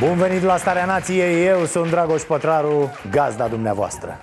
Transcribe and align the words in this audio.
Bun 0.00 0.16
venit 0.16 0.42
la 0.42 0.56
Starea 0.56 0.84
Nației, 0.84 1.46
eu 1.46 1.64
sunt 1.64 1.90
Dragoș 1.90 2.22
Pătraru, 2.22 2.90
gazda 3.10 3.46
dumneavoastră. 3.46 4.20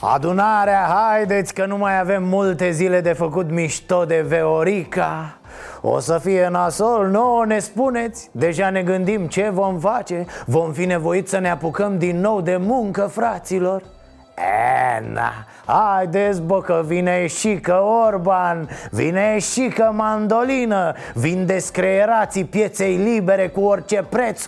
Adunarea, 0.00 0.86
haideți 0.88 1.54
că 1.54 1.66
nu 1.66 1.76
mai 1.76 1.98
avem 1.98 2.24
multe 2.24 2.70
zile 2.70 3.00
de 3.00 3.12
făcut 3.12 3.50
mișto 3.50 4.04
de 4.04 4.24
Veorica. 4.28 5.38
O 5.80 5.98
să 5.98 6.18
fie 6.18 6.48
nasol, 6.50 7.08
nouă 7.08 7.44
ne 7.46 7.58
spuneți. 7.58 8.28
Deja 8.32 8.70
ne 8.70 8.82
gândim 8.82 9.26
ce 9.26 9.48
vom 9.52 9.78
face. 9.78 10.26
Vom 10.46 10.72
fi 10.72 10.84
nevoiți 10.84 11.30
să 11.30 11.38
ne 11.38 11.50
apucăm 11.50 11.98
din 11.98 12.20
nou 12.20 12.40
de 12.40 12.56
muncă, 12.56 13.00
fraților 13.12 13.82
E, 14.40 15.12
na, 15.12 15.32
haideți 15.64 16.40
bă 16.40 16.60
că 16.60 16.82
vine 16.86 17.26
și 17.26 17.58
că 17.60 17.82
Orban 18.06 18.68
Vine 18.90 19.38
și 19.38 19.68
că 19.74 19.90
mandolină 19.94 20.92
Vin 21.14 21.46
descreierații 21.46 22.44
pieței 22.44 22.96
libere 22.96 23.48
cu 23.48 23.60
orice 23.60 24.06
preț. 24.08 24.46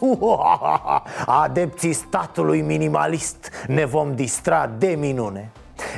Adepții 1.42 1.92
statului 1.92 2.60
minimalist 2.60 3.50
Ne 3.66 3.84
vom 3.84 4.14
distra 4.14 4.70
de 4.78 4.96
minune 4.98 5.50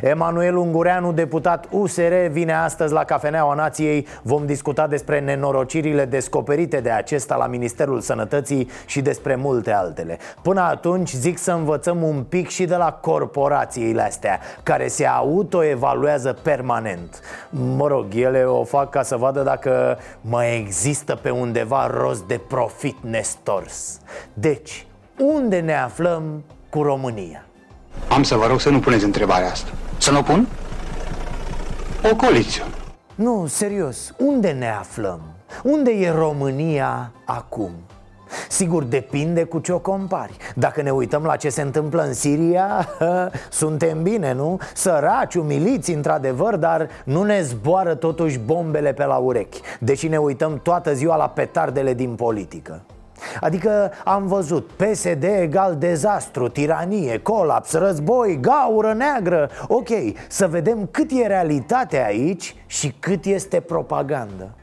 Emanuel 0.02 0.56
Ungureanu, 0.56 1.12
deputat 1.12 1.66
USR, 1.70 2.12
vine 2.30 2.52
astăzi 2.52 2.92
la 2.92 3.04
Cafeneaua 3.04 3.54
Nației. 3.54 4.06
Vom 4.22 4.46
discuta 4.46 4.86
despre 4.86 5.20
nenorocirile 5.20 6.04
descoperite 6.04 6.80
de 6.80 6.90
acesta 6.90 7.36
la 7.36 7.46
Ministerul 7.46 8.00
Sănătății 8.00 8.70
și 8.86 9.00
despre 9.00 9.34
multe 9.34 9.72
altele. 9.72 10.18
Până 10.42 10.60
atunci 10.60 11.10
zic 11.10 11.38
să 11.38 11.52
învățăm 11.52 12.02
un 12.02 12.22
pic 12.28 12.48
și 12.48 12.64
de 12.64 12.76
la 12.76 12.92
corporațiile 12.92 14.02
astea 14.02 14.40
Care 14.62 14.88
se 14.88 15.06
autoevaluează 15.06 16.32
permanent. 16.42 17.20
Mă 17.50 17.86
rog, 17.86 18.06
ele 18.14 18.44
o 18.44 18.64
fac 18.64 18.90
ca 18.90 19.02
să 19.02 19.16
vadă 19.16 19.42
dacă 19.42 19.98
mai 20.20 20.58
există 20.58 21.14
pe 21.14 21.30
undeva 21.30 21.86
rost 21.86 22.22
de 22.22 22.40
profit 22.48 22.96
nestors. 23.00 24.00
Deci, 24.34 24.86
unde 25.18 25.60
ne 25.60 25.74
aflăm 25.74 26.44
cu 26.70 26.82
România? 26.82 27.44
Am 28.08 28.22
să 28.22 28.36
vă 28.36 28.46
rog 28.46 28.60
să 28.60 28.70
nu 28.70 28.80
puneți 28.80 29.04
întrebarea 29.04 29.50
asta. 29.50 29.70
Să 29.98 30.10
nu 30.10 30.18
o 30.18 30.22
pun? 30.22 30.48
O 32.10 32.16
coaliție. 32.16 32.62
Nu, 33.14 33.46
serios, 33.46 34.14
unde 34.18 34.50
ne 34.50 34.68
aflăm? 34.68 35.20
Unde 35.62 35.90
e 35.90 36.10
România 36.10 37.12
acum? 37.24 37.70
Sigur, 38.48 38.82
depinde 38.82 39.44
cu 39.44 39.58
ce 39.58 39.72
o 39.72 39.78
compari 39.78 40.36
Dacă 40.54 40.82
ne 40.82 40.90
uităm 40.90 41.22
la 41.22 41.36
ce 41.36 41.48
se 41.48 41.62
întâmplă 41.62 42.02
în 42.02 42.14
Siria 42.14 42.88
Suntem 43.50 44.02
bine, 44.02 44.32
nu? 44.32 44.58
Săraci, 44.74 45.34
umiliți, 45.34 45.92
într-adevăr 45.92 46.56
Dar 46.56 46.88
nu 47.04 47.22
ne 47.22 47.42
zboară 47.42 47.94
totuși 47.94 48.38
bombele 48.38 48.92
pe 48.92 49.04
la 49.04 49.16
urechi 49.16 49.60
Deși 49.80 50.08
ne 50.08 50.18
uităm 50.18 50.60
toată 50.62 50.94
ziua 50.94 51.16
la 51.16 51.28
petardele 51.28 51.94
din 51.94 52.14
politică 52.14 52.82
Adică 53.40 53.92
am 54.04 54.26
văzut 54.26 54.70
PSD 54.70 55.24
egal 55.24 55.76
dezastru, 55.76 56.48
tiranie, 56.48 57.18
colaps, 57.18 57.72
război, 57.72 58.38
gaură 58.40 58.92
neagră. 58.92 59.50
Ok, 59.68 59.88
să 60.28 60.46
vedem 60.46 60.88
cât 60.90 61.10
e 61.10 61.26
realitatea 61.26 62.04
aici 62.04 62.56
și 62.66 62.94
cât 63.00 63.24
este 63.24 63.60
propagandă 63.60 64.54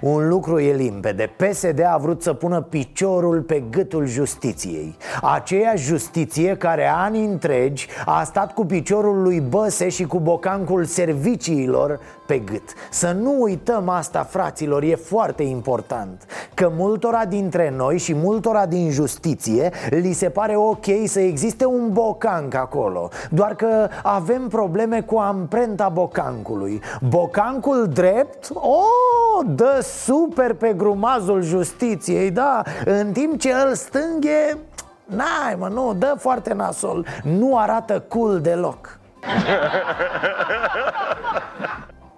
un 0.00 0.28
lucru 0.28 0.58
e 0.58 0.72
limpede. 0.72 1.30
PSD 1.36 1.80
a 1.92 1.96
vrut 1.96 2.22
să 2.22 2.32
pună 2.32 2.60
piciorul 2.60 3.40
pe 3.40 3.62
gâtul 3.70 4.06
justiției. 4.06 4.96
Aceea 5.22 5.74
justiție 5.74 6.56
care 6.56 6.86
ani 6.86 7.24
întregi 7.24 7.88
a 8.04 8.24
stat 8.24 8.54
cu 8.54 8.64
piciorul 8.64 9.22
lui 9.22 9.40
Băse 9.40 9.88
și 9.88 10.04
cu 10.04 10.18
bocancul 10.18 10.84
serviciilor 10.84 12.00
pe 12.26 12.38
gât. 12.38 12.72
Să 12.90 13.16
nu 13.20 13.42
uităm 13.42 13.88
asta, 13.88 14.22
fraților, 14.22 14.82
e 14.82 14.94
foarte 14.94 15.42
important 15.42 16.26
Că 16.54 16.72
multora 16.76 17.24
dintre 17.24 17.72
noi 17.76 17.98
și 17.98 18.14
multora 18.14 18.66
din 18.66 18.90
justiție 18.90 19.70
Li 19.90 20.12
se 20.12 20.28
pare 20.28 20.56
ok 20.56 20.84
să 21.04 21.20
existe 21.20 21.64
un 21.64 21.92
bocanc 21.92 22.54
acolo. 22.54 23.08
Doar 23.30 23.54
că 23.54 23.88
avem 24.02 24.48
probleme 24.48 25.00
cu 25.00 25.16
amprenta 25.16 25.88
bocancului. 25.88 26.80
Bocancul 27.08 27.88
drept, 27.88 28.50
oh, 28.54 29.46
dă 29.46 29.65
super 29.82 30.52
pe 30.52 30.72
grumazul 30.76 31.42
justiției, 31.42 32.30
da? 32.30 32.62
În 32.84 33.12
timp 33.12 33.40
ce 33.40 33.52
îl 33.52 33.74
stânghe, 33.74 34.58
n-ai 35.04 35.54
mă, 35.58 35.68
nu, 35.68 35.94
dă 35.98 36.14
foarte 36.18 36.54
nasol. 36.54 37.06
Nu 37.22 37.58
arată 37.58 38.00
cool 38.08 38.40
deloc. 38.40 38.98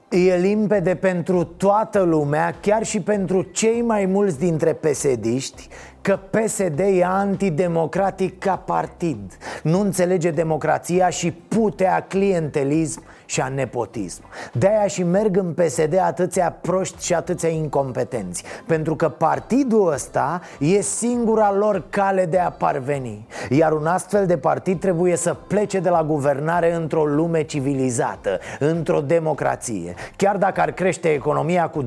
E 0.09 0.37
limpede 0.37 0.95
pentru 0.95 1.45
toată 1.45 2.01
lumea, 2.01 2.55
chiar 2.61 2.85
și 2.85 3.01
pentru 3.01 3.43
cei 3.43 3.83
mai 3.83 4.07
mulți 4.07 4.39
dintre 4.39 4.73
pesediști 4.73 5.69
Că 6.09 6.17
PSD 6.17 6.79
e 6.79 7.05
antidemocratic 7.05 8.39
ca 8.39 8.57
partid. 8.57 9.37
Nu 9.63 9.81
înțelege 9.81 10.31
democrația 10.31 11.09
și 11.09 11.33
putea 11.33 12.05
clientelism 12.09 13.03
și 13.29 13.41
a 13.41 13.49
nepotism. 13.49 14.23
De-aia 14.53 14.87
și 14.87 15.03
merg 15.03 15.37
în 15.37 15.53
PSD 15.53 15.99
atâția 16.03 16.57
proști 16.61 17.05
și 17.05 17.15
atâția 17.15 17.49
incompetenți 17.49 18.45
Pentru 18.67 18.97
că 18.97 19.09
partidul 19.09 19.93
ăsta 19.93 20.41
e 20.59 20.81
singura 20.81 21.53
lor 21.53 21.85
cale 21.91 22.27
de 22.27 22.39
a 22.39 22.51
parveni 22.51 23.27
Iar 23.51 23.73
un 23.73 23.87
astfel 23.87 24.27
de 24.27 24.39
partid 24.39 24.81
trebuie 24.81 25.17
să 25.17 25.37
plece 25.47 25.81
de 25.81 25.89
la 25.89 26.05
guvernare 26.05 26.75
într-o 26.75 27.05
lume 27.05 27.43
civilizată 27.43 28.39
Într-o 28.59 29.01
democrație 29.01 29.95
Chiar 30.17 30.37
dacă 30.37 30.61
ar 30.61 30.71
crește 30.71 31.09
economia 31.09 31.69
cu 31.69 31.85
20% 31.85 31.87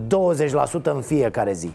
în 0.84 1.02
fiecare 1.02 1.54
zi 1.54 1.74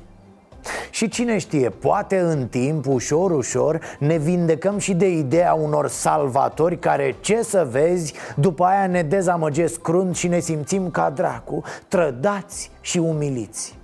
și 0.91 1.09
cine 1.09 1.39
știe, 1.39 1.69
poate 1.69 2.19
în 2.19 2.47
timp, 2.47 2.87
ușor, 2.87 3.31
ușor, 3.31 3.81
ne 3.99 4.17
vindecăm 4.17 4.79
și 4.79 4.95
de 4.95 5.09
ideea 5.09 5.55
unor 5.55 5.89
salvatori 5.89 6.79
care, 6.79 7.15
ce 7.21 7.43
să 7.43 7.67
vezi, 7.71 8.15
după 8.37 8.65
aia 8.65 8.87
ne 8.87 9.03
dezamăgesc 9.03 9.81
crunt 9.81 10.17
și 10.17 10.29
ne 10.29 10.39
simțim 10.39 10.91
ca 10.91 11.11
dracu, 11.11 11.63
trădați 11.89 12.71
și 12.81 12.99
umiliți. 12.99 13.79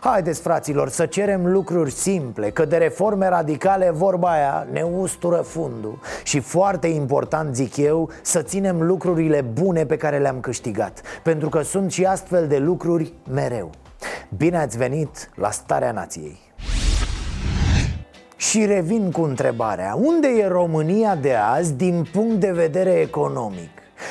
Haideți, 0.00 0.40
fraților, 0.40 0.88
să 0.88 1.06
cerem 1.06 1.46
lucruri 1.46 1.90
simple 1.90 2.50
Că 2.50 2.64
de 2.64 2.76
reforme 2.76 3.28
radicale, 3.28 3.90
vorba 3.90 4.30
aia, 4.30 4.66
ne 4.72 4.82
ustură 4.82 5.36
fundul. 5.36 5.98
Și 6.24 6.40
foarte 6.40 6.86
important, 6.86 7.54
zic 7.54 7.76
eu, 7.76 8.10
să 8.22 8.42
ținem 8.42 8.82
lucrurile 8.82 9.40
bune 9.40 9.86
pe 9.86 9.96
care 9.96 10.18
le-am 10.18 10.40
câștigat. 10.40 11.00
Pentru 11.22 11.48
că 11.48 11.62
sunt 11.62 11.92
și 11.92 12.04
astfel 12.04 12.46
de 12.46 12.58
lucruri 12.58 13.12
mereu 13.30 13.70
Bine 14.36 14.58
ați 14.58 14.76
venit 14.76 15.30
la 15.34 15.50
Starea 15.50 15.92
Nației 15.92 16.38
și 18.36 18.64
revin 18.66 19.10
cu 19.10 19.22
întrebarea 19.22 19.94
Unde 19.98 20.28
e 20.28 20.46
România 20.46 21.14
de 21.14 21.34
azi 21.34 21.72
din 21.72 22.08
punct 22.12 22.40
de 22.40 22.50
vedere 22.50 22.90
economic? 22.90 23.70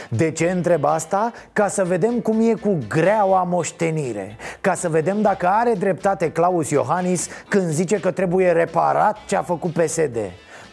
De 0.10 0.32
ce 0.32 0.50
întreb 0.52 0.86
asta? 0.86 1.32
Ca 1.54 1.68
să 1.68 1.84
vedem 1.84 2.20
cum 2.20 2.50
e 2.50 2.54
cu 2.54 2.78
greaua 2.88 3.44
moștenire 3.44 4.38
Ca 4.62 4.74
să 4.74 4.90
vedem 4.90 5.22
dacă 5.22 5.48
are 5.48 5.74
dreptate 5.74 6.32
Claus 6.32 6.70
Iohannis 6.70 7.28
când 7.48 7.70
zice 7.70 8.00
că 8.00 8.12
trebuie 8.12 8.52
reparat 8.52 9.18
ce 9.26 9.36
a 9.36 9.42
făcut 9.42 9.72
PSD 9.72 10.18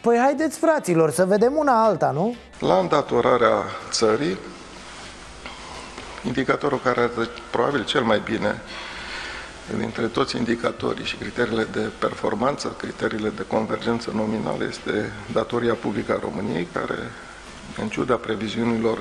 Păi 0.01 0.19
haideți 0.19 0.59
fraților 0.59 1.11
să 1.11 1.25
vedem 1.25 1.53
una 1.57 1.85
alta, 1.85 2.11
nu? 2.11 2.35
La 2.59 2.75
îndatorarea 2.75 3.63
țării, 3.91 4.39
indicatorul 6.27 6.81
care 6.85 7.01
arată 7.01 7.29
probabil 7.51 7.85
cel 7.85 8.03
mai 8.03 8.21
bine 8.25 8.55
dintre 9.79 10.07
toți 10.07 10.37
indicatorii 10.37 11.05
și 11.05 11.17
criteriile 11.17 11.65
de 11.73 11.91
performanță, 11.99 12.69
criteriile 12.69 13.29
de 13.29 13.45
convergență 13.47 14.11
nominală 14.15 14.65
este 14.65 15.13
datoria 15.33 15.75
publică 15.75 16.13
a 16.13 16.19
României, 16.23 16.69
care, 16.73 16.99
în 17.81 17.89
ciuda 17.89 18.15
previziunilor 18.15 18.99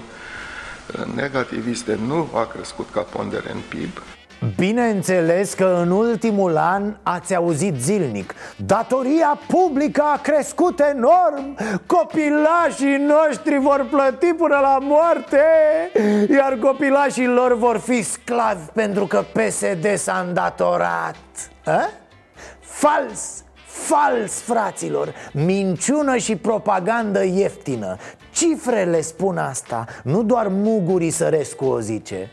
negativiste, 1.16 1.96
nu 2.06 2.30
a 2.34 2.46
crescut 2.46 2.90
ca 2.92 3.02
pondere 3.02 3.52
în 3.52 3.60
PIB, 3.70 4.02
Bineînțeles 4.56 5.54
că 5.54 5.80
în 5.82 5.92
ultimul 5.92 6.58
an 6.58 6.96
ați 7.04 7.36
auzit 7.36 7.76
zilnic 7.76 8.34
Datoria 8.66 9.40
publică 9.48 10.04
a 10.14 10.20
crescut 10.22 10.80
enorm 10.80 11.58
Copilașii 11.86 12.98
noștri 12.98 13.60
vor 13.60 13.88
plăti 13.90 14.34
până 14.34 14.60
la 14.62 14.78
moarte 14.82 15.44
Iar 16.30 16.58
copilașii 16.62 17.28
lor 17.28 17.58
vor 17.58 17.78
fi 17.78 18.02
sclavi 18.02 18.66
pentru 18.74 19.06
că 19.06 19.24
PSD 19.34 19.96
s-a 19.96 20.26
îndatorat 20.28 21.16
A? 21.66 21.90
Fals! 22.60 23.44
Fals, 23.66 24.42
fraților! 24.42 25.14
Minciună 25.32 26.18
și 26.18 26.36
propagandă 26.36 27.24
ieftină 27.24 27.98
Cifrele 28.34 29.02
spun 29.02 29.38
asta 29.38 29.86
Nu 30.04 30.24
doar 30.24 30.48
Muguri 30.48 31.10
Sărescu 31.10 31.66
o 31.66 31.80
zice 31.80 32.30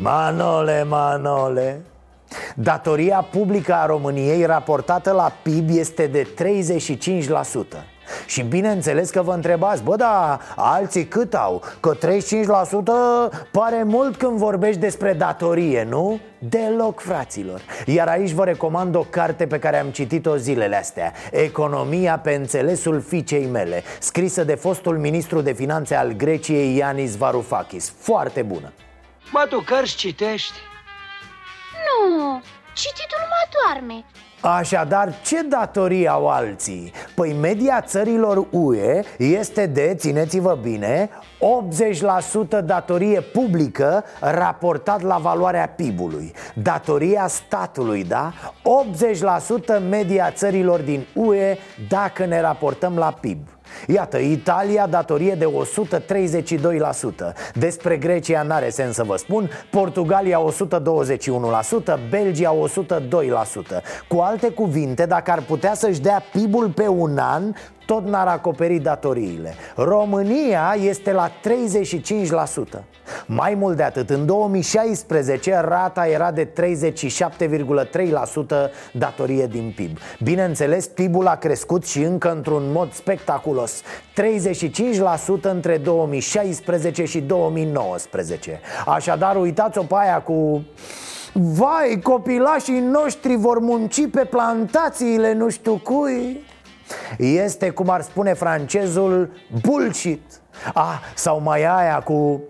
Manole, 0.00 0.84
Manole. 0.88 1.80
Datoria 2.54 3.26
publică 3.30 3.74
a 3.74 3.86
României 3.86 4.44
raportată 4.44 5.12
la 5.12 5.32
PIB 5.42 5.68
este 5.70 6.06
de 6.06 6.26
35% 7.80 7.98
și 8.26 8.42
bineînțeles 8.42 9.10
că 9.10 9.22
vă 9.22 9.32
întrebați, 9.32 9.82
bă, 9.82 9.96
da, 9.96 10.38
alții 10.56 11.06
cât 11.06 11.34
au? 11.34 11.62
Că 11.80 11.96
35% 11.96 12.00
pare 13.52 13.82
mult 13.82 14.16
când 14.16 14.38
vorbești 14.38 14.80
despre 14.80 15.12
datorie, 15.12 15.86
nu? 15.88 16.20
Deloc, 16.38 17.00
fraților. 17.00 17.60
Iar 17.86 18.08
aici 18.08 18.30
vă 18.30 18.44
recomand 18.44 18.94
o 18.94 19.06
carte 19.10 19.46
pe 19.46 19.58
care 19.58 19.78
am 19.78 19.88
citit-o 19.88 20.36
zilele 20.36 20.76
astea. 20.76 21.12
Economia 21.30 22.18
pe 22.18 22.34
înțelesul 22.34 23.00
fiicei 23.00 23.46
mele 23.46 23.82
Scrisă 24.00 24.44
de 24.44 24.54
fostul 24.54 24.98
ministru 24.98 25.40
de 25.40 25.52
finanțe 25.52 25.94
al 25.94 26.12
Greciei, 26.12 26.76
Ianis 26.76 27.16
Varoufakis. 27.16 27.92
Foarte 27.98 28.42
bună 28.42 28.72
Mă, 29.32 29.46
tu 29.48 29.60
cărți 29.60 29.96
citești? 29.96 30.58
Nu, 31.86 32.42
cititul 32.72 33.22
mă 33.28 33.48
doarme 33.52 34.04
Așadar, 34.40 35.14
ce 35.24 35.42
datorii 35.42 36.08
au 36.08 36.28
alții? 36.28 36.92
Păi 37.14 37.32
media 37.40 37.80
țărilor 37.80 38.46
UE 38.50 39.02
este 39.16 39.66
de, 39.66 39.94
țineți-vă 39.96 40.58
bine, 40.62 41.10
80% 42.60 42.64
datorie 42.64 43.20
publică 43.20 44.04
raportat 44.20 45.02
la 45.02 45.16
valoarea 45.16 45.68
PIB-ului 45.68 46.32
Datoria 46.54 47.26
statului, 47.26 48.04
da? 48.04 48.32
80% 49.78 49.88
media 49.88 50.30
țărilor 50.30 50.80
din 50.80 51.06
UE 51.14 51.56
dacă 51.88 52.24
ne 52.24 52.40
raportăm 52.40 52.96
la 52.96 53.12
PIB 53.20 53.38
Iată, 53.86 54.18
Italia 54.18 54.86
datorie 54.86 55.34
de 55.34 55.44
132% 55.44 55.50
Despre 57.54 57.96
Grecia 57.96 58.42
n-are 58.42 58.70
sens 58.70 58.94
să 58.94 59.04
vă 59.04 59.16
spun. 59.16 59.50
Portugalia 59.70 60.40
121%, 60.40 60.48
Belgia 62.10 62.54
102% 62.54 63.82
Cu 64.08 64.18
alte 64.18 64.48
cuvinte, 64.48 65.06
dacă 65.06 65.30
ar 65.30 65.42
putea 65.42 65.74
să-și 65.74 66.00
dea 66.00 66.22
PIB-ul 66.32 66.68
pe 66.68 66.88
un 66.88 67.18
an 67.18 67.52
tot 67.88 68.06
n-ar 68.06 68.26
acoperi 68.26 68.78
datoriile. 68.78 69.54
România 69.76 70.76
este 70.80 71.12
la 71.12 71.30
35% 71.30 71.32
Mai 73.26 73.54
mult 73.54 73.76
de 73.76 73.82
atât, 73.82 74.10
în 74.10 74.26
2016 74.26 75.60
rata 75.64 76.06
era 76.06 76.30
de 76.30 76.48
37,3% 76.48 76.52
datorie 78.92 79.46
din 79.46 79.72
PIB 79.76 79.98
Bineînțeles, 80.22 80.86
PIB-ul 80.86 81.26
a 81.26 81.36
crescut 81.36 81.86
și 81.86 82.02
încă 82.02 82.32
într-un 82.32 82.62
mod 82.72 82.92
spectaculos. 82.92 83.82
35% 83.82 83.82
între 85.40 85.76
2016 85.76 87.04
și 87.04 87.20
2019 87.20 88.60
Așadar, 88.86 89.36
uitați-o 89.36 89.82
pe 89.82 89.94
aia 89.96 90.20
cu... 90.20 90.64
Vai, 91.32 92.00
copilașii 92.02 92.80
noștri 92.80 93.36
vor 93.36 93.58
munci 93.58 94.10
pe 94.10 94.24
plantațiile 94.24 95.32
nu 95.32 95.48
știu 95.48 95.80
cui 95.84 96.40
este, 97.18 97.70
cum 97.70 97.88
ar 97.88 98.02
spune 98.02 98.32
francezul, 98.32 99.30
bullshit. 99.60 100.22
Ah, 100.74 101.00
sau 101.14 101.40
mai 101.40 101.64
aia 101.64 102.00
cu... 102.04 102.42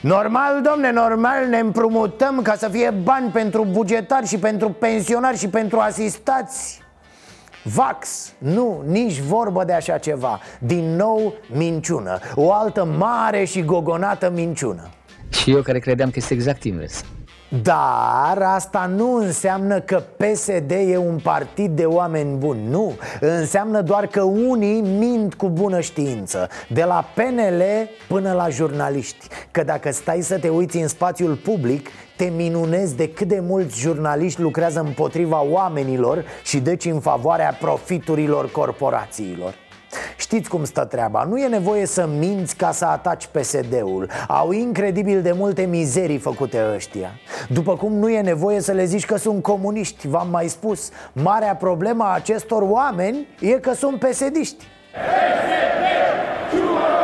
Normal, 0.00 0.62
domne, 0.62 0.92
normal 0.92 1.46
ne 1.48 1.58
împrumutăm 1.58 2.42
ca 2.42 2.54
să 2.54 2.68
fie 2.68 2.90
bani 3.02 3.30
pentru 3.30 3.64
bugetari 3.64 4.26
și 4.26 4.38
pentru 4.38 4.68
pensionari 4.68 5.38
și 5.38 5.48
pentru 5.48 5.78
asistați. 5.78 6.80
Vax, 7.62 8.32
nu, 8.38 8.82
nici 8.86 9.20
vorbă 9.20 9.64
de 9.64 9.72
așa 9.72 9.98
ceva. 9.98 10.40
Din 10.58 10.96
nou, 10.96 11.34
minciună. 11.52 12.18
O 12.34 12.52
altă 12.52 12.84
mare 12.84 13.44
și 13.44 13.64
gogonată 13.64 14.30
minciună. 14.34 14.88
Și 15.28 15.50
eu 15.50 15.62
care 15.62 15.78
credeam 15.78 16.10
că 16.10 16.14
este 16.18 16.34
exact 16.34 16.64
invers 16.64 17.04
dar 17.62 18.42
asta 18.42 18.90
nu 18.96 19.14
înseamnă 19.14 19.80
că 19.80 20.02
PSD 20.16 20.70
e 20.70 20.96
un 20.96 21.18
partid 21.22 21.76
de 21.76 21.84
oameni 21.84 22.36
buni 22.36 22.68
Nu, 22.68 22.92
înseamnă 23.20 23.80
doar 23.80 24.06
că 24.06 24.22
unii 24.22 24.80
mint 24.80 25.34
cu 25.34 25.48
bună 25.48 25.80
știință 25.80 26.48
De 26.68 26.84
la 26.84 27.04
PNL 27.14 27.62
până 28.08 28.32
la 28.32 28.48
jurnaliști. 28.48 29.26
Că 29.50 29.62
dacă 29.62 29.92
stai 29.92 30.20
să 30.20 30.38
te 30.38 30.48
uiți 30.48 30.76
în 30.76 30.88
spațiul 30.88 31.34
public 31.34 31.88
te 32.16 32.24
minunezi 32.24 32.96
de 32.96 33.08
cât 33.08 33.28
de 33.28 33.40
mulți 33.40 33.78
jurnaliști 33.78 34.40
lucrează 34.40 34.80
împotriva 34.80 35.42
oamenilor 35.42 36.24
și 36.44 36.58
deci 36.58 36.84
în 36.84 37.00
favoarea 37.00 37.56
profiturilor 37.60 38.50
corporațiilor 38.50 39.54
Știți 40.16 40.48
cum 40.48 40.64
stă 40.64 40.84
treaba, 40.84 41.24
nu 41.24 41.38
e 41.38 41.46
nevoie 41.46 41.86
să 41.86 42.08
minți 42.18 42.56
ca 42.56 42.72
să 42.72 42.84
ataci 42.84 43.26
PSD-ul 43.26 44.10
Au 44.28 44.52
incredibil 44.52 45.22
de 45.22 45.32
multe 45.32 45.62
mizerii 45.62 46.18
făcute 46.18 46.58
ăștia. 46.74 47.10
După 47.48 47.76
cum 47.76 47.92
nu 47.92 48.10
e 48.10 48.20
nevoie 48.20 48.60
să 48.60 48.72
le 48.72 48.84
zici 48.84 49.06
că 49.06 49.16
sunt 49.16 49.42
comuniști, 49.42 50.08
v-am 50.08 50.28
mai 50.30 50.48
spus. 50.48 50.90
Marea 51.12 51.54
problemă 51.54 52.04
a 52.04 52.14
acestor 52.14 52.62
oameni 52.62 53.26
e 53.40 53.50
că 53.50 53.72
sunt 53.72 53.98
PSD-iști 53.98 54.64
PSD! 54.96 56.95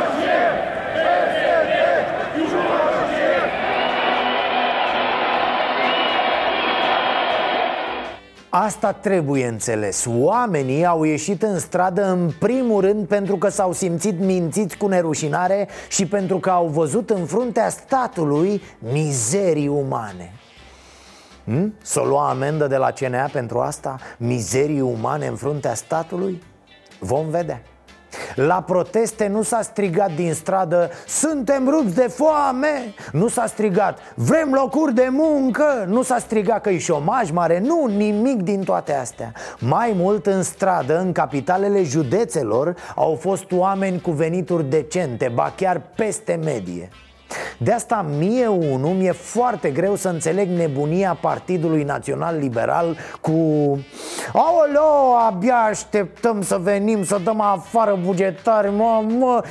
Asta 8.55 8.93
trebuie 8.93 9.47
înțeles 9.47 10.07
Oamenii 10.09 10.87
au 10.87 11.03
ieșit 11.03 11.43
în 11.43 11.59
stradă 11.59 12.05
în 12.05 12.33
primul 12.39 12.81
rând 12.81 13.07
pentru 13.07 13.37
că 13.37 13.49
s-au 13.49 13.73
simțit 13.73 14.19
mințiți 14.19 14.77
cu 14.77 14.87
nerușinare 14.87 15.69
Și 15.89 16.07
pentru 16.07 16.39
că 16.39 16.51
au 16.51 16.67
văzut 16.67 17.11
în 17.11 17.27
fruntea 17.27 17.69
statului 17.69 18.63
mizerii 18.79 19.69
umane 19.69 20.33
hmm? 21.45 21.75
Să 21.83 22.01
lua 22.01 22.29
amendă 22.29 22.67
de 22.67 22.77
la 22.77 22.91
CNA 22.91 23.29
pentru 23.33 23.61
asta? 23.61 23.97
Mizerii 24.19 24.81
umane 24.81 25.27
în 25.27 25.37
fruntea 25.37 25.75
statului? 25.75 26.43
Vom 26.99 27.29
vedea 27.29 27.63
la 28.35 28.63
proteste 28.63 29.27
nu 29.27 29.43
s-a 29.43 29.63
strigat 29.63 30.15
din 30.15 30.35
stradă. 30.35 30.91
Suntem 31.07 31.69
rupți 31.69 31.95
de 31.95 32.09
foame. 32.15 32.95
Nu 33.13 33.29
s-a 33.29 33.47
strigat. 33.47 33.99
Vrem 34.15 34.53
locuri 34.53 34.95
de 34.95 35.09
muncă. 35.11 35.85
Nu 35.89 36.03
s-a 36.03 36.19
strigat 36.19 36.61
că 36.61 36.71
e 36.71 36.79
șomaj 36.79 37.31
mare. 37.31 37.59
Nu, 37.59 37.87
nimic 37.87 38.43
din 38.43 38.63
toate 38.65 38.95
astea. 38.95 39.33
Mai 39.59 39.93
mult 39.97 40.27
în 40.27 40.43
stradă, 40.43 40.99
în 40.99 41.13
capitalele 41.13 41.83
județelor 41.83 42.75
Au 42.95 43.19
fost 43.21 43.53
oameni 43.53 44.01
cu 44.01 44.11
venituri 44.11 44.65
decente 44.65 45.31
Ba 45.35 45.53
chiar 45.57 45.81
peste 45.95 46.39
medie 46.45 46.89
de 47.59 47.73
asta 47.73 48.07
mie 48.19 48.47
unul 48.47 48.95
mi-e 48.95 49.13
foarte 49.13 49.71
greu 49.71 49.95
să 49.95 50.09
înțeleg 50.09 50.49
nebunia 50.49 51.19
Partidului 51.21 51.83
Național 51.83 52.37
Liberal 52.39 52.97
cu 53.21 53.31
Aoleo, 54.33 55.15
abia 55.29 55.57
așteptăm 55.57 56.43
să 56.43 56.59
venim 56.63 57.05
să 57.05 57.21
dăm 57.25 57.41
afară 57.41 57.99
bugetari 58.05 58.71
Mă, 58.71 59.05
mă, 59.19 59.45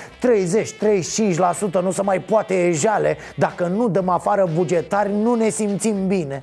30-35% 1.79 1.81
nu 1.81 1.91
se 1.91 2.01
mai 2.01 2.19
poate 2.19 2.67
ejale 2.67 3.17
Dacă 3.35 3.65
nu 3.65 3.87
dăm 3.89 4.09
afară 4.09 4.49
bugetari 4.55 5.11
nu 5.13 5.35
ne 5.35 5.49
simțim 5.49 6.07
bine 6.07 6.41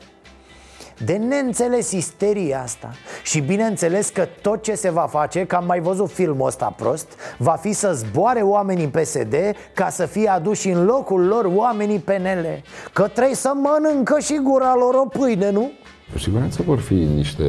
de 1.05 1.12
neînțeles 1.12 1.93
isteria 1.93 2.62
asta 2.62 2.90
Și 3.23 3.40
bineînțeles 3.40 4.09
că 4.09 4.26
tot 4.43 4.62
ce 4.62 4.75
se 4.75 4.90
va 4.90 5.07
face, 5.11 5.45
că 5.45 5.57
am 5.57 5.64
mai 5.64 5.81
văzut 5.81 6.11
filmul 6.11 6.47
ăsta 6.47 6.75
prost 6.76 7.09
Va 7.37 7.52
fi 7.52 7.73
să 7.73 7.93
zboare 7.95 8.40
oamenii 8.40 8.88
PSD 8.88 9.35
ca 9.75 9.88
să 9.88 10.07
fie 10.07 10.28
aduși 10.28 10.69
în 10.69 10.85
locul 10.85 11.26
lor 11.26 11.50
oamenii 11.55 11.99
PNL 11.99 12.62
Că 12.93 13.02
trebuie 13.02 13.35
să 13.35 13.52
mănâncă 13.55 14.19
și 14.19 14.40
gura 14.43 14.75
lor 14.75 14.95
o 14.95 15.09
pâine, 15.19 15.50
nu? 15.50 15.71
Cu 16.12 16.19
siguranță 16.19 16.62
vor 16.62 16.78
fi 16.78 16.95
niște 16.95 17.45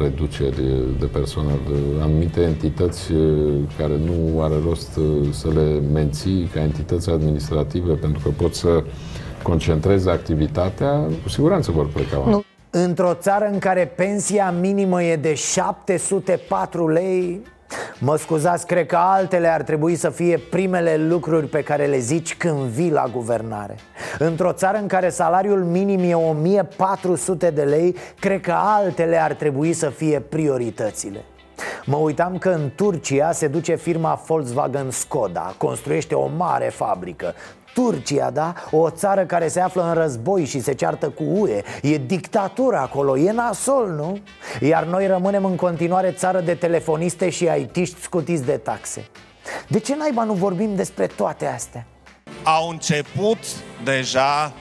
reduceri 0.00 0.62
de 0.98 1.06
personal. 1.06 1.58
Anumite 2.00 2.40
entități 2.40 3.12
care 3.78 3.96
nu 4.04 4.42
are 4.42 4.54
rost 4.64 4.98
să 5.30 5.48
le 5.48 5.80
menții 5.92 6.50
ca 6.54 6.60
entități 6.60 7.10
administrative 7.10 7.92
pentru 7.92 8.20
că 8.22 8.28
pot 8.28 8.54
să 8.54 8.84
concentreze 9.42 10.10
activitatea, 10.10 11.00
cu 11.22 11.28
siguranță 11.28 11.70
vor 11.70 11.88
pleca. 11.88 12.22
Nu. 12.26 12.44
Într-o 12.70 13.14
țară 13.14 13.48
în 13.52 13.58
care 13.58 13.86
pensia 13.86 14.50
minimă 14.50 15.02
e 15.02 15.16
de 15.16 15.34
704 15.34 16.88
lei 16.88 17.42
Mă 17.98 18.16
scuzați, 18.16 18.66
cred 18.66 18.86
că 18.86 18.96
altele 18.96 19.48
ar 19.48 19.62
trebui 19.62 19.96
să 19.96 20.10
fie 20.10 20.38
primele 20.38 20.96
lucruri 20.96 21.46
pe 21.46 21.62
care 21.62 21.86
le 21.86 21.98
zici 21.98 22.36
când 22.36 22.58
vii 22.58 22.90
la 22.90 23.04
guvernare. 23.12 23.76
Într-o 24.18 24.52
țară 24.52 24.78
în 24.78 24.86
care 24.86 25.08
salariul 25.08 25.64
minim 25.64 26.00
e 26.10 26.14
1400 26.14 27.50
de 27.50 27.62
lei 27.62 27.96
Cred 28.20 28.40
că 28.40 28.52
altele 28.52 29.16
ar 29.16 29.32
trebui 29.32 29.72
să 29.72 29.88
fie 29.88 30.20
prioritățile. 30.20 31.24
Mă 31.84 31.96
uitam 31.96 32.38
că 32.38 32.48
în 32.48 32.70
Turcia 32.74 33.32
se 33.32 33.48
duce 33.48 33.74
firma 33.74 34.22
Volkswagen 34.26 34.90
Skoda 34.90 35.54
Construiește 35.58 36.14
o 36.14 36.30
mare 36.36 36.68
fabrică 36.68 37.34
Turcia, 37.74 38.30
da? 38.30 38.54
O 38.70 38.90
țară 38.90 39.24
care 39.24 39.48
se 39.48 39.60
află 39.60 39.82
în 39.88 39.94
război 39.94 40.44
și 40.44 40.60
se 40.60 40.74
ceartă 40.74 41.08
cu 41.08 41.22
UE 41.26 41.62
E 41.82 41.98
dictatură 41.98 42.76
acolo, 42.76 43.18
e 43.18 43.30
nasol, 43.32 43.88
nu? 43.88 44.18
Iar 44.60 44.84
noi 44.84 45.06
rămânem 45.06 45.44
în 45.44 45.56
continuare 45.56 46.10
țară 46.10 46.40
de 46.40 46.54
telefoniste 46.54 47.30
și 47.30 47.48
aitiști 47.48 48.00
scutiți 48.00 48.44
de 48.44 48.56
taxe 48.56 49.08
De 49.68 49.78
ce 49.78 49.96
naiba 49.96 50.24
nu 50.24 50.32
vorbim 50.32 50.74
despre 50.74 51.06
toate 51.06 51.46
astea? 51.46 51.86
Au 52.42 52.68
început 52.68 53.38
deja 53.84 54.52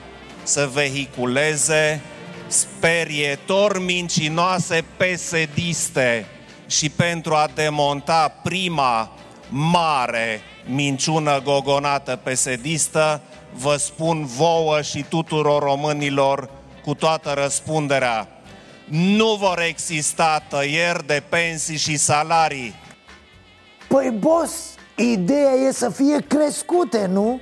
să 0.44 0.70
vehiculeze 0.74 2.02
sperietor 2.48 3.80
mincinoase 3.80 4.84
pesediste 4.98 6.26
și 6.68 6.90
pentru 6.90 7.34
a 7.34 7.50
demonta 7.56 8.34
prima 8.44 9.12
mare 9.50 10.42
minciună 10.68 11.42
gogonată 11.44 12.20
pesedistă, 12.24 13.22
vă 13.54 13.76
spun 13.76 14.26
vouă 14.26 14.82
și 14.82 15.06
tuturor 15.10 15.64
românilor 15.64 16.50
cu 16.84 16.94
toată 16.94 17.34
răspunderea, 17.42 18.28
nu 18.90 19.36
vor 19.36 19.60
exista 19.68 20.44
tăieri 20.50 21.06
de 21.06 21.24
pensii 21.30 21.78
și 21.78 21.98
salarii. 21.98 22.74
Păi, 23.88 24.12
boss, 24.20 24.76
ideea 24.96 25.52
e 25.68 25.72
să 25.72 25.90
fie 25.90 26.26
crescute, 26.28 27.06
nu? 27.06 27.40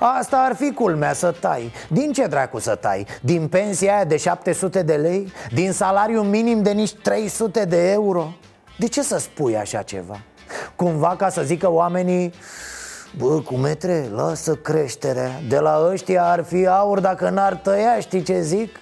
Asta 0.00 0.36
ar 0.36 0.56
fi 0.56 0.72
culmea 0.72 1.12
să 1.12 1.30
tai 1.30 1.72
Din 1.88 2.12
ce 2.12 2.26
dracu 2.26 2.58
să 2.58 2.74
tai? 2.74 3.06
Din 3.20 3.48
pensia 3.48 3.94
aia 3.94 4.04
de 4.04 4.16
700 4.16 4.82
de 4.82 4.94
lei? 4.94 5.32
Din 5.52 5.72
salariu 5.72 6.22
minim 6.22 6.62
de 6.62 6.72
nici 6.72 6.92
300 6.92 7.64
de 7.64 7.90
euro? 7.90 8.32
De 8.78 8.88
ce 8.88 9.02
să 9.02 9.18
spui 9.18 9.56
așa 9.56 9.82
ceva? 9.82 10.20
Cumva 10.76 11.14
ca 11.18 11.28
să 11.28 11.42
zică 11.42 11.70
oamenii 11.70 12.32
Bă, 13.18 13.40
cu 13.40 13.54
metre, 13.54 14.08
lasă 14.14 14.54
creșterea 14.54 15.30
De 15.48 15.58
la 15.58 15.88
ăștia 15.92 16.24
ar 16.24 16.44
fi 16.44 16.66
aur 16.66 17.00
dacă 17.00 17.28
n-ar 17.28 17.54
tăia, 17.54 18.00
știi 18.00 18.22
ce 18.22 18.40
zic? 18.40 18.80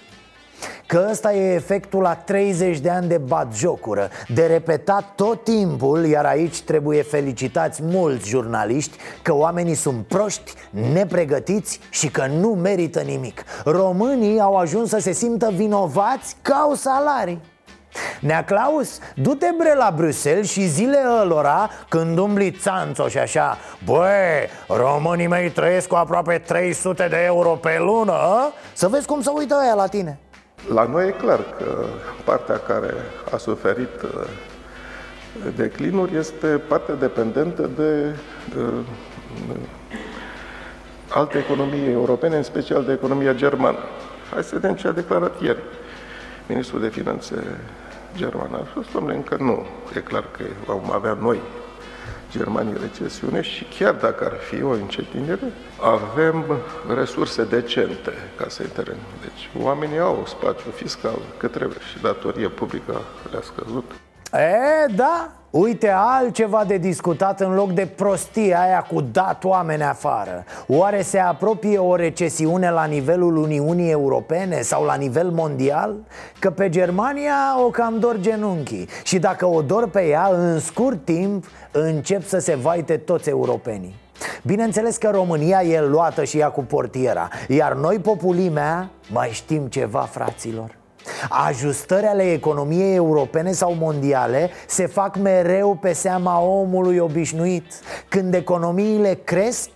Că 0.87 1.07
ăsta 1.11 1.33
e 1.33 1.53
efectul 1.53 2.01
la 2.01 2.15
30 2.15 2.79
de 2.79 2.89
ani 2.89 3.07
de 3.07 3.21
jocură 3.53 4.09
De 4.27 4.45
repetat 4.45 5.15
tot 5.15 5.43
timpul, 5.43 6.05
iar 6.05 6.25
aici 6.25 6.61
trebuie 6.61 7.01
felicitați 7.01 7.81
mulți 7.83 8.29
jurnaliști 8.29 8.97
Că 9.21 9.33
oamenii 9.33 9.75
sunt 9.75 10.05
proști, 10.05 10.53
nepregătiți 10.93 11.79
și 11.89 12.09
că 12.09 12.25
nu 12.25 12.49
merită 12.49 12.99
nimic. 12.99 13.43
Românii 13.65 14.39
au 14.39 14.55
ajuns 14.55 14.89
să 14.89 14.97
se 14.97 15.11
simtă 15.11 15.51
vinovați 15.55 16.35
ca 16.41 16.55
au 16.55 16.73
salarii 16.73 17.41
Nea 18.19 18.43
Claus, 18.43 18.99
du-te 19.15 19.53
bre 19.57 19.75
la 19.75 19.93
Bruxelles 19.95 20.51
și 20.51 20.65
zile 20.65 20.97
ălora 21.21 21.69
când 21.89 22.17
umbli 22.17 22.51
țanțo 22.51 23.07
și 23.07 23.17
așa 23.17 23.57
Băi, 23.85 24.49
românii 24.67 25.27
mei 25.27 25.49
trăiesc 25.49 25.87
cu 25.87 25.95
aproape 25.95 26.37
300 26.37 27.07
de 27.09 27.23
euro 27.25 27.49
pe 27.49 27.77
lună 27.79 28.11
a? 28.11 28.53
Să 28.73 28.87
vezi 28.87 29.07
cum 29.07 29.21
să 29.21 29.31
uită 29.35 29.55
ăia 29.63 29.73
la 29.73 29.87
tine 29.87 30.19
La 30.73 30.83
noi 30.83 31.07
e 31.07 31.11
clar 31.11 31.39
că 31.57 31.85
partea 32.23 32.57
care 32.57 32.93
a 33.33 33.37
suferit 33.37 34.01
uh, 34.01 34.09
declinuri 35.55 36.17
este 36.17 36.47
partea 36.47 36.95
dependentă 36.95 37.69
de 37.75 38.15
uh, 38.57 38.85
alte 41.09 41.37
economii 41.37 41.91
europene, 41.91 42.35
în 42.35 42.43
special 42.43 42.83
de 42.83 42.91
economia 42.91 43.33
germană. 43.33 43.77
Hai 44.33 44.43
să 44.43 44.55
vedem 44.59 44.75
ce 44.75 44.87
a 44.87 44.91
declarat 44.91 45.41
ieri 45.41 45.59
ministrul 46.47 46.81
de 46.81 46.87
Finanțe 46.87 47.35
german. 48.15 48.53
A 48.53 48.67
fost, 48.73 48.91
domnule, 48.91 49.15
încă 49.15 49.37
nu. 49.39 49.65
E 49.95 49.99
clar 49.99 50.25
că 50.31 50.43
vom 50.65 50.91
avea 50.91 51.13
noi 51.21 51.39
Germania 52.31 52.77
recesiune 52.81 53.41
și 53.41 53.63
chiar 53.63 53.93
dacă 53.93 54.25
ar 54.25 54.37
fi 54.49 54.63
o 54.63 54.69
încetinire, 54.69 55.51
avem 55.81 56.45
resurse 56.95 57.43
decente 57.43 58.11
ca 58.37 58.45
să 58.47 58.63
intervenim. 58.63 59.01
Deci 59.21 59.63
oamenii 59.63 59.99
au 59.99 60.23
spațiu 60.27 60.71
fiscal 60.71 61.19
cât 61.37 61.51
trebuie 61.51 61.77
și 61.91 62.01
datorie 62.01 62.47
publică 62.47 63.01
le-a 63.31 63.41
scăzut. 63.41 63.91
E, 64.33 64.93
da, 64.95 65.31
Uite, 65.57 65.89
altceva 65.95 66.63
de 66.67 66.77
discutat 66.77 67.41
în 67.41 67.53
loc 67.53 67.71
de 67.71 67.85
prostia 67.95 68.61
aia 68.61 68.81
cu 68.81 69.01
dat 69.01 69.43
oameni 69.43 69.83
afară. 69.83 70.43
Oare 70.67 71.01
se 71.01 71.19
apropie 71.19 71.77
o 71.77 71.95
recesiune 71.95 72.71
la 72.71 72.85
nivelul 72.85 73.37
Uniunii 73.37 73.91
Europene 73.91 74.61
sau 74.61 74.83
la 74.83 74.95
nivel 74.95 75.29
mondial? 75.29 75.95
Că 76.39 76.49
pe 76.49 76.69
Germania 76.69 77.33
o 77.65 77.69
cam 77.69 77.99
dor 77.99 78.17
genunchii 78.19 78.87
Și 79.03 79.19
dacă 79.19 79.45
o 79.45 79.61
dor 79.61 79.89
pe 79.89 80.07
ea, 80.07 80.29
în 80.31 80.59
scurt 80.59 81.05
timp 81.05 81.45
încep 81.71 82.23
să 82.23 82.39
se 82.39 82.55
vaite 82.55 82.97
toți 82.97 83.29
europenii. 83.29 83.95
Bineînțeles 84.43 84.97
că 84.97 85.09
România 85.13 85.61
e 85.61 85.81
luată 85.81 86.23
și 86.23 86.37
ea 86.37 86.49
cu 86.49 86.63
portiera 86.63 87.27
Iar 87.47 87.73
noi, 87.73 87.99
populimea, 87.99 88.89
mai 89.11 89.29
știm 89.31 89.67
ceva, 89.67 89.99
fraților 89.99 90.75
Ajustări 91.29 92.05
ale 92.05 92.31
economiei 92.31 92.95
europene 92.95 93.51
sau 93.51 93.73
mondiale 93.73 94.49
se 94.67 94.85
fac 94.85 95.17
mereu 95.17 95.77
pe 95.81 95.93
seama 95.93 96.39
omului 96.39 96.97
obișnuit. 96.97 97.73
Când 98.09 98.33
economiile 98.33 99.19
cresc, 99.23 99.69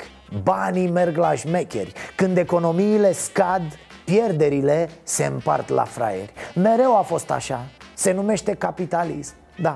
banii 0.44 0.89
merg 0.89 1.18
la 1.18 1.34
șmecheri. 1.34 1.94
Când 2.15 2.38
economiile 2.38 3.12
scad, 3.13 3.62
pierderile 4.06 4.89
se 5.03 5.25
împart 5.25 5.70
la 5.70 5.84
fraieri. 5.84 6.34
Mereu 6.56 6.98
a 6.98 7.01
fost 7.01 7.32
așa, 7.32 7.65
se 7.94 8.12
numește 8.12 8.53
capitalism, 8.53 9.34
da. 9.62 9.75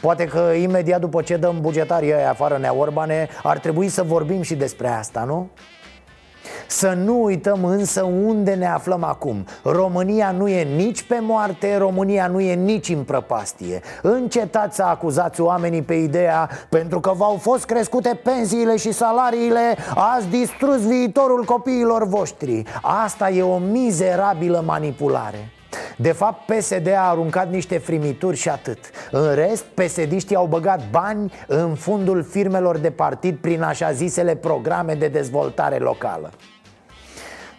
Poate 0.00 0.24
că 0.24 0.52
imediat 0.60 1.00
după 1.00 1.22
ce 1.22 1.36
dăm 1.36 1.60
bugetarii 1.60 2.12
ăia 2.12 2.30
afară 2.30 2.56
Nea 2.56 2.74
Orbane 2.74 3.28
Ar 3.42 3.58
trebui 3.58 3.88
să 3.88 4.02
vorbim 4.02 4.42
și 4.42 4.54
despre 4.54 4.88
asta, 4.88 5.24
nu? 5.24 5.50
Să 6.70 6.92
nu 7.04 7.22
uităm 7.22 7.64
însă 7.64 8.02
unde 8.02 8.54
ne 8.54 8.66
aflăm 8.66 9.04
acum. 9.04 9.44
România 9.62 10.30
nu 10.30 10.48
e 10.48 10.62
nici 10.62 11.02
pe 11.02 11.18
moarte, 11.20 11.76
România 11.76 12.26
nu 12.26 12.40
e 12.40 12.54
nici 12.54 12.88
în 12.88 13.02
prăpastie. 13.02 13.80
Încetați 14.02 14.76
să 14.76 14.82
acuzați 14.82 15.40
oamenii 15.40 15.82
pe 15.82 15.94
ideea 15.94 16.50
Pentru 16.68 17.00
că 17.00 17.12
v-au 17.16 17.36
fost 17.40 17.64
crescute 17.64 18.20
pensiile 18.22 18.76
și 18.76 18.92
salariile 18.92 19.76
Ați 19.94 20.28
distrus 20.28 20.86
viitorul 20.86 21.44
copiilor 21.44 22.06
voștri. 22.06 22.62
Asta 22.82 23.30
e 23.30 23.42
o 23.42 23.58
mizerabilă 23.58 24.62
manipulare. 24.66 25.52
De 25.96 26.12
fapt, 26.12 26.54
PSD 26.54 26.88
a 26.88 27.08
aruncat 27.08 27.50
niște 27.50 27.78
frimituri 27.78 28.36
și 28.36 28.48
atât. 28.48 28.78
În 29.10 29.34
rest, 29.34 29.64
psd 29.64 30.34
au 30.34 30.46
băgat 30.46 30.80
bani 30.90 31.32
în 31.46 31.74
fundul 31.74 32.22
firmelor 32.22 32.78
de 32.78 32.90
partid 32.90 33.36
Prin 33.36 33.62
așa 33.62 33.92
zisele 33.92 34.34
programe 34.34 34.94
de 34.94 35.08
dezvoltare 35.08 35.76
locală 35.76 36.30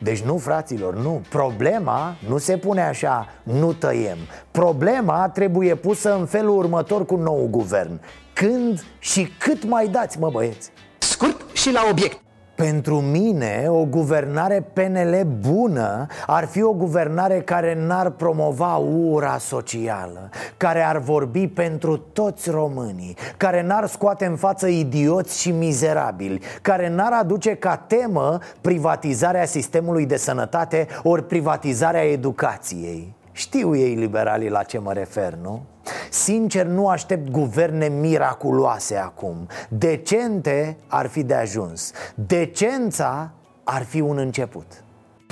deci 0.02 0.22
nu, 0.22 0.38
fraților, 0.38 0.96
nu. 0.96 1.22
Problema 1.30 2.16
nu 2.28 2.38
se 2.38 2.58
pune 2.58 2.82
așa, 2.82 3.28
nu 3.44 3.74
tăiem. 3.74 4.18
Problema 4.52 5.30
trebuie 5.30 5.76
pusă 5.76 6.16
în 6.16 6.26
felul 6.26 6.58
următor 6.58 7.06
cu 7.06 7.16
nou 7.16 7.48
guvern. 7.50 8.00
Când 8.34 8.84
și 9.00 9.28
cât 9.40 9.66
mai 9.66 9.88
dați, 9.88 10.20
mă 10.20 10.30
băieți? 10.30 10.72
Scurt 10.98 11.42
și 11.54 11.72
la 11.72 11.82
obiect 11.90 12.22
pentru 12.60 13.02
mine, 13.02 13.66
o 13.68 13.86
guvernare 13.86 14.66
PNL 14.74 15.28
bună 15.40 16.06
ar 16.28 16.46
fi 16.46 16.64
o 16.64 16.74
guvernare 16.74 17.42
care 17.42 17.78
n-ar 17.86 18.10
promova 18.10 18.76
ura 18.76 19.38
socială 19.38 20.30
Care 20.58 20.82
ar 20.82 20.98
vorbi 20.98 21.48
pentru 21.48 21.98
toți 21.98 22.50
românii 22.50 23.18
Care 23.38 23.64
n-ar 23.64 23.88
scoate 23.88 24.26
în 24.26 24.36
față 24.36 24.68
idioți 24.68 25.42
și 25.42 25.52
mizerabili 25.52 26.42
Care 26.62 26.90
n-ar 26.90 27.12
aduce 27.14 27.56
ca 27.56 27.76
temă 27.76 28.38
privatizarea 28.62 29.46
sistemului 29.46 30.06
de 30.06 30.18
sănătate 30.18 30.88
ori 31.04 31.24
privatizarea 31.24 32.04
educației 32.04 33.18
știu 33.40 33.76
ei 33.76 33.94
liberalii 33.94 34.50
la 34.50 34.64
ce 34.64 34.78
mă 34.78 34.94
refer, 34.94 35.34
nu? 35.34 35.66
Sincer, 36.10 36.66
nu 36.66 36.88
aștept 36.88 37.30
guverne 37.30 37.88
miraculoase 37.88 38.96
acum 38.96 39.48
Decente 39.70 40.78
ar 40.88 41.08
fi 41.08 41.24
de 41.24 41.34
ajuns 41.34 41.92
Decența 42.16 43.32
ar 43.64 43.84
fi 43.84 44.00
un 44.00 44.18
început 44.18 44.66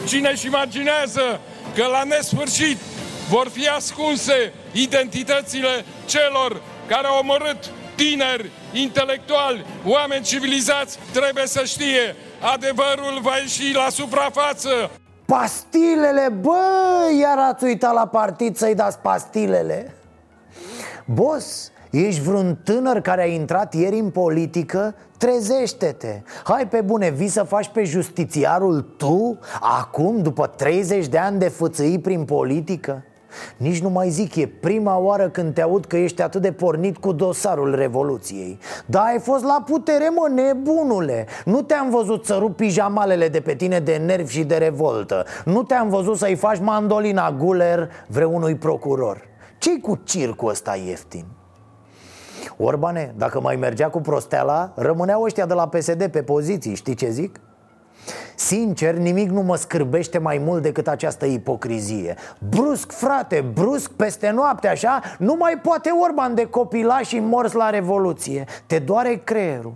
Cine 0.05 0.29
își 0.29 0.45
imaginează 0.45 1.39
că 1.75 1.85
la 1.91 2.03
nesfârșit 2.03 2.77
vor 3.29 3.47
fi 3.47 3.67
ascunse 3.67 4.53
identitățile 4.71 5.85
celor 6.05 6.61
care 6.87 7.07
au 7.07 7.19
omorât 7.19 7.71
tineri, 7.95 8.49
intelectuali, 8.73 9.65
oameni 9.85 10.23
civilizați, 10.23 10.99
trebuie 11.13 11.47
să 11.47 11.63
știe, 11.65 12.15
adevărul 12.53 13.19
va 13.21 13.37
ieși 13.37 13.73
la 13.73 13.89
suprafață. 13.89 14.91
Pastilele, 15.27 16.29
bă, 16.41 16.57
iar 17.21 17.37
ați 17.37 17.63
uitat 17.63 17.93
la 17.93 18.07
partid 18.07 18.55
să-i 18.55 18.75
dați 18.75 18.99
pastilele 18.99 19.93
Boss, 21.05 21.71
ești 21.91 22.21
vreun 22.21 22.59
tânăr 22.63 22.99
care 23.01 23.21
a 23.21 23.25
intrat 23.25 23.73
ieri 23.73 23.99
în 23.99 24.09
politică? 24.09 24.95
Trezește-te 25.17 26.21
Hai 26.43 26.67
pe 26.67 26.81
bune, 26.81 27.09
vii 27.09 27.27
să 27.27 27.43
faci 27.43 27.67
pe 27.67 27.83
justițiarul 27.83 28.81
tu? 28.81 29.39
Acum, 29.61 30.21
după 30.21 30.47
30 30.47 31.07
de 31.07 31.17
ani 31.17 31.39
de 31.39 31.47
fățăi 31.47 31.99
prin 31.99 32.25
politică? 32.25 33.03
Nici 33.57 33.81
nu 33.81 33.89
mai 33.89 34.09
zic, 34.09 34.35
e 34.35 34.47
prima 34.47 34.97
oară 34.97 35.29
când 35.29 35.53
te 35.53 35.61
aud 35.61 35.85
că 35.85 35.97
ești 35.97 36.21
atât 36.21 36.41
de 36.41 36.51
pornit 36.51 36.97
cu 36.97 37.11
dosarul 37.11 37.75
Revoluției 37.75 38.59
Da, 38.85 39.01
ai 39.01 39.19
fost 39.19 39.43
la 39.43 39.63
putere, 39.65 40.09
mă, 40.15 40.41
nebunule 40.41 41.25
Nu 41.45 41.61
te-am 41.61 41.89
văzut 41.89 42.25
să 42.25 42.35
rupi 42.39 42.55
pijamalele 42.63 43.27
de 43.27 43.39
pe 43.39 43.55
tine 43.55 43.79
de 43.79 44.01
nervi 44.05 44.33
și 44.33 44.43
de 44.43 44.55
revoltă 44.55 45.25
Nu 45.45 45.63
te-am 45.63 45.89
văzut 45.89 46.17
să-i 46.17 46.35
faci 46.35 46.59
mandolina 46.59 47.31
guler 47.31 47.89
vreunui 48.07 48.55
procuror 48.55 49.27
ce 49.57 49.79
cu 49.79 49.99
circul 50.03 50.49
ăsta 50.49 50.75
ieftin? 50.75 51.25
Orbane, 52.57 53.13
dacă 53.17 53.41
mai 53.41 53.55
mergea 53.55 53.89
cu 53.89 54.01
prosteala, 54.01 54.73
rămâneau 54.75 55.23
ăștia 55.23 55.45
de 55.45 55.53
la 55.53 55.67
PSD 55.67 56.07
pe 56.07 56.23
poziții, 56.23 56.75
știi 56.75 56.93
ce 56.95 57.09
zic? 57.09 57.39
Sincer, 58.39 58.95
nimic 58.95 59.29
nu 59.29 59.41
mă 59.41 59.55
scârbește 59.55 60.17
mai 60.17 60.41
mult 60.45 60.61
decât 60.61 60.87
această 60.87 61.25
ipocrizie 61.25 62.15
Brusc, 62.49 62.91
frate, 62.91 63.45
brusc, 63.53 63.91
peste 63.91 64.29
noapte 64.29 64.67
așa 64.67 65.01
Nu 65.17 65.35
mai 65.39 65.59
poate 65.63 65.89
Orban 65.89 66.35
de 66.35 66.45
copilaș 66.45 67.07
și 67.07 67.19
mors 67.19 67.51
la 67.51 67.69
Revoluție 67.69 68.45
Te 68.65 68.79
doare 68.79 69.21
creierul 69.23 69.73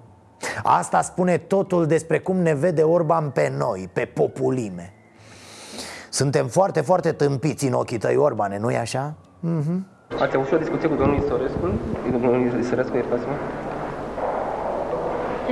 Asta 0.63 1.01
spune 1.01 1.37
totul 1.37 1.85
despre 1.85 2.19
cum 2.19 2.37
ne 2.37 2.53
vede 2.53 2.81
Orban 2.81 3.29
pe 3.29 3.53
noi, 3.57 3.89
pe 3.93 4.05
populime 4.05 4.93
Suntem 6.09 6.47
foarte, 6.47 6.81
foarte 6.81 7.11
tâmpiți 7.11 7.65
în 7.65 7.73
ochii 7.73 7.97
tăi, 7.97 8.15
Orbane, 8.15 8.57
nu-i 8.59 8.77
așa? 8.77 9.13
Mm-hmm. 9.39 9.79
Ați 10.19 10.35
avut 10.35 10.47
și 10.47 10.53
o 10.53 10.57
discuție 10.57 10.87
cu 10.87 10.95
domnul 10.95 11.17
Isorescu? 11.23 11.69
Domnul 12.11 12.59
Isorescu, 12.59 12.95
iertați-mă. 12.95 13.33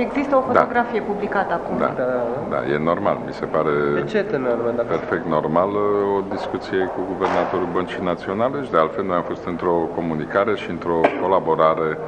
Există 0.00 0.36
o 0.36 0.40
fotografie 0.40 1.00
da. 1.00 1.06
publicată 1.12 1.52
acum. 1.52 1.78
Da. 1.78 1.94
da, 1.96 2.04
da, 2.50 2.72
e 2.72 2.78
normal, 2.78 3.18
mi 3.26 3.32
se 3.32 3.44
pare 3.44 3.70
de 3.94 4.04
ce 4.04 4.26
normal, 4.30 4.72
dacă... 4.76 4.88
perfect 4.88 5.26
normal 5.26 5.70
o 6.16 6.20
discuție 6.34 6.78
cu 6.94 7.00
guvernatorul 7.12 7.68
Băncii 7.72 8.02
Naționale 8.02 8.62
și 8.64 8.70
de 8.70 8.76
altfel 8.76 9.04
noi 9.04 9.16
am 9.16 9.22
fost 9.22 9.44
într-o 9.46 9.74
comunicare 9.94 10.54
și 10.56 10.70
într-o 10.70 11.00
colaborare 11.22 11.98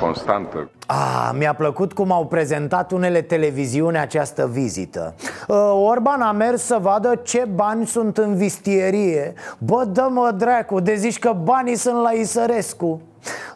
constantă. 0.00 0.68
Ah, 0.86 1.30
mi-a 1.38 1.54
plăcut 1.54 1.92
cum 1.92 2.12
au 2.12 2.26
prezentat 2.26 2.92
unele 2.92 3.20
televiziuni 3.20 3.98
această 3.98 4.46
vizită 4.52 5.14
uh, 5.48 5.56
Orban 5.72 6.20
a 6.20 6.32
mers 6.32 6.62
să 6.62 6.78
vadă 6.80 7.20
ce 7.22 7.46
bani 7.54 7.86
sunt 7.86 8.18
în 8.18 8.34
vistierie 8.34 9.32
Bă, 9.58 9.84
dă-mă 9.84 10.30
dracu, 10.36 10.80
de 10.80 10.94
zici 10.94 11.18
că 11.18 11.32
banii 11.42 11.74
sunt 11.74 12.02
la 12.02 12.10
Isărescu 12.10 13.00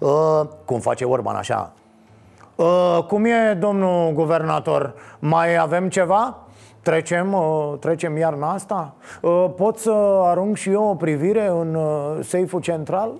uh, 0.00 0.40
Cum 0.64 0.78
face 0.78 1.04
Orban 1.04 1.34
așa 1.34 1.72
Uh, 2.58 3.04
cum 3.06 3.24
e, 3.24 3.56
domnul 3.60 4.12
guvernator? 4.12 4.94
Mai 5.18 5.56
avem 5.56 5.88
ceva? 5.88 6.38
Trecem, 6.82 7.32
uh, 7.32 7.72
trecem 7.80 8.16
iarna 8.16 8.52
asta? 8.52 8.94
Uh, 9.20 9.46
pot 9.56 9.78
să 9.78 9.90
arunc 10.22 10.56
și 10.56 10.70
eu 10.70 10.82
o 10.82 10.94
privire 10.94 11.46
în 11.46 11.74
uh, 11.74 12.18
seiful 12.24 12.60
central? 12.60 13.12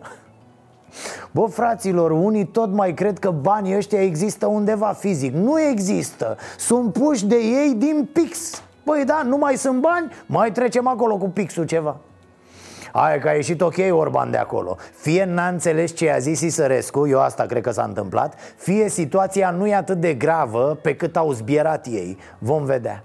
Bă, 1.31 1.47
fraților, 1.47 2.11
unii 2.11 2.45
tot 2.45 2.73
mai 2.73 2.95
cred 2.95 3.19
că 3.19 3.31
banii 3.31 3.77
ăștia 3.77 4.03
există 4.03 4.47
undeva 4.47 4.87
fizic 4.87 5.35
Nu 5.35 5.61
există, 5.61 6.37
sunt 6.59 6.93
puși 6.93 7.27
de 7.27 7.37
ei 7.37 7.75
din 7.75 8.09
pix 8.13 8.63
Păi 8.85 9.05
da, 9.05 9.23
nu 9.25 9.37
mai 9.37 9.57
sunt 9.57 9.81
bani, 9.81 10.13
mai 10.27 10.53
trecem 10.53 10.87
acolo 10.87 11.17
cu 11.17 11.29
pixul 11.29 11.65
ceva 11.65 11.97
Hai 12.93 13.19
că 13.19 13.29
a 13.29 13.33
ieșit 13.33 13.61
ok 13.61 13.77
Orban 13.91 14.31
de 14.31 14.37
acolo. 14.37 14.77
Fie 14.95 15.25
n-a 15.25 15.49
înțeles 15.49 15.95
ce 15.95 16.11
a 16.11 16.19
zis 16.19 16.41
Isărescu 16.41 17.09
Eu 17.09 17.21
asta 17.21 17.45
cred 17.45 17.63
că 17.63 17.71
s-a 17.71 17.83
întâmplat 17.83 18.35
Fie 18.57 18.89
situația 18.89 19.51
nu 19.51 19.67
e 19.67 19.75
atât 19.75 20.01
de 20.01 20.15
gravă 20.15 20.79
Pe 20.83 20.95
cât 20.95 21.17
au 21.17 21.33
zbierat 21.33 21.87
ei. 21.87 22.19
Vom 22.39 22.65
vedea 22.65 23.03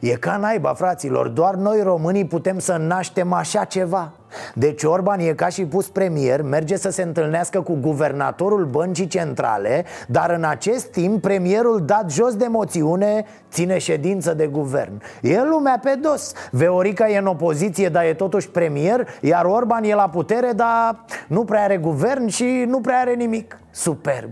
E 0.00 0.10
ca 0.10 0.36
naiba, 0.36 0.74
fraților, 0.74 1.28
doar 1.28 1.54
noi 1.54 1.82
românii 1.82 2.26
putem 2.26 2.58
să 2.58 2.76
naștem 2.76 3.32
așa 3.32 3.64
ceva. 3.64 4.12
Deci 4.54 4.82
Orban 4.82 5.20
e 5.20 5.32
ca 5.32 5.48
și 5.48 5.64
pus 5.64 5.88
premier, 5.88 6.42
merge 6.42 6.76
să 6.76 6.90
se 6.90 7.02
întâlnească 7.02 7.60
cu 7.60 7.74
guvernatorul 7.74 8.64
băncii 8.64 9.06
centrale 9.06 9.84
Dar 10.06 10.30
în 10.30 10.44
acest 10.44 10.86
timp 10.86 11.22
premierul 11.22 11.84
dat 11.84 12.10
jos 12.10 12.34
de 12.34 12.46
moțiune 12.46 13.26
ține 13.50 13.78
ședință 13.78 14.34
de 14.34 14.46
guvern. 14.46 15.02
E 15.22 15.42
lumea 15.42 15.80
pe 15.82 15.98
dos. 16.02 16.32
Veorica 16.50 17.08
e 17.08 17.18
în 17.18 17.26
opoziție, 17.26 17.88
dar 17.88 18.04
e 18.04 18.14
totuși 18.14 18.48
premier 18.48 19.08
Iar 19.20 19.44
Orban 19.44 19.84
e 19.84 19.94
la 19.94 20.08
putere, 20.08 20.52
dar 20.52 21.04
nu 21.28 21.44
prea 21.44 21.62
are 21.62 21.76
guvern 21.76 22.26
și 22.26 22.64
nu 22.66 22.80
prea 22.80 22.98
are 22.98 23.14
nimic. 23.14 23.58
Superb. 23.70 24.30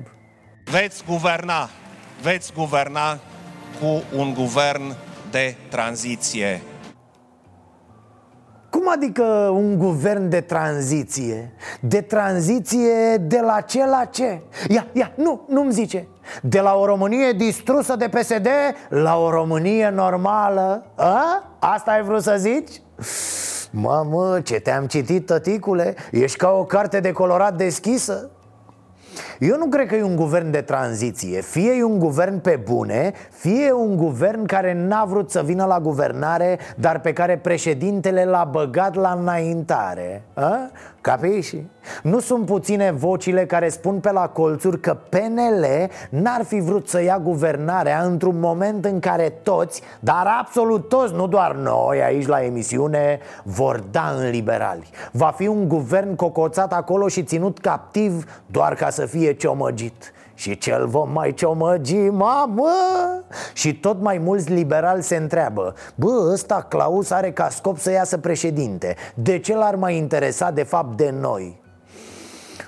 Veți 0.65 1.05
guverna, 1.09 1.69
veți 2.23 2.53
guverna 2.57 3.19
cu 3.81 4.03
un 4.19 4.35
guvern 4.35 4.83
de 5.31 5.57
tranziție. 5.69 6.61
Cum 8.71 8.91
adică 8.95 9.23
un 9.53 9.79
guvern 9.79 10.29
de 10.29 10.41
tranziție? 10.41 11.53
De 11.81 12.01
tranziție 12.01 13.17
de 13.17 13.41
la 13.41 13.61
ce 13.61 13.87
la 13.87 14.05
ce? 14.05 14.41
Ia, 14.69 14.87
ia, 14.93 15.13
nu, 15.17 15.41
nu-mi 15.49 15.73
zice 15.73 16.09
De 16.43 16.61
la 16.61 16.75
o 16.75 16.85
Românie 16.85 17.33
distrusă 17.33 17.97
de 17.97 18.09
PSD 18.09 18.49
la 18.89 19.17
o 19.19 19.31
Românie 19.31 19.89
normală 19.89 20.85
A? 20.95 21.53
Asta 21.59 21.91
ai 21.91 22.03
vrut 22.03 22.23
să 22.23 22.35
zici? 22.39 22.83
Mamă, 23.71 24.41
ce 24.41 24.61
te-am 24.61 24.87
citit, 24.87 25.27
tăticule 25.27 25.95
Ești 26.11 26.37
ca 26.37 26.51
o 26.51 26.65
carte 26.65 27.01
de 27.01 27.13
colorat 27.13 27.57
deschisă 27.57 28.31
eu 29.39 29.57
nu 29.57 29.67
cred 29.67 29.87
că 29.87 29.95
e 29.95 30.03
un 30.03 30.17
guvern 30.17 30.51
de 30.51 30.61
tranziție 30.61 31.41
Fie 31.41 31.73
e 31.73 31.83
un 31.83 31.99
guvern 31.99 32.39
pe 32.41 32.61
bune 32.65 33.13
Fie 33.31 33.67
e 33.67 33.73
un 33.73 33.97
guvern 33.97 34.45
care 34.45 34.75
n-a 34.75 35.05
vrut 35.05 35.31
să 35.31 35.43
vină 35.43 35.65
la 35.65 35.81
guvernare 35.81 36.59
Dar 36.77 37.01
pe 37.01 37.13
care 37.13 37.37
președintele 37.37 38.25
l-a 38.25 38.49
băgat 38.53 38.95
la 38.95 39.17
înaintare 39.21 40.23
A? 40.35 40.71
Capiși? 41.01 41.57
Nu 42.03 42.19
sunt 42.19 42.47
puține 42.47 42.91
vocile 42.91 43.47
care 43.47 43.69
spun 43.69 44.01
pe 44.01 44.13
la 44.13 44.29
colțuri 44.29 44.81
că 44.81 44.97
PNL 45.09 45.67
n-ar 46.11 46.45
fi 46.45 46.61
vrut 46.61 46.89
să 46.89 47.03
ia 47.03 47.19
guvernarea 47.19 48.03
într-un 48.03 48.41
moment 48.41 48.85
în 48.85 49.01
care 49.01 49.29
toți, 49.43 49.83
dar 50.01 50.27
absolut 50.41 50.89
toți, 50.89 51.15
nu 51.15 51.27
doar 51.27 51.55
noi 51.55 52.03
aici 52.03 52.27
la 52.27 52.45
emisiune, 52.45 53.19
vor 53.43 53.83
da 53.91 54.15
în 54.17 54.31
liberali 54.31 54.89
Va 55.13 55.35
fi 55.37 55.47
un 55.47 55.69
guvern 55.69 56.15
cocoțat 56.15 56.73
acolo 56.73 57.09
și 57.09 57.23
ținut 57.23 57.59
captiv 57.59 58.41
doar 58.47 58.75
ca 58.75 58.91
să 58.91 59.07
fie 59.07 59.28
ciomăgit 59.35 60.13
și 60.35 60.59
cel 60.59 60.87
vom 60.87 61.11
mai 61.13 61.35
ciomăgi, 61.35 61.97
mamă 61.97 62.71
Și 63.53 63.75
tot 63.75 64.01
mai 64.01 64.19
mulți 64.19 64.53
liberali 64.53 65.03
se 65.03 65.17
întreabă 65.17 65.75
Bă, 65.95 66.31
ăsta 66.33 66.67
Claus 66.69 67.11
are 67.11 67.33
ca 67.33 67.49
scop 67.49 67.79
să 67.79 67.91
iasă 67.91 68.19
președinte 68.19 68.97
De 69.15 69.39
ce 69.39 69.55
l-ar 69.55 69.75
mai 69.75 69.97
interesa 69.97 70.51
de 70.51 70.63
fapt 70.63 70.97
de 70.97 71.15
noi? 71.21 71.61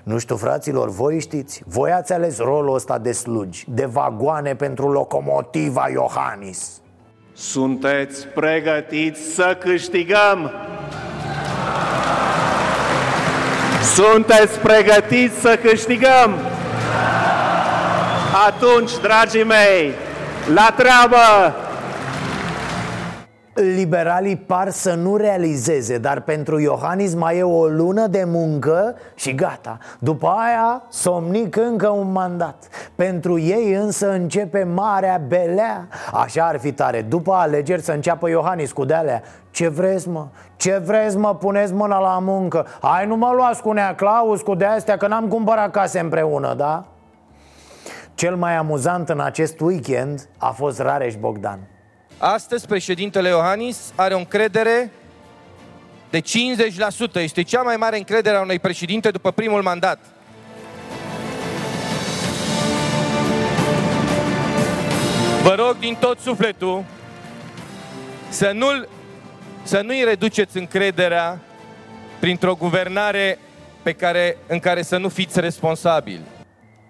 Nu 0.02 0.18
știu, 0.18 0.36
fraților, 0.36 0.88
voi 0.88 1.20
știți 1.20 1.62
Voi 1.66 1.92
ați 1.92 2.12
ales 2.12 2.38
rolul 2.38 2.74
ăsta 2.74 2.98
de 2.98 3.12
slugi 3.12 3.64
De 3.68 3.84
vagoane 3.84 4.54
pentru 4.54 4.90
locomotiva 4.90 5.88
Iohannis 5.92 6.80
Sunteți 7.32 8.26
pregătiți 8.26 9.20
să 9.20 9.56
câștigăm? 9.60 10.50
Sunteți 13.82 14.58
pregătiți 14.58 15.40
să 15.40 15.58
câștigăm? 15.62 16.38
Atunci, 18.46 18.90
dragii 19.02 19.44
mei, 19.44 19.94
la 20.54 20.74
treabă! 20.76 21.54
Liberalii 23.62 24.36
par 24.36 24.70
să 24.70 24.94
nu 24.94 25.16
realizeze, 25.16 25.98
dar 25.98 26.20
pentru 26.20 26.58
Iohannis 26.58 27.14
mai 27.14 27.38
e 27.38 27.42
o 27.42 27.66
lună 27.66 28.06
de 28.06 28.24
muncă 28.26 28.94
și 29.14 29.34
gata. 29.34 29.78
După 29.98 30.26
aia 30.26 30.82
somnic 30.88 31.56
încă 31.56 31.88
un 31.88 32.12
mandat. 32.12 32.68
Pentru 32.94 33.38
ei 33.38 33.72
însă 33.72 34.12
începe 34.12 34.62
marea 34.62 35.20
belea. 35.26 35.88
Așa 36.12 36.46
ar 36.46 36.58
fi 36.58 36.72
tare, 36.72 37.02
după 37.02 37.32
alegeri 37.32 37.82
să 37.82 37.92
înceapă 37.92 38.28
Iohannis 38.28 38.72
cu 38.72 38.84
de-alea. 38.84 39.22
Ce 39.50 39.68
vreți 39.68 40.08
mă? 40.08 40.26
Ce 40.56 40.82
vreți 40.84 41.16
mă? 41.16 41.34
Puneți 41.34 41.72
mâna 41.72 41.98
la 41.98 42.18
muncă. 42.18 42.66
Hai 42.80 43.06
nu 43.06 43.16
mă 43.16 43.32
luați 43.34 43.62
cu 43.62 43.72
nea 43.72 43.94
Claus 43.94 44.42
cu 44.42 44.54
de-astea 44.54 44.96
că 44.96 45.06
n-am 45.06 45.28
cumpărat 45.28 45.70
case 45.70 45.98
împreună, 45.98 46.54
da? 46.54 46.84
Cel 48.14 48.36
mai 48.36 48.56
amuzant 48.56 49.08
în 49.08 49.20
acest 49.20 49.60
weekend 49.60 50.28
a 50.38 50.50
fost 50.50 50.80
Rareș 50.80 51.14
Bogdan 51.14 51.69
Astăzi 52.22 52.66
președintele 52.66 53.28
Iohannis 53.28 53.92
are 53.94 54.14
o 54.14 54.18
încredere 54.18 54.92
de 56.10 56.20
50%. 56.20 56.22
Este 57.14 57.42
cea 57.42 57.62
mai 57.62 57.76
mare 57.76 57.96
încredere 57.96 58.36
a 58.36 58.40
unui 58.40 58.58
președinte 58.58 59.10
după 59.10 59.30
primul 59.30 59.62
mandat. 59.62 59.98
Vă 65.42 65.54
rog 65.54 65.78
din 65.78 65.94
tot 65.94 66.18
sufletul 66.18 66.84
să 68.28 68.50
nu-l 68.54 68.88
să 69.62 69.80
nu-i 69.80 70.04
reduceți 70.04 70.56
încrederea 70.56 71.40
printr-o 72.18 72.54
guvernare 72.54 73.38
pe 73.82 73.92
care, 73.92 74.36
în 74.46 74.58
care 74.58 74.82
să 74.82 74.96
nu 74.96 75.08
fiți 75.08 75.40
responsabili. 75.40 76.39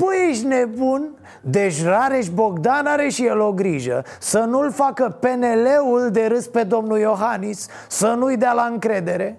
Păi 0.01 0.29
ești 0.31 0.47
nebun? 0.47 1.15
Deci 1.41 1.85
Rareș 1.85 2.29
Bogdan 2.29 2.87
are 2.87 3.09
și 3.09 3.27
el 3.27 3.41
o 3.41 3.53
grijă. 3.53 4.05
Să 4.19 4.39
nu-l 4.39 4.73
facă 4.73 5.17
PNL-ul 5.21 6.09
de 6.13 6.27
râs 6.27 6.47
pe 6.47 6.63
domnul 6.63 6.99
Iohannis 6.99 7.69
Să 7.89 8.15
nu-i 8.19 8.37
dea 8.37 8.53
la 8.53 8.69
încredere. 8.73 9.39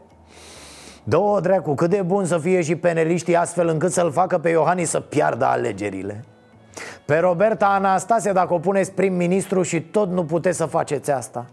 Dă-o 1.03 1.39
dracu, 1.39 1.73
cât 1.73 1.89
de 1.89 2.01
bun 2.01 2.25
să 2.25 2.37
fie 2.37 2.61
și 2.61 2.75
peneliștii 2.75 3.35
astfel 3.35 3.67
încât 3.67 3.91
să-l 3.91 4.11
facă 4.11 4.37
pe 4.37 4.49
Iohannis 4.49 4.89
să 4.89 4.99
piardă 4.99 5.45
alegerile. 5.45 6.23
Pe 7.05 7.17
Roberta 7.17 7.65
Anastase 7.65 8.31
dacă 8.31 8.53
o 8.53 8.59
puneți 8.59 8.91
prim-ministru 8.91 9.61
și 9.61 9.81
tot 9.81 10.11
nu 10.11 10.25
puteți 10.25 10.57
să 10.57 10.65
faceți 10.65 11.11
asta 11.11 11.45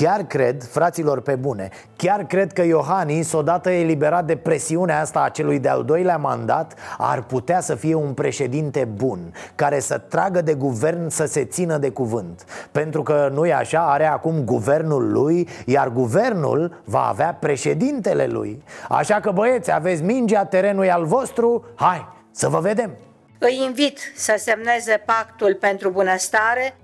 Chiar 0.00 0.22
cred, 0.22 0.62
fraților 0.62 1.20
pe 1.20 1.34
bune, 1.34 1.68
chiar 1.96 2.24
cred 2.24 2.52
că 2.52 2.62
Iohannis, 2.62 3.32
odată 3.32 3.70
eliberat 3.70 4.24
de 4.24 4.36
presiunea 4.36 5.00
asta 5.00 5.20
a 5.20 5.28
celui 5.28 5.58
de-al 5.58 5.84
doilea 5.84 6.16
mandat, 6.16 6.74
ar 6.98 7.22
putea 7.22 7.60
să 7.60 7.74
fie 7.74 7.94
un 7.94 8.12
președinte 8.14 8.84
bun, 8.84 9.32
care 9.54 9.80
să 9.80 9.98
tragă 9.98 10.40
de 10.40 10.54
guvern 10.54 11.08
să 11.08 11.26
se 11.26 11.44
țină 11.44 11.78
de 11.78 11.90
cuvânt. 11.90 12.44
Pentru 12.72 13.02
că 13.02 13.30
nu 13.32 13.46
e 13.46 13.54
așa, 13.54 13.90
are 13.90 14.06
acum 14.06 14.44
guvernul 14.44 15.12
lui, 15.12 15.48
iar 15.66 15.88
guvernul 15.88 16.82
va 16.84 17.08
avea 17.08 17.36
președintele 17.40 18.26
lui. 18.26 18.62
Așa 18.88 19.20
că 19.20 19.30
băieți, 19.30 19.72
aveți 19.72 20.02
mingea, 20.02 20.44
terenul 20.44 20.84
e 20.84 20.90
al 20.90 21.04
vostru, 21.04 21.64
hai, 21.74 22.08
să 22.30 22.48
vă 22.48 22.58
vedem! 22.58 22.90
Îi 23.38 23.62
invit 23.64 23.98
să 24.16 24.34
semneze 24.38 25.02
pactul 25.06 25.54
pentru 25.54 25.90
bunăstare 25.90 26.74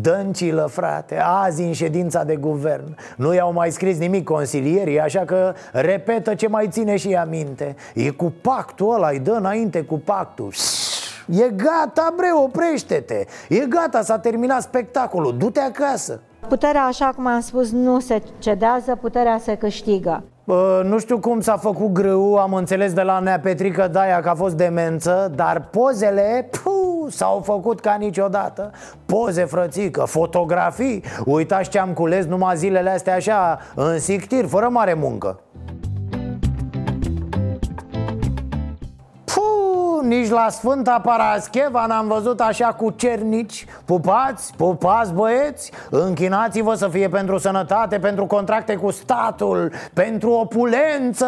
Dăncilă, 0.00 0.68
frate, 0.70 1.20
azi 1.20 1.62
în 1.62 1.72
ședința 1.72 2.24
de 2.24 2.36
guvern. 2.36 2.96
Nu 3.16 3.34
i-au 3.34 3.52
mai 3.52 3.70
scris 3.70 3.98
nimic 3.98 4.24
consilierii 4.24 5.00
Așa 5.00 5.20
că 5.20 5.54
repetă 5.72 6.34
ce 6.34 6.48
mai 6.48 6.68
ține 6.68 6.96
și 6.96 7.14
aminte 7.14 7.74
E 7.94 8.10
cu 8.10 8.32
pactul 8.40 8.94
ăla, 8.94 9.08
îi 9.08 9.18
dă 9.18 9.30
înainte 9.30 9.82
cu 9.82 9.98
pactul. 9.98 10.52
E 11.28 11.48
gata, 11.48 12.14
bre, 12.16 12.28
oprește-te. 12.44 13.24
E 13.48 13.66
gata, 13.68 14.02
s-a 14.02 14.18
terminat 14.18 14.62
spectacolul, 14.62 15.36
du-te 15.38 15.60
acasă. 15.60 16.20
Puterea, 16.48 16.82
așa 16.82 17.12
cum 17.16 17.26
am 17.26 17.40
spus, 17.40 17.70
nu 17.70 18.00
se 18.00 18.22
cedează, 18.38 18.98
puterea 19.00 19.38
se 19.38 19.54
câștigă. 19.54 20.22
Bă, 20.44 20.82
nu 20.84 20.98
știu 20.98 21.18
cum 21.18 21.40
s-a 21.40 21.56
făcut 21.56 21.92
grâu, 21.92 22.36
am 22.36 22.54
înțeles 22.54 22.92
de 22.92 23.02
la 23.02 23.18
Nea 23.18 23.40
Petrică 23.40 23.88
Daia 23.92 24.20
că 24.20 24.28
a 24.28 24.34
fost 24.34 24.54
demență 24.54 25.32
Dar 25.34 25.68
pozele, 25.70 26.48
puh, 26.50 26.95
s-au 27.10 27.40
făcut 27.44 27.80
ca 27.80 27.94
niciodată. 27.94 28.70
Poze, 29.06 29.44
frățică, 29.44 30.04
fotografii. 30.04 31.04
Uitați 31.24 31.70
ce 31.70 31.78
am 31.78 31.92
cules 31.92 32.24
numai 32.24 32.56
zilele 32.56 32.90
astea 32.90 33.14
așa, 33.14 33.58
în 33.74 33.98
sictir, 33.98 34.46
fără 34.46 34.68
mare 34.68 34.94
muncă. 34.94 35.40
Nici 40.06 40.28
la 40.28 40.48
Sfânta 40.48 41.00
Parascheva 41.00 41.86
n-am 41.86 42.06
văzut 42.06 42.40
așa 42.40 42.66
cu 42.66 42.90
cernici. 42.90 43.66
Pupați, 43.84 44.54
pupați 44.56 45.12
băieți, 45.12 45.72
închinați-vă 45.90 46.74
să 46.74 46.88
fie 46.88 47.08
pentru 47.08 47.38
sănătate, 47.38 47.98
pentru 47.98 48.26
contracte 48.26 48.76
cu 48.76 48.90
statul, 48.90 49.72
pentru 49.94 50.30
opulență 50.30 51.26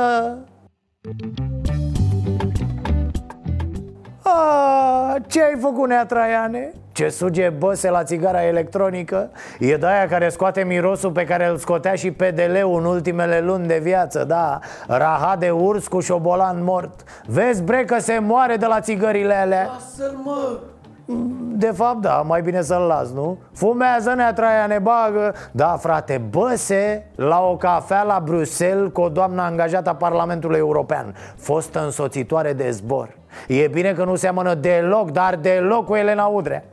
A, 4.35 5.17
ce 5.27 5.43
ai 5.43 5.59
făcut, 5.61 5.89
Nea 5.89 6.07
Traiane? 6.07 6.73
Ce 6.93 7.09
suge 7.09 7.49
băse 7.49 7.91
la 7.91 8.05
țigara 8.05 8.45
electronică? 8.45 9.31
E 9.59 9.77
de 9.77 9.87
aia 9.87 10.07
care 10.07 10.29
scoate 10.29 10.63
mirosul 10.63 11.11
pe 11.11 11.25
care 11.25 11.47
îl 11.47 11.57
scotea 11.57 11.95
și 11.95 12.11
PDL-ul 12.11 12.79
în 12.79 12.85
ultimele 12.85 13.41
luni 13.41 13.67
de 13.67 13.79
viață 13.83 14.25
Da, 14.25 14.59
rahat 14.87 15.39
de 15.39 15.51
urs 15.51 15.87
cu 15.87 16.01
șobolan 16.01 16.65
mort. 16.65 17.05
Vezi, 17.27 17.63
bre, 17.63 17.85
că 17.85 17.99
se 17.99 18.19
moare 18.19 18.57
de 18.57 18.67
la 18.67 18.81
țigările 18.81 19.35
alea. 19.35 19.67
Lasă-l, 19.67 20.17
mă! 20.25 20.59
De 21.57 21.71
fapt, 21.71 22.01
da, 22.01 22.23
mai 22.27 22.43
bine 22.43 22.63
să-l 22.63 22.83
las, 22.83 23.11
nu? 23.13 23.39
Fumează 23.53 24.13
nea 24.17 24.33
traia 24.33 24.67
ne 24.67 24.79
bagă. 24.79 25.35
Da, 25.51 25.77
frate, 25.81 26.23
băse 26.31 27.11
la 27.15 27.41
o 27.41 27.57
cafea 27.57 28.03
la 28.03 28.23
Bruxelles 28.25 28.91
Cu 28.93 29.01
o 29.01 29.09
doamnă 29.09 29.43
angajată 29.43 29.91
a 29.91 29.95
Parlamentului 29.95 30.59
European. 30.59 31.15
Fostă 31.37 31.85
însoțitoare 31.85 32.53
de 32.53 32.71
zbor 32.71 33.18
E 33.49 33.69
bine 33.69 33.93
că 33.93 34.05
nu 34.05 34.15
seamănă 34.15 34.55
deloc, 34.55 35.11
dar 35.11 35.37
deloc 35.37 35.87
cu 35.87 35.95
Elena 35.95 36.27
Udrea 36.27 36.65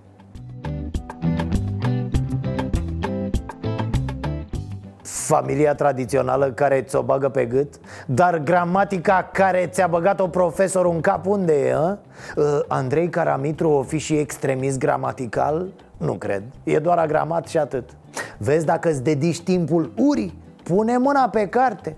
familia 5.25 5.75
tradițională 5.75 6.51
care 6.51 6.81
ți-o 6.81 7.01
bagă 7.01 7.29
pe 7.29 7.45
gât 7.45 7.79
Dar 8.05 8.37
gramatica 8.37 9.29
care 9.33 9.69
ți-a 9.71 9.87
băgat-o 9.87 10.27
profesor 10.27 10.85
în 10.85 11.01
cap 11.01 11.25
unde 11.25 11.67
e? 11.67 11.73
A? 11.73 11.97
Uh, 12.35 12.59
Andrei 12.67 13.09
Caramitru 13.09 13.69
o 13.69 13.81
fi 13.81 13.97
și 13.97 14.17
extremist 14.17 14.79
gramatical? 14.79 15.67
Nu 15.97 16.13
cred, 16.13 16.43
e 16.63 16.79
doar 16.79 16.97
agramat 16.97 17.47
și 17.47 17.57
atât 17.57 17.89
Vezi 18.37 18.65
dacă 18.65 18.89
îți 18.89 19.03
dedici 19.03 19.41
timpul 19.41 19.91
urii, 19.97 20.37
pune 20.63 20.97
mâna 20.97 21.29
pe 21.29 21.47
carte 21.47 21.95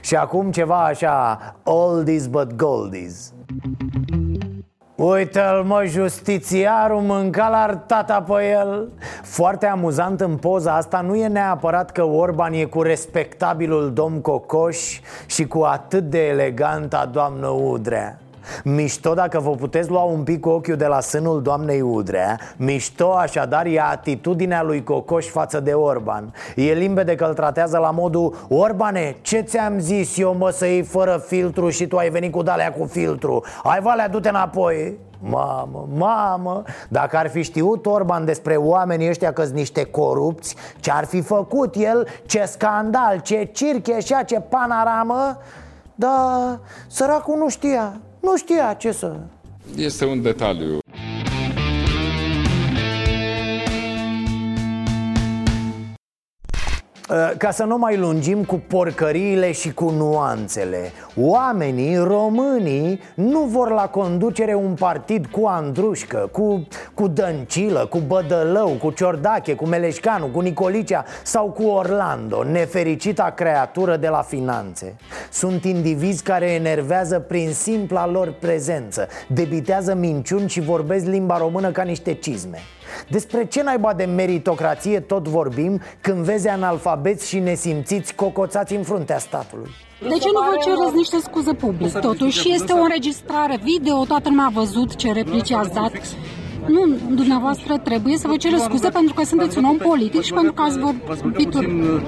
Și 0.00 0.16
acum 0.16 0.50
ceva 0.50 0.84
așa, 0.84 1.38
oldies 1.64 2.26
but 2.26 2.56
goldies 2.56 3.32
Uite-l 5.02 5.62
mă, 5.66 5.84
justițiarul 5.84 7.00
mânca 7.00 7.48
la 7.48 7.76
tata 7.76 8.22
pe 8.22 8.50
el. 8.50 8.88
Foarte 9.22 9.66
amuzant 9.66 10.20
în 10.20 10.36
poza 10.36 10.74
asta 10.74 11.00
Nu 11.00 11.14
e 11.14 11.26
neapărat 11.26 11.90
că 11.90 12.04
Orban 12.04 12.52
e 12.52 12.64
cu 12.64 12.82
respectabilul 12.82 13.92
domn 13.92 14.20
Cocoș 14.20 15.00
Și 15.26 15.46
cu 15.46 15.60
atât 15.60 16.04
de 16.10 16.26
eleganta 16.26 17.08
doamnă 17.12 17.46
Udrea 17.46 18.18
Mișto 18.64 19.14
dacă 19.14 19.40
vă 19.40 19.50
puteți 19.50 19.90
lua 19.90 20.02
un 20.02 20.22
pic 20.22 20.46
ochiul 20.46 20.76
de 20.76 20.86
la 20.86 21.00
sânul 21.00 21.42
doamnei 21.42 21.80
Udrea. 21.80 22.38
Mișto 22.56 23.12
așadar 23.12 23.66
e 23.66 23.80
atitudinea 23.80 24.62
lui 24.62 24.82
Cocoș 24.82 25.26
față 25.26 25.60
de 25.60 25.72
Orban. 25.72 26.34
E 26.56 26.72
limpede 26.72 27.14
că 27.14 27.24
îl 27.24 27.34
tratează 27.34 27.78
la 27.78 27.90
modul 27.90 28.46
Orbane, 28.48 29.16
ce 29.20 29.40
ți-am 29.40 29.78
zis 29.78 30.18
eu 30.18 30.34
mă 30.34 30.50
să 30.50 30.66
iei 30.66 30.82
fără 30.82 31.22
filtru 31.26 31.68
și 31.68 31.86
tu 31.86 31.96
ai 31.96 32.10
venit 32.10 32.32
cu 32.32 32.42
dalea 32.42 32.72
cu 32.72 32.84
filtru? 32.84 33.44
Ai 33.62 33.80
valea, 33.80 34.08
du-te 34.08 34.28
înapoi. 34.28 34.98
Mamă, 35.22 35.88
mamă, 35.94 36.62
dacă 36.88 37.16
ar 37.16 37.28
fi 37.28 37.42
știut 37.42 37.86
Orban 37.86 38.24
despre 38.24 38.56
oamenii 38.56 39.08
ăștia 39.08 39.32
că 39.32 39.44
niște 39.52 39.84
corupți 39.84 40.56
Ce 40.80 40.90
ar 40.90 41.04
fi 41.04 41.20
făcut 41.20 41.74
el, 41.74 42.06
ce 42.26 42.44
scandal, 42.44 43.18
ce 43.18 43.50
circ 43.52 43.86
ieșea, 43.86 44.22
ce 44.22 44.40
panaramă 44.40 45.38
Dar 45.94 46.60
săracul 46.86 47.36
nu 47.36 47.48
știa 47.48 48.00
nu 48.20 48.36
știa 48.36 48.74
ce 48.78 48.92
să... 48.92 49.16
Este 49.76 50.04
un 50.04 50.22
detaliu. 50.22 50.78
Ca 57.36 57.50
să 57.50 57.64
nu 57.64 57.78
mai 57.78 57.96
lungim 57.96 58.44
cu 58.44 58.62
porcăriile 58.66 59.52
și 59.52 59.72
cu 59.72 59.90
nuanțele 59.90 60.92
Oamenii, 61.16 61.96
românii, 61.96 63.00
nu 63.14 63.40
vor 63.40 63.70
la 63.70 63.88
conducere 63.88 64.54
un 64.54 64.74
partid 64.74 65.26
cu 65.26 65.46
Andrușcă, 65.46 66.28
cu, 66.32 66.66
cu 66.94 67.08
Dăncilă, 67.08 67.86
cu 67.90 67.98
Bădălău, 67.98 68.68
cu 68.68 68.90
Ciordache, 68.90 69.54
cu 69.54 69.66
Meleșcanu, 69.66 70.26
cu 70.26 70.40
Nicolicea 70.40 71.04
sau 71.22 71.50
cu 71.50 71.62
Orlando 71.62 72.44
Nefericita 72.44 73.32
creatură 73.36 73.96
de 73.96 74.08
la 74.08 74.22
finanțe. 74.22 74.96
Sunt 75.30 75.64
indivizi 75.64 76.22
care 76.22 76.50
enervează 76.50 77.18
prin 77.18 77.52
simpla 77.52 78.06
lor 78.06 78.32
prezență 78.40 79.08
Debitează 79.28 79.94
minciuni 79.94 80.48
și 80.48 80.60
vorbesc 80.60 81.06
limba 81.06 81.38
română 81.38 81.70
ca 81.70 81.82
niște 81.82 82.14
cizme 82.14 82.58
despre 83.08 83.44
ce 83.46 83.62
naiba 83.62 83.94
de 83.94 84.04
meritocrație 84.04 85.00
tot 85.00 85.28
vorbim 85.28 85.80
când 86.00 86.18
vezi 86.24 86.48
analfabeți 86.48 87.28
și 87.28 87.38
nesimțiți 87.38 88.14
cocoțați 88.14 88.74
în 88.74 88.82
fruntea 88.82 89.18
statului? 89.18 89.70
De 90.00 90.14
ce 90.14 90.28
nu 90.32 90.40
vă 90.50 90.56
cereți 90.64 90.94
niște 90.94 91.18
scuze 91.18 91.52
public? 91.52 91.92
Totuși 91.92 92.52
este 92.52 92.72
o 92.72 92.82
înregistrare 92.82 93.58
video, 93.62 94.04
toată 94.04 94.28
lumea 94.28 94.44
a 94.44 94.50
văzut 94.54 94.94
ce 94.94 95.12
replici 95.12 95.52
ați 95.52 95.72
dat. 95.72 95.92
Nu, 96.66 96.86
dumneavoastră 97.14 97.78
trebuie 97.78 98.16
să 98.16 98.28
vă 98.28 98.36
cereți 98.36 98.62
scuze 98.62 98.88
pentru 98.88 99.14
că 99.14 99.24
sunteți 99.24 99.58
un 99.58 99.64
om 99.64 99.76
politic 99.76 100.22
și 100.22 100.32
pentru 100.32 100.52
că 100.52 100.62
ați 100.62 100.78
vorbit... 100.78 101.50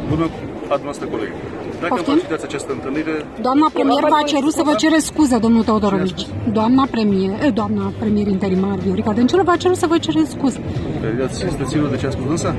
Bună 0.08 0.28
a 0.68 0.76
dumneavoastră 0.78 1.06
colegă. 1.06 1.32
Dacă 1.82 1.94
Poftim? 1.94 2.20
vă 2.28 2.38
această 2.42 2.72
întâlnire... 2.72 3.24
Doamna 3.40 3.70
premier 3.72 4.00
v-a 4.00 4.22
cerut 4.26 4.52
să 4.52 4.62
vă 4.64 4.74
cere 4.74 4.98
scuze, 4.98 5.38
domnul 5.38 5.64
Teodorovici. 5.64 6.26
Doamna 6.52 6.86
premier, 6.90 7.42
eh, 7.42 7.52
doamna 7.52 7.92
premier 7.98 8.26
interimar 8.26 8.74
Viorica 8.78 9.12
Dăncilă 9.12 9.42
v-a 9.42 9.56
cerut 9.56 9.76
să 9.76 9.86
vă 9.86 9.98
cere 9.98 10.24
scuze. 10.24 10.60
Ați 11.24 11.64
ținut 11.64 11.90
de 11.90 11.96
ce 11.96 12.06
a 12.06 12.10
spus 12.10 12.28
însă? 12.28 12.54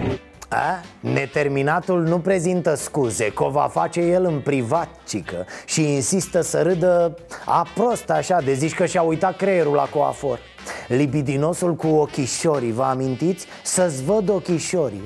A? 0.49 0.81
Neterminatul 0.99 2.01
nu 2.01 2.19
prezintă 2.19 2.75
scuze, 2.75 3.31
că 3.31 3.43
o 3.43 3.49
va 3.49 3.67
face 3.71 3.99
el 3.99 4.25
în 4.25 4.39
privat, 4.43 4.89
cică 5.07 5.45
Și 5.65 5.93
insistă 5.93 6.41
să 6.41 6.61
râdă 6.61 7.17
a 7.45 7.67
prost 7.75 8.09
așa, 8.09 8.41
de 8.45 8.53
zici 8.53 8.73
că 8.73 8.85
și-a 8.85 9.01
uitat 9.01 9.37
creierul 9.37 9.73
la 9.73 9.87
coafor 9.93 10.39
Libidinosul 10.87 11.75
cu 11.75 11.87
ochișorii, 11.87 12.71
vă 12.71 12.83
amintiți? 12.83 13.45
Să-ți 13.63 14.03
văd 14.03 14.29
ochișorii 14.29 15.01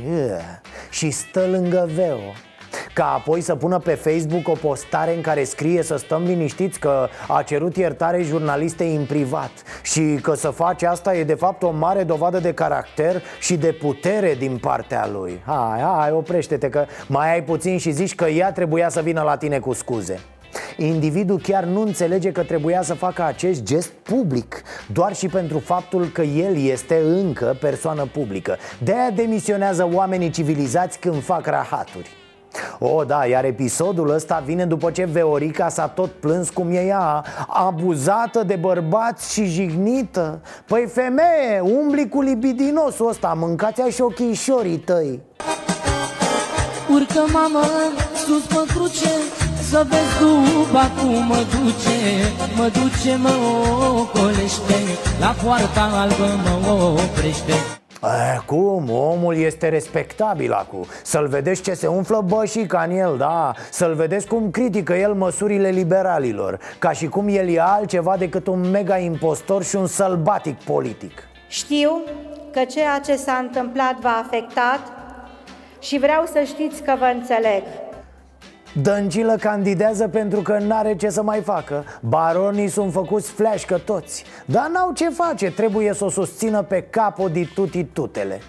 Și 0.90 1.12
stă 1.12 1.48
lângă 1.52 1.90
Veo 1.96 2.34
ca 2.94 3.14
apoi 3.14 3.42
să 3.42 3.56
pună 3.56 3.80
pe 3.80 3.94
Facebook 3.94 4.48
o 4.48 4.68
postare 4.68 5.16
în 5.16 5.22
care 5.22 5.44
scrie 5.44 5.84
să 5.84 5.98
stăm 5.98 6.24
liniștiți 6.24 6.80
că 6.80 7.08
a 7.28 7.42
cerut 7.42 7.78
iertare 7.78 8.22
jurnalistei 8.22 8.96
în 8.96 9.06
privat 9.06 9.52
Și 9.82 10.20
că 10.22 10.34
să 10.34 10.50
face 10.50 10.86
asta 10.88 11.16
e 11.16 11.24
de 11.24 11.34
fapt 11.34 11.64
o 11.64 11.72
mare 11.72 12.04
dovadă 12.04 12.40
de 12.40 12.54
caracter 12.54 13.22
și 13.40 13.58
de 13.58 13.72
putere 13.72 14.36
din 14.40 14.58
partea 14.58 15.10
lui. 15.12 15.42
Hai, 15.46 15.80
hai, 15.82 16.12
oprește-te 16.12 16.70
că 16.70 16.86
mai 17.08 17.34
ai 17.34 17.44
puțin 17.44 17.78
și 17.78 17.92
zici 17.92 18.16
că 18.16 18.26
ea 18.26 18.52
trebuia 18.52 18.90
să 18.90 19.02
vină 19.02 19.22
la 19.22 19.38
tine 19.38 19.60
cu 19.60 19.74
scuze. 19.74 20.20
Individul 20.78 21.40
chiar 21.40 21.64
nu 21.64 21.82
înțelege 21.82 22.32
că 22.32 22.44
trebuia 22.44 22.82
să 22.82 22.94
facă 22.94 23.24
acest 23.24 23.64
gest 23.64 23.90
public 23.90 24.62
Doar 24.92 25.16
și 25.16 25.28
pentru 25.28 25.60
faptul 25.60 26.06
că 26.06 26.22
el 26.22 26.58
este 26.58 27.02
încă 27.06 27.58
persoană 27.62 28.06
publică. 28.14 28.58
De-aia 28.84 29.10
demisionează 29.10 29.90
oamenii 29.94 30.30
civilizați 30.30 31.00
când 31.00 31.24
fac 31.24 31.46
rahaturi 31.46 32.10
o, 32.80 33.04
da, 33.04 33.26
iar 33.26 33.46
episodul 33.46 34.10
ăsta 34.10 34.44
vine 34.46 34.66
după 34.66 34.92
ce 34.92 35.06
Veorica 35.12 35.70
s-a 35.70 35.88
tot 35.88 36.10
plâns 36.10 36.50
cum 36.50 36.72
e 36.72 36.86
ea 36.86 37.24
Abuzată 37.48 38.44
de 38.44 38.56
bărbați 38.56 39.34
și 39.34 39.46
jignită. 39.46 40.42
Păi 40.66 40.90
femeie, 40.94 41.60
umbli 41.60 42.10
cu 42.10 42.22
libidinosul 42.22 43.10
ăsta 43.10 43.34
Mâncați-a 43.38 43.90
și 43.90 44.02
ochișorii 44.02 44.78
tăi. 44.78 45.20
Urcă 46.92 47.24
mamă 47.32 47.64
sus 48.26 48.46
pe 48.46 48.74
cruce 48.74 49.10
Să 49.70 49.86
vezi 49.90 50.18
duba 50.20 50.92
cum 51.00 51.26
mă 51.26 51.36
duce. 51.36 51.98
Mă 52.56 52.64
duce, 52.64 53.16
mă 53.16 53.34
ocolește 54.00 54.80
La 55.20 55.36
poarta 55.44 55.90
albă 55.94 56.28
mă 56.44 56.84
oprește 56.84 57.77
Eh, 58.04 58.40
cum? 58.46 58.90
Omul 58.90 59.36
este 59.36 59.70
respectabil 59.70 60.52
acum. 60.52 60.86
Să-l 61.04 61.28
vedeți 61.28 61.62
ce 61.62 61.74
se 61.74 61.88
umflă 61.88 62.24
bășica 62.28 62.86
în 62.90 62.98
el, 62.98 63.18
da? 63.18 63.54
Să-l 63.72 63.94
vedeți 63.94 64.28
cum 64.28 64.52
critică 64.52 64.94
el 64.94 65.14
măsurile 65.14 65.70
liberalilor 65.70 66.60
Ca 66.80 66.92
și 66.92 67.08
cum 67.08 67.28
el 67.28 67.50
e 67.50 67.62
altceva 67.62 68.18
decât 68.18 68.48
un 68.48 68.70
mega 68.70 68.98
impostor 68.98 69.64
și 69.64 69.76
un 69.76 69.88
sălbatic 69.88 70.64
politic. 70.64 71.24
Știu 71.48 72.02
că 72.52 72.64
ceea 72.64 73.00
ce 73.06 73.16
s-a 73.16 73.34
întâmplat 73.34 74.00
v-a 74.00 74.24
afectat 74.26 74.80
și 75.80 76.00
vreau 76.00 76.26
să 76.26 76.42
știți 76.46 76.84
că 76.84 76.96
vă 77.00 77.12
înțeleg 77.16 77.64
Dăncilă 78.74 79.36
candidează 79.36 80.08
pentru 80.08 80.42
că 80.42 80.58
n-are 80.58 80.96
ce 80.96 81.10
să 81.10 81.24
mai 81.24 81.42
facă. 81.42 81.84
Baronii 82.02 82.68
sunt 82.68 82.92
făcuți 82.92 83.32
fleșcă 83.32 83.78
toți. 83.78 84.24
Dar 84.46 84.70
n-au 84.74 84.92
ce 84.94 85.10
face, 85.10 85.52
trebuie 85.52 85.94
să 85.94 86.06
o 86.06 86.10
susțină 86.10 86.62
pe 86.62 86.82
capo 86.82 87.28
di 87.28 87.46
tuti 87.46 87.84
tutele 87.84 88.42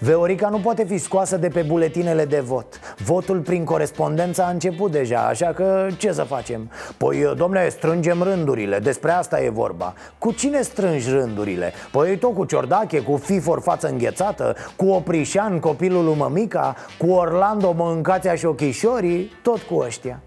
Veorica 0.00 0.48
nu 0.48 0.58
poate 0.58 0.84
fi 0.84 0.98
scoasă 0.98 1.36
de 1.36 1.48
pe 1.48 1.62
buletinele 1.62 2.24
de 2.24 2.40
vot 2.40 2.80
Votul 3.04 3.38
prin 3.40 3.64
corespondență 3.64 4.42
a 4.42 4.50
început 4.50 4.90
deja, 4.90 5.18
așa 5.18 5.46
că 5.46 5.86
ce 5.96 6.12
să 6.12 6.22
facem? 6.22 6.70
Păi, 6.96 7.32
domnule, 7.36 7.68
strângem 7.68 8.22
rândurile, 8.22 8.78
despre 8.78 9.10
asta 9.10 9.40
e 9.40 9.50
vorba 9.50 9.94
Cu 10.18 10.32
cine 10.32 10.62
strângi 10.62 11.10
rândurile? 11.10 11.72
Păi 11.90 12.18
tot 12.18 12.34
cu 12.34 12.44
Ciordache, 12.44 13.00
cu 13.00 13.16
Fifor 13.16 13.60
față 13.60 13.88
înghețată 13.88 14.56
Cu 14.76 14.86
Oprișan, 14.86 15.58
copilul 15.58 16.04
lui 16.04 16.14
Mămica 16.16 16.76
Cu 16.98 17.10
Orlando 17.10 17.72
Mâncația 17.76 18.34
și 18.34 18.46
ochișorii 18.46 19.30
Tot 19.42 19.60
cu 19.60 19.76
ăștia 19.76 20.20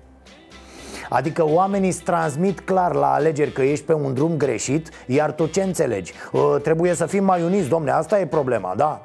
Adică 1.10 1.46
oamenii 1.46 1.90
îți 1.90 2.04
transmit 2.04 2.60
clar 2.60 2.94
la 2.94 3.14
alegeri 3.14 3.52
că 3.52 3.62
ești 3.62 3.86
pe 3.86 3.94
un 3.94 4.14
drum 4.14 4.38
greșit 4.38 4.90
Iar 5.06 5.32
tu 5.32 5.46
ce 5.46 5.62
înțelegi? 5.62 6.14
Uh, 6.32 6.56
trebuie 6.64 6.94
să 6.94 7.06
fii 7.06 7.20
mai 7.20 7.44
uniți, 7.44 7.68
domne, 7.68 7.92
asta 7.92 8.20
e 8.20 8.26
problema, 8.26 8.74
da? 8.78 9.02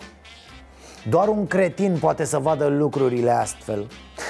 Doar 1.09 1.29
un 1.29 1.47
cretin 1.47 1.97
poate 2.01 2.25
să 2.25 2.39
vadă 2.39 2.67
lucrurile 2.67 3.31
astfel. 3.31 3.87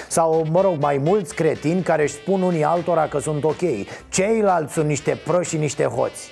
Sau, 0.08 0.46
mă 0.50 0.60
rog, 0.60 0.76
mai 0.80 0.98
mulți 0.98 1.34
cretini 1.34 1.82
care 1.82 2.02
își 2.02 2.14
spun 2.14 2.42
unii 2.42 2.64
altora 2.64 3.08
că 3.08 3.18
sunt 3.18 3.44
ok. 3.44 3.60
Ceilalți 4.08 4.72
sunt 4.72 4.86
niște 4.86 5.20
proști 5.24 5.54
și 5.54 5.60
niște 5.60 5.84
hoți. 5.84 6.30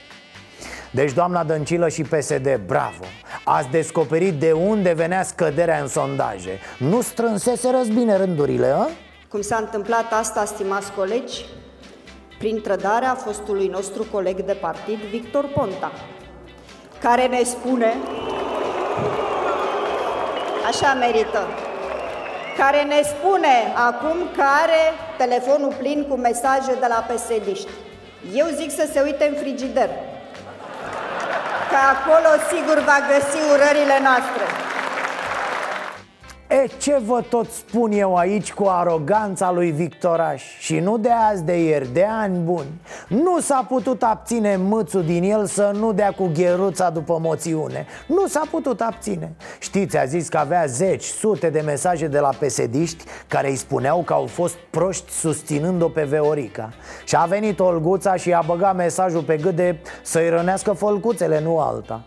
Deci, 0.92 1.12
doamna 1.12 1.44
Dăncilă 1.44 1.88
și 1.88 2.02
PSD, 2.02 2.60
bravo! 2.66 3.04
Ați 3.44 3.68
descoperit 3.68 4.34
de 4.34 4.52
unde 4.52 4.92
venea 4.92 5.22
scăderea 5.22 5.80
în 5.80 5.88
sondaje. 5.88 6.58
Nu 6.78 7.00
strânsese 7.00 7.68
bine 7.94 8.16
rândurile, 8.16 8.66
a? 8.66 8.88
Cum 9.28 9.40
s-a 9.40 9.56
întâmplat 9.56 10.12
asta, 10.12 10.44
stimați 10.44 10.92
colegi, 10.92 11.44
prin 12.38 12.60
trădarea 12.60 13.14
fostului 13.14 13.66
nostru 13.66 14.06
coleg 14.12 14.40
de 14.40 14.56
partid, 14.60 14.98
Victor 14.98 15.48
Ponta, 15.54 15.92
care 17.00 17.26
ne 17.26 17.42
spune 17.42 17.92
așa 20.70 20.94
merită, 20.94 21.42
care 22.58 22.82
ne 22.82 23.00
spune 23.02 23.72
acum 23.88 24.18
că 24.36 24.42
are 24.62 24.82
telefonul 25.16 25.72
plin 25.78 26.04
cu 26.08 26.14
mesaje 26.14 26.72
de 26.80 26.86
la 26.88 27.06
psd 27.08 27.66
Eu 28.32 28.46
zic 28.54 28.70
să 28.70 28.88
se 28.92 29.00
uite 29.00 29.24
în 29.28 29.36
frigider, 29.40 29.90
că 31.70 31.78
acolo 31.94 32.30
sigur 32.52 32.78
va 32.90 32.98
găsi 33.12 33.38
urările 33.52 33.98
noastre. 34.08 34.44
E, 36.62 36.66
ce 36.78 37.00
vă 37.06 37.24
tot 37.28 37.50
spun 37.50 37.92
eu 37.92 38.16
aici 38.16 38.52
cu 38.52 38.64
aroganța 38.66 39.52
lui 39.52 39.70
Victoraș? 39.70 40.42
Și 40.58 40.78
nu 40.78 40.98
de 40.98 41.10
azi 41.30 41.44
de 41.44 41.64
ieri, 41.64 41.92
de 41.92 42.06
ani 42.08 42.38
buni. 42.38 42.80
Nu 43.08 43.40
s-a 43.40 43.66
putut 43.68 44.02
abține 44.02 44.56
mâțul 44.56 45.04
din 45.04 45.22
el 45.22 45.46
să 45.46 45.72
nu 45.78 45.92
dea 45.92 46.10
cu 46.10 46.30
gheruța 46.34 46.90
după 46.90 47.18
moțiune. 47.20 47.86
Nu 48.06 48.26
s-a 48.26 48.42
putut 48.50 48.80
abține. 48.80 49.32
Știți, 49.58 49.98
a 49.98 50.04
zis 50.04 50.28
că 50.28 50.38
avea 50.38 50.66
zeci, 50.66 51.04
sute 51.04 51.50
de 51.50 51.60
mesaje 51.60 52.06
de 52.06 52.18
la 52.18 52.30
pesediști 52.38 53.04
Care 53.28 53.48
îi 53.48 53.56
spuneau 53.56 54.02
că 54.02 54.12
au 54.12 54.26
fost 54.26 54.54
proști 54.70 55.12
susținând-o 55.12 55.88
pe 55.88 56.02
Veorica. 56.02 56.72
Și 57.04 57.16
a 57.16 57.24
venit 57.24 57.60
Olguța 57.60 58.16
și 58.16 58.32
a 58.32 58.42
băgat 58.46 58.76
mesajul 58.76 59.22
pe 59.22 59.36
gât 59.36 59.54
de 59.54 59.76
să-i 60.02 60.28
rănească 60.28 60.72
folcuțele, 60.72 61.40
nu 61.40 61.58
alta 61.58 62.02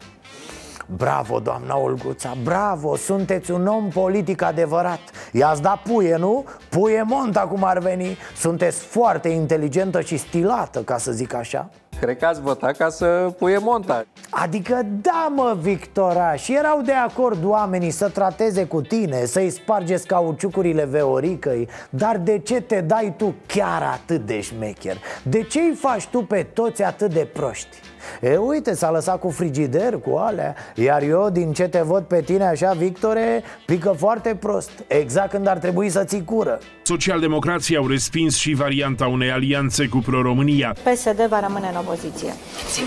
Bravo, 0.95 1.39
doamna 1.39 1.77
Olguța, 1.77 2.33
bravo, 2.43 2.95
sunteți 2.95 3.51
un 3.51 3.67
om 3.67 3.89
politic 3.89 4.41
adevărat 4.41 4.99
I-ați 5.31 5.61
dat 5.61 5.77
puie, 5.77 6.15
nu? 6.15 6.45
Puie 6.69 7.01
monta 7.01 7.39
cum 7.39 7.63
ar 7.63 7.79
veni 7.79 8.17
Sunteți 8.35 8.79
foarte 8.79 9.29
inteligentă 9.29 10.01
și 10.01 10.17
stilată, 10.17 10.79
ca 10.81 10.97
să 10.97 11.11
zic 11.11 11.33
așa 11.33 11.69
Cred 11.99 12.17
că 12.17 12.25
ați 12.25 12.41
votat 12.41 12.77
ca 12.77 12.89
să 12.89 13.33
puie 13.37 13.57
monta 13.57 14.05
Adică 14.29 14.81
da 15.01 15.31
mă, 15.35 15.57
Victoraș 15.59 16.43
Și 16.43 16.55
erau 16.55 16.81
de 16.81 16.93
acord 16.93 17.43
oamenii 17.43 17.91
să 17.91 18.09
trateze 18.09 18.65
cu 18.65 18.81
tine 18.81 19.25
Să-i 19.25 19.49
spargeți 19.49 20.07
cauciucurile 20.07 20.85
veoricăi 20.85 21.67
Dar 21.89 22.17
de 22.17 22.39
ce 22.39 22.61
te 22.61 22.81
dai 22.81 23.13
tu 23.17 23.35
chiar 23.45 23.83
atât 23.83 24.25
de 24.25 24.41
șmecher? 24.41 24.97
De 25.23 25.43
ce 25.43 25.59
îi 25.59 25.75
faci 25.75 26.07
tu 26.07 26.23
pe 26.23 26.43
toți 26.53 26.83
atât 26.83 27.13
de 27.13 27.29
proști? 27.33 27.77
E, 28.21 28.37
uite, 28.37 28.75
s-a 28.75 28.91
lăsat 28.91 29.19
cu 29.19 29.29
frigider, 29.29 29.99
cu 29.99 30.15
alea. 30.17 30.55
Iar 30.75 31.01
eu, 31.01 31.29
din 31.29 31.53
ce 31.53 31.63
te 31.63 31.81
văd 31.81 32.03
pe 32.03 32.21
tine 32.21 32.43
așa, 32.43 32.71
Victore, 32.71 33.43
pică 33.65 33.95
foarte 33.97 34.35
prost 34.39 34.71
Exact 34.87 35.29
când 35.29 35.47
ar 35.47 35.57
trebui 35.57 35.89
să 35.89 36.03
ții 36.03 36.23
cură. 36.23 36.59
Socialdemocrații 36.83 37.77
au 37.77 37.87
respins 37.87 38.35
și 38.35 38.53
varianta 38.53 39.07
unei 39.07 39.31
alianțe 39.31 39.87
cu 39.87 39.97
Pro-România. 39.97 40.75
PSD 40.83 41.27
va 41.29 41.39
rămâne 41.39 41.67
în 41.71 41.77
opoziție. 41.77 42.33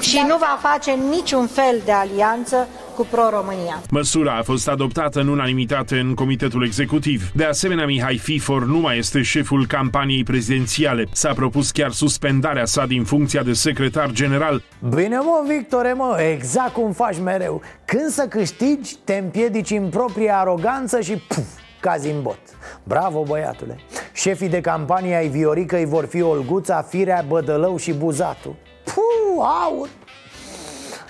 Și 0.00 0.24
nu 0.28 0.37
va 0.37 0.59
face 0.62 0.90
niciun 1.11 1.46
fel 1.46 1.80
de 1.85 1.92
alianță 1.92 2.68
cu 2.94 3.07
Pro-România. 3.11 3.83
Măsura 3.90 4.37
a 4.37 4.42
fost 4.42 4.68
adoptată 4.68 5.20
în 5.20 5.29
unanimitate 5.29 5.98
în 5.98 6.14
Comitetul 6.14 6.64
Executiv. 6.64 7.31
De 7.35 7.44
asemenea, 7.44 7.87
Mihai 7.87 8.16
Fifor 8.18 8.64
nu 8.64 8.79
mai 8.79 8.98
este 8.98 9.22
șeful 9.22 9.66
campaniei 9.66 10.22
prezidențiale. 10.22 11.07
S-a 11.12 11.33
propus 11.33 11.70
chiar 11.70 11.90
suspendarea 11.90 12.64
sa 12.64 12.87
din 12.87 13.05
funcția 13.05 13.42
de 13.42 13.53
secretar 13.53 14.11
general. 14.11 14.62
Bine 14.94 15.16
mă, 15.16 15.44
Victore, 15.48 15.92
mă, 15.92 16.16
exact 16.33 16.72
cum 16.72 16.92
faci 16.92 17.18
mereu 17.22 17.62
Când 17.85 18.11
să 18.11 18.26
câștigi, 18.29 18.96
te 19.05 19.14
împiedici 19.14 19.70
în 19.70 19.88
propria 19.88 20.38
aroganță 20.38 21.00
și 21.00 21.16
puf, 21.29 21.46
cazi 21.81 22.11
în 22.11 22.22
bot 22.22 22.38
Bravo, 22.83 23.22
băiatule 23.22 23.79
Șefii 24.12 24.48
de 24.48 24.61
campanie 24.61 25.14
ai 25.14 25.29
Vioricăi 25.29 25.85
vor 25.85 26.05
fi 26.07 26.22
Olguța, 26.22 26.83
Firea, 26.83 27.24
Bădălău 27.29 27.76
și 27.76 27.92
Buzatu 27.92 28.57
Puh, 28.85 29.44
aur! 29.66 29.88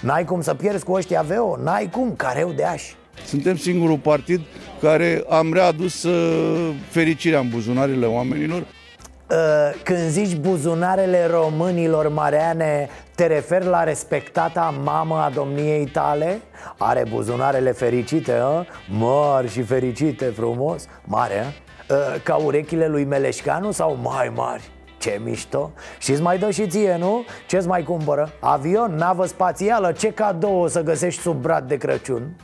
N-ai 0.00 0.24
cum 0.24 0.40
să 0.40 0.54
pierzi 0.54 0.84
cu 0.84 0.92
ăștia 0.92 1.22
VO, 1.22 1.56
n-ai 1.62 1.88
cum, 1.90 2.14
careu 2.16 2.52
de 2.52 2.64
aș 2.64 2.82
Suntem 3.24 3.56
singurul 3.56 3.98
partid 3.98 4.40
care 4.80 5.24
am 5.28 5.52
readus 5.52 6.02
uh, 6.02 6.74
fericirea 6.88 7.38
în 7.38 7.48
buzunarele 7.48 8.06
oamenilor 8.06 8.60
uh, 8.60 9.80
când 9.82 10.08
zici 10.08 10.36
buzunarele 10.36 11.26
românilor, 11.26 12.08
Mareane, 12.08 12.88
te 13.14 13.26
referi 13.26 13.64
la 13.64 13.84
respectata 13.84 14.74
mamă 14.82 15.16
a 15.16 15.30
domniei 15.30 15.86
tale? 15.86 16.40
Are 16.78 17.04
buzunarele 17.08 17.72
fericite, 17.72 18.32
a? 18.32 18.64
mari 18.88 19.48
și 19.48 19.62
fericite, 19.62 20.24
frumos, 20.24 20.86
mare, 21.04 21.38
a? 21.38 21.46
Uh, 21.94 22.20
ca 22.22 22.34
urechile 22.34 22.86
lui 22.86 23.04
Meleșcanu 23.04 23.70
sau 23.70 23.98
mai 24.02 24.32
mari? 24.34 24.70
Ce 25.00 25.20
mișto 25.24 25.70
și 25.98 26.10
îți 26.10 26.22
mai 26.22 26.38
dă 26.38 26.50
și 26.50 26.66
ție, 26.66 26.96
nu? 26.98 27.24
Ce-ți 27.46 27.66
mai 27.66 27.82
cumpără? 27.82 28.30
Avion, 28.40 28.94
navă 28.94 29.26
spațială, 29.26 29.92
ce 29.92 30.12
cadou 30.12 30.60
o 30.60 30.66
să 30.66 30.82
găsești 30.82 31.20
sub 31.20 31.40
brad 31.40 31.68
de 31.68 31.76
Crăciun? 31.76 32.36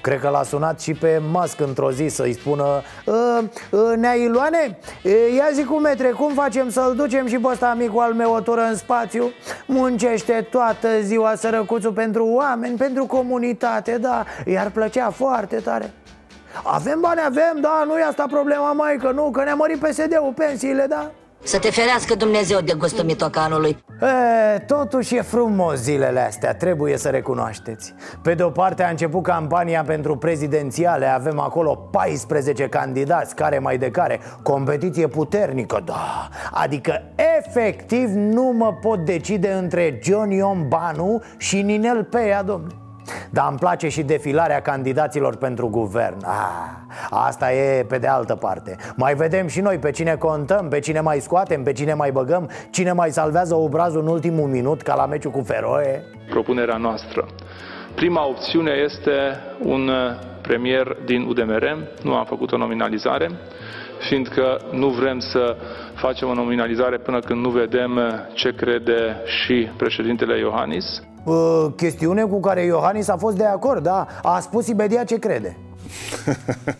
Cred 0.00 0.20
că 0.20 0.28
l-a 0.28 0.42
sunat 0.42 0.80
și 0.80 0.94
pe 0.94 1.20
Musk 1.22 1.60
într-o 1.60 1.90
zi 1.90 2.08
să-i 2.08 2.32
spună 2.32 2.82
ă, 3.06 3.42
ă, 3.72 3.94
Nea 3.96 4.14
Iloane, 4.14 4.78
ia 5.36 5.48
zi 5.52 5.64
cu 5.64 5.74
metre, 5.74 6.08
cum 6.08 6.32
facem 6.32 6.70
să-l 6.70 6.94
ducem 6.96 7.26
și 7.26 7.38
pe 7.38 7.48
ăsta 7.48 7.74
micul 7.78 8.02
al 8.02 8.14
meu 8.14 8.32
o 8.32 8.40
tură 8.40 8.60
în 8.60 8.76
spațiu? 8.76 9.30
Muncește 9.66 10.46
toată 10.50 10.88
ziua 11.00 11.34
sărăcuțul 11.34 11.92
pentru 11.92 12.26
oameni, 12.26 12.76
pentru 12.76 13.06
comunitate, 13.06 13.98
da 13.98 14.24
Iar 14.46 14.70
plăcea 14.70 15.10
foarte 15.10 15.56
tare 15.56 15.92
avem 16.64 17.00
bani, 17.00 17.20
avem, 17.24 17.60
da, 17.60 17.84
nu 17.86 17.98
e 17.98 18.02
asta 18.02 18.26
problema, 18.30 18.72
mai 18.72 18.96
că 18.96 19.10
nu, 19.10 19.30
că 19.30 19.44
ne-a 19.44 19.54
mărit 19.54 19.78
PSD-ul, 19.78 20.32
pensiile, 20.36 20.86
da? 20.88 21.10
Să 21.42 21.58
te 21.58 21.70
ferească 21.70 22.14
Dumnezeu 22.14 22.60
de 22.60 22.74
gustul 22.78 23.04
mitocanului. 23.04 23.84
E, 24.00 24.58
Totuși 24.58 25.16
e 25.16 25.22
frumos 25.22 25.74
zilele 25.74 26.20
astea, 26.20 26.54
trebuie 26.54 26.96
să 26.96 27.08
recunoașteți. 27.08 27.94
Pe 28.22 28.34
de 28.34 28.42
o 28.42 28.50
parte 28.50 28.82
a 28.82 28.88
început 28.88 29.22
campania 29.22 29.82
pentru 29.82 30.16
prezidențiale. 30.16 31.06
Avem 31.06 31.38
acolo 31.38 31.74
14 31.74 32.68
candidați, 32.68 33.34
care 33.34 33.58
mai 33.58 33.78
de 33.78 33.90
care? 33.90 34.20
Competiție 34.42 35.06
puternică, 35.06 35.82
da. 35.84 36.28
Adică 36.52 37.02
efectiv 37.38 38.08
nu 38.14 38.42
mă 38.56 38.74
pot 38.80 39.04
decide 39.04 39.52
între 39.52 39.98
John 40.02 40.30
Ion 40.30 40.68
Banu 40.68 41.22
și 41.36 41.62
Ninel 41.62 42.04
Peia, 42.04 42.42
domnule 42.42 42.74
dar 43.30 43.46
îmi 43.48 43.58
place 43.58 43.88
și 43.88 44.02
defilarea 44.02 44.60
candidaților 44.60 45.36
pentru 45.36 45.68
guvern. 45.68 46.16
Ah, 46.24 46.86
Asta 47.10 47.52
e 47.52 47.84
pe 47.84 47.98
de 47.98 48.06
altă 48.06 48.34
parte. 48.34 48.76
Mai 48.96 49.14
vedem 49.14 49.46
și 49.46 49.60
noi 49.60 49.78
pe 49.78 49.90
cine 49.90 50.16
contăm, 50.16 50.68
pe 50.68 50.78
cine 50.78 51.00
mai 51.00 51.20
scoatem, 51.20 51.62
pe 51.62 51.72
cine 51.72 51.94
mai 51.94 52.10
băgăm 52.10 52.50
Cine 52.70 52.92
mai 52.92 53.10
salvează 53.10 53.54
obrazul 53.54 54.00
în 54.00 54.06
ultimul 54.06 54.48
minut 54.48 54.82
ca 54.82 54.94
la 54.94 55.06
meciul 55.06 55.30
cu 55.30 55.42
Feroe. 55.42 56.04
Propunerea 56.30 56.76
noastră. 56.76 57.26
Prima 57.94 58.26
opțiune 58.26 58.70
este 58.70 59.12
un 59.62 59.90
premier 60.42 60.96
din 61.04 61.22
UDMR 61.28 61.76
Nu 62.02 62.14
am 62.14 62.24
făcut 62.24 62.52
o 62.52 62.56
nominalizare 62.56 63.30
fiindcă 64.08 64.60
nu 64.72 64.88
vrem 64.88 65.18
să 65.18 65.56
facem 65.94 66.28
o 66.28 66.34
nominalizare 66.34 66.98
până 66.98 67.18
când 67.18 67.44
nu 67.44 67.48
vedem 67.48 68.00
ce 68.32 68.54
crede 68.54 69.16
și 69.24 69.68
președintele 69.76 70.38
Iohannis 70.38 71.07
uh, 71.24 71.66
chestiune 71.76 72.22
cu 72.22 72.40
care 72.40 72.62
Iohannis 72.62 73.08
a 73.08 73.16
fost 73.16 73.36
de 73.36 73.44
acord, 73.44 73.82
da? 73.82 74.06
A 74.22 74.40
spus 74.40 74.66
imediat 74.66 75.04
ce 75.04 75.18
crede 75.18 75.56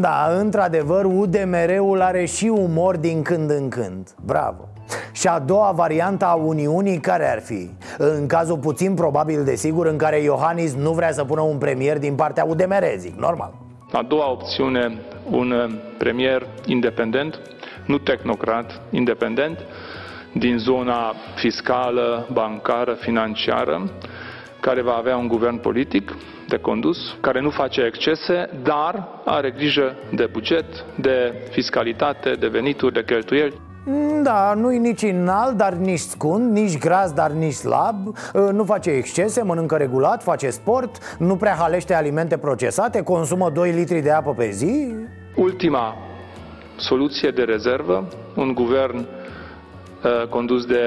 Da, 0.00 0.36
într-adevăr, 0.38 1.04
UDMR-ul 1.04 2.00
are 2.00 2.24
și 2.24 2.46
umor 2.46 2.96
din 2.96 3.22
când 3.22 3.50
în 3.50 3.68
când 3.68 4.08
Bravo 4.24 4.68
și 5.12 5.28
a 5.28 5.38
doua 5.38 5.70
variantă 5.70 6.24
a 6.24 6.34
Uniunii 6.34 6.98
care 6.98 7.32
ar 7.32 7.40
fi? 7.40 7.70
În 7.98 8.26
cazul 8.26 8.58
puțin 8.58 8.94
probabil, 8.94 9.44
desigur, 9.44 9.86
în 9.86 9.96
care 9.96 10.22
Iohannis 10.22 10.74
nu 10.74 10.92
vrea 10.92 11.12
să 11.12 11.24
pună 11.24 11.40
un 11.40 11.58
premier 11.58 11.98
din 11.98 12.14
partea 12.14 12.44
UDMR, 12.44 12.84
zic, 12.96 13.18
normal 13.18 13.52
A 13.92 14.02
doua 14.02 14.30
opțiune, 14.30 14.98
un 15.30 15.54
premier 15.98 16.46
independent, 16.66 17.40
nu 17.86 17.98
tehnocrat, 17.98 18.80
independent 18.90 19.58
din 20.32 20.58
zona 20.58 21.14
fiscală, 21.34 22.28
bancară, 22.32 22.92
financiară, 22.92 23.90
care 24.60 24.82
va 24.82 24.94
avea 24.94 25.16
un 25.16 25.28
guvern 25.28 25.56
politic 25.56 26.14
de 26.48 26.56
condus, 26.56 27.16
care 27.20 27.40
nu 27.40 27.50
face 27.50 27.80
excese, 27.80 28.50
dar 28.62 29.08
are 29.24 29.50
grijă 29.50 29.94
de 30.12 30.28
buget, 30.32 30.84
de 30.94 31.34
fiscalitate, 31.50 32.32
de 32.32 32.46
venituri, 32.46 32.92
de 32.92 33.04
cheltuieli. 33.04 33.60
Da, 34.22 34.54
nu-i 34.54 34.78
nici 34.78 35.02
înalt, 35.02 35.56
dar 35.56 35.72
nici 35.72 35.98
scund, 35.98 36.52
nici 36.52 36.78
gras, 36.78 37.12
dar 37.12 37.30
nici 37.30 37.52
slab 37.52 37.96
Nu 38.52 38.64
face 38.64 38.90
excese, 38.90 39.42
mănâncă 39.42 39.76
regulat, 39.76 40.22
face 40.22 40.50
sport 40.50 41.16
Nu 41.18 41.36
prea 41.36 41.54
halește 41.58 41.94
alimente 41.94 42.36
procesate, 42.36 43.02
consumă 43.02 43.50
2 43.50 43.70
litri 43.70 44.00
de 44.00 44.10
apă 44.10 44.34
pe 44.36 44.50
zi 44.50 44.94
Ultima 45.36 45.96
soluție 46.76 47.30
de 47.30 47.42
rezervă, 47.42 48.08
un 48.36 48.54
guvern 48.54 48.96
Uh, 48.96 49.39
condus 50.28 50.66
de 50.66 50.78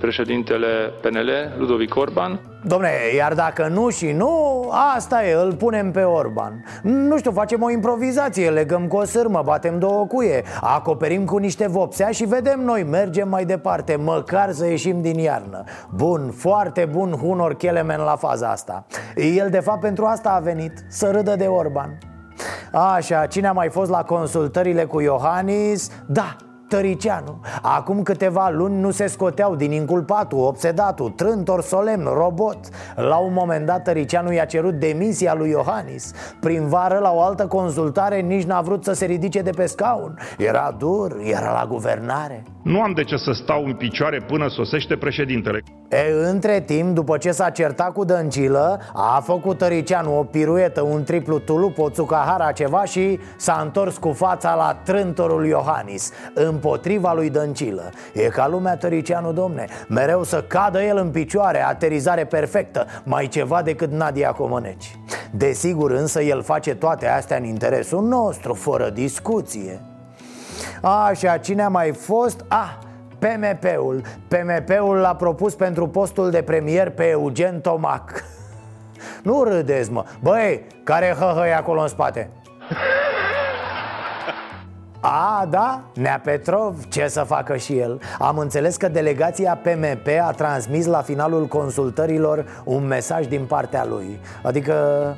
președintele 0.00 0.92
PNL, 1.00 1.30
Ludovic 1.58 1.96
Orban. 1.96 2.40
Domne, 2.66 2.88
iar 3.16 3.34
dacă 3.34 3.68
nu 3.68 3.88
și 3.88 4.12
nu, 4.12 4.64
asta 4.96 5.24
e, 5.24 5.34
îl 5.34 5.54
punem 5.54 5.90
pe 5.90 6.02
Orban 6.02 6.64
Nu 6.82 7.18
știu, 7.18 7.30
facem 7.30 7.62
o 7.62 7.70
improvizație, 7.70 8.50
legăm 8.50 8.86
cu 8.86 8.96
o 8.96 9.04
sârmă, 9.04 9.42
batem 9.44 9.78
două 9.78 10.06
cuie 10.06 10.42
Acoperim 10.60 11.24
cu 11.24 11.36
niște 11.36 11.68
vopsea 11.68 12.10
și 12.10 12.24
vedem 12.24 12.60
noi, 12.60 12.82
mergem 12.82 13.28
mai 13.28 13.44
departe 13.44 13.96
Măcar 13.96 14.52
să 14.52 14.66
ieșim 14.66 15.02
din 15.02 15.18
iarnă 15.18 15.64
Bun, 15.94 16.30
foarte 16.30 16.88
bun 16.90 17.10
Hunor 17.10 17.54
Kelemen 17.54 18.00
la 18.00 18.16
faza 18.16 18.48
asta 18.48 18.86
El 19.36 19.50
de 19.50 19.60
fapt 19.60 19.80
pentru 19.80 20.04
asta 20.04 20.30
a 20.30 20.40
venit, 20.40 20.72
să 20.88 21.10
râdă 21.10 21.34
de 21.36 21.46
Orban 21.46 21.98
Așa, 22.72 23.26
cine 23.26 23.46
a 23.46 23.52
mai 23.52 23.68
fost 23.68 23.90
la 23.90 24.02
consultările 24.02 24.84
cu 24.84 25.00
Iohannis? 25.00 25.90
Da, 26.06 26.36
Tăricianu. 26.68 27.40
Acum 27.62 28.02
câteva 28.02 28.48
luni 28.48 28.80
nu 28.80 28.90
se 28.90 29.06
scoteau 29.06 29.54
din 29.54 29.72
inculpatul, 29.72 30.38
obsedatul, 30.38 31.10
trântor 31.10 31.62
solemn, 31.62 32.04
robot. 32.04 32.58
La 32.96 33.16
un 33.16 33.32
moment 33.32 33.66
dat 33.66 33.82
Tăricianu 33.82 34.32
i-a 34.32 34.44
cerut 34.44 34.74
demisia 34.74 35.34
lui 35.34 35.50
Iohannis. 35.50 36.12
Prin 36.40 36.68
vară 36.68 36.98
la 36.98 37.12
o 37.12 37.20
altă 37.20 37.46
consultare 37.46 38.20
nici 38.20 38.44
n-a 38.44 38.60
vrut 38.60 38.84
să 38.84 38.92
se 38.92 39.04
ridice 39.04 39.40
de 39.40 39.50
pe 39.50 39.66
scaun. 39.66 40.18
Era 40.38 40.74
dur, 40.78 41.16
era 41.22 41.52
la 41.52 41.66
guvernare. 41.68 42.42
Nu 42.62 42.80
am 42.80 42.92
de 42.92 43.04
ce 43.04 43.16
să 43.16 43.32
stau 43.32 43.64
în 43.64 43.74
picioare 43.74 44.24
până 44.26 44.48
sosește 44.48 44.96
președintele. 44.96 45.62
E, 45.88 46.28
între 46.28 46.60
timp, 46.60 46.94
după 46.94 47.16
ce 47.16 47.30
s-a 47.30 47.50
certat 47.50 47.92
cu 47.92 48.04
Dăncilă 48.04 48.80
A 48.92 49.20
făcut 49.24 49.58
Tăricianu 49.58 50.18
o 50.18 50.24
piruetă, 50.24 50.82
un 50.82 51.02
triplu 51.04 51.38
tulup, 51.38 51.78
o 51.78 51.90
țucahara 51.90 52.52
ceva 52.52 52.84
Și 52.84 53.18
s-a 53.36 53.60
întors 53.62 53.96
cu 53.96 54.12
fața 54.12 54.54
la 54.54 54.78
trântorul 54.84 55.46
Iohannis 55.46 56.12
Împotriva 56.64 57.12
lui 57.12 57.30
Dăncilă. 57.30 57.90
E 58.12 58.22
ca 58.22 58.48
lumea 58.48 58.76
Tăricianu, 58.76 59.32
domne. 59.32 59.66
Mereu 59.88 60.22
să 60.22 60.42
cadă 60.42 60.82
el 60.82 60.96
în 60.96 61.10
picioare, 61.10 61.64
aterizare 61.64 62.24
perfectă 62.24 62.86
Mai 63.02 63.28
ceva 63.28 63.62
decât 63.62 63.90
Nadia 63.90 64.32
Comăneci. 64.32 64.98
Desigur 65.30 65.90
însă 65.90 66.22
el 66.22 66.42
face 66.42 66.74
toate 66.74 67.08
astea 67.08 67.36
în 67.36 67.44
interesul 67.44 68.02
nostru, 68.02 68.54
fără 68.54 68.90
discuție. 68.90 69.80
Așa, 70.82 71.36
cine 71.36 71.62
a 71.62 71.68
mai 71.68 71.92
fost? 71.92 72.44
Ah, 72.48 72.76
PMP-ul 73.18 74.02
PMP-ul 74.28 74.96
l-a 74.96 75.14
propus 75.14 75.54
pentru 75.54 75.88
postul 75.88 76.30
de 76.30 76.42
premier 76.42 76.90
pe 76.90 77.08
Eugen 77.08 77.60
Tomac. 77.60 78.12
Nu 79.22 79.42
râdeți, 79.42 79.92
mă. 79.92 80.04
Băi, 80.20 80.66
care 80.84 81.16
hăhăi 81.18 81.54
acolo 81.54 81.80
în 81.80 81.88
spate? 81.88 82.30
A, 85.06 85.46
da? 85.50 85.82
Nea 85.94 86.20
Petrov, 86.24 86.84
ce 86.88 87.06
să 87.08 87.20
facă 87.20 87.56
și 87.56 87.78
el? 87.78 88.00
Am 88.18 88.38
înțeles 88.38 88.76
că 88.76 88.88
delegația 88.88 89.60
PMP 89.62 90.06
a 90.22 90.30
transmis 90.30 90.86
la 90.86 91.02
finalul 91.02 91.46
consultărilor 91.46 92.62
un 92.64 92.86
mesaj 92.86 93.26
din 93.26 93.44
partea 93.44 93.84
lui. 93.84 94.20
Adică 94.42 94.74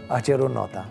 a 0.09 0.21
cerut 0.21 0.55
nota. 0.55 0.85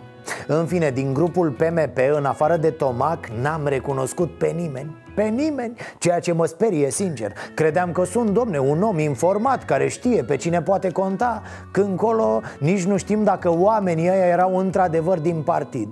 În 0.46 0.66
fine, 0.66 0.90
din 0.90 1.12
grupul 1.12 1.50
PMP, 1.50 1.98
în 2.16 2.24
afară 2.24 2.56
de 2.56 2.70
Tomac, 2.70 3.26
n-am 3.26 3.66
recunoscut 3.66 4.38
pe 4.38 4.46
nimeni. 4.46 4.96
Pe 5.14 5.22
nimeni, 5.22 5.76
ceea 5.98 6.18
ce 6.20 6.32
mă 6.32 6.46
sperie 6.46 6.90
sincer. 6.90 7.32
Credeam 7.54 7.92
că 7.92 8.04
sunt, 8.04 8.30
domne, 8.30 8.58
un 8.58 8.82
om 8.82 8.98
informat 8.98 9.64
care 9.64 9.88
știe 9.88 10.22
pe 10.22 10.36
cine 10.36 10.62
poate 10.62 10.90
conta 10.90 11.42
Când 11.70 11.96
colo 11.96 12.40
nici 12.58 12.84
nu 12.84 12.96
știm 12.96 13.24
dacă 13.24 13.50
oamenii 13.50 14.08
ăia 14.08 14.26
erau 14.26 14.56
într-adevăr 14.56 15.18
din 15.18 15.42
partid 15.42 15.88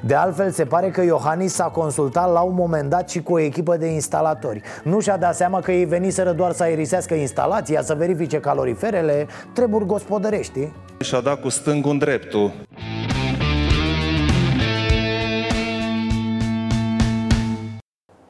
de 0.00 0.14
altfel, 0.14 0.50
se 0.50 0.64
pare 0.64 0.90
că 0.90 1.02
Iohannis 1.02 1.52
s-a 1.52 1.64
consultat 1.64 2.32
la 2.32 2.40
un 2.40 2.54
moment 2.54 2.90
dat 2.90 3.10
și 3.10 3.22
cu 3.22 3.32
o 3.32 3.38
echipă 3.38 3.76
de 3.76 3.86
instalatori. 3.86 4.62
Nu 4.84 5.00
și-a 5.00 5.16
dat 5.16 5.34
seama 5.34 5.60
că 5.60 5.72
ei 5.72 5.84
veniseră 5.84 6.32
doar 6.32 6.52
să 6.52 6.62
aerisească 6.62 7.14
instalația, 7.14 7.82
să 7.82 7.94
verifice 7.94 8.40
caloriferele, 8.40 9.26
treburi 9.52 9.86
gospodărești. 9.86 10.68
Și-a 11.00 11.20
dat 11.20 11.40
cu 11.40 11.48
stângul 11.48 11.90
în 11.90 11.98
dreptul. 11.98 12.52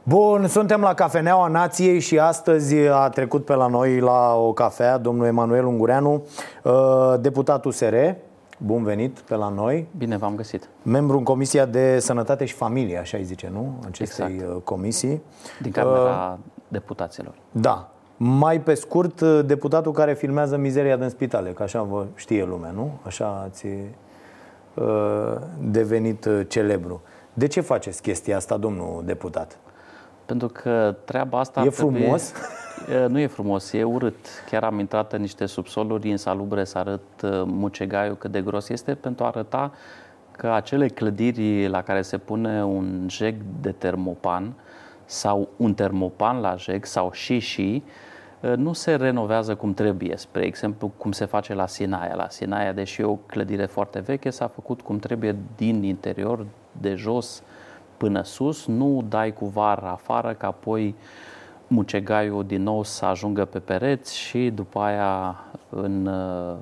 Bun, 0.03 0.47
suntem 0.49 0.81
la 0.81 0.95
Cafeneaua 0.95 1.49
Nației 1.49 2.01
și 2.01 2.19
astăzi 2.19 2.75
a 2.77 3.09
trecut 3.09 3.45
pe 3.45 3.55
la 3.55 3.67
noi 3.67 4.01
la 4.01 4.35
o 4.35 4.53
cafea 4.53 4.99
domnul 4.99 5.27
Emanuel 5.27 5.67
Ungureanu, 5.67 6.25
uh, 6.63 6.73
deputat 7.21 7.65
USR. 7.65 7.95
Bun 8.65 8.83
venit 8.83 9.19
pe 9.19 9.35
la 9.35 9.49
noi. 9.49 9.89
Bine 9.97 10.17
v-am 10.17 10.35
găsit. 10.35 10.69
Membru 10.83 11.17
în 11.17 11.25
Comisia 11.25 11.67
de 11.67 11.99
Sănătate 11.99 12.45
și 12.45 12.55
Familie, 12.55 12.99
așa 12.99 13.17
îi 13.17 13.25
zice, 13.25 13.49
nu? 13.53 13.75
Acestei 13.87 14.35
exact. 14.35 14.55
Uh, 14.55 14.63
comisii. 14.65 15.23
Din 15.61 15.71
Camera 15.71 16.39
uh, 16.39 16.53
Deputaților. 16.69 17.35
Da. 17.53 17.91
Mai 18.17 18.61
pe 18.61 18.75
scurt, 18.75 19.21
uh, 19.21 19.41
deputatul 19.45 19.93
care 19.93 20.15
filmează 20.15 20.57
mizeria 20.57 20.97
din 20.97 21.09
spitale, 21.09 21.51
că 21.51 21.63
așa 21.63 21.83
vă 21.83 22.07
știe 22.15 22.45
lumea, 22.45 22.71
nu? 22.71 22.91
Așa 23.03 23.43
ați 23.45 23.67
uh, 24.75 25.37
devenit 25.61 26.29
celebru. 26.49 27.03
De 27.33 27.47
ce 27.47 27.61
faceți 27.61 28.03
chestia 28.03 28.37
asta, 28.37 28.57
domnul 28.57 29.03
deputat? 29.05 29.59
Pentru 30.27 30.49
că 30.49 30.97
treaba 31.05 31.39
asta... 31.39 31.63
E 31.65 31.71
frumos? 31.71 32.23
Trebuie, 32.23 32.49
nu 33.09 33.19
e 33.19 33.27
frumos, 33.27 33.73
e 33.73 33.85
urât. 33.85 34.27
Chiar 34.51 34.65
am 34.65 34.79
intrat 34.79 35.13
în 35.13 35.21
niște 35.21 35.47
subsoluri 35.47 36.09
insalubre 36.09 36.65
să 36.65 36.79
arăt 36.79 37.03
mucegaiul 37.45 38.17
cât 38.17 38.31
de 38.31 38.43
gros 38.43 38.69
este 38.69 38.95
pentru 38.95 39.25
a 39.25 39.27
arăta 39.27 39.73
că 40.31 40.51
acele 40.51 40.89
clădiri 40.89 41.69
la 41.69 41.83
care 41.83 42.03
se 42.03 42.19
pune 42.19 42.65
un 42.65 43.07
jeg 43.11 43.35
de 43.61 43.73
termopan 43.73 44.53
sau 45.05 45.49
un 45.57 45.75
termopan 45.75 46.41
la 46.41 46.57
jeg 46.57 46.85
sau 46.85 47.13
și 47.13 47.39
și 47.39 47.83
nu 48.57 48.73
se 48.73 48.95
renovează 48.95 49.55
cum 49.55 49.75
trebuie. 49.75 50.17
Spre 50.17 50.45
exemplu, 50.45 50.93
cum 50.97 51.13
se 51.13 51.25
face 51.25 51.55
la 51.55 51.67
Sinaia. 51.67 52.15
La 52.15 52.29
Sinaia, 52.29 52.73
deși 52.73 53.01
e 53.01 53.05
o 53.05 53.15
clădire 53.15 53.67
foarte 53.67 54.01
veche, 54.01 54.31
s-a 54.31 54.49
făcut 54.49 54.81
cum 54.81 54.99
trebuie 54.99 55.37
din 55.57 55.83
interior, 55.83 56.47
de 56.81 56.95
jos, 56.95 57.43
până 57.97 58.23
sus, 58.23 58.67
nu 58.67 59.05
dai 59.09 59.33
cu 59.33 59.47
var 59.47 59.79
afară, 59.85 60.35
ca 60.35 60.47
apoi 60.47 60.95
mucegaiul 61.71 62.45
din 62.45 62.63
nou 62.63 62.83
să 62.83 63.05
ajungă 63.05 63.45
pe 63.45 63.59
pereți 63.59 64.17
și 64.17 64.51
după 64.51 64.81
aia 64.81 65.37
în 65.69 66.07
uh, 66.07 66.57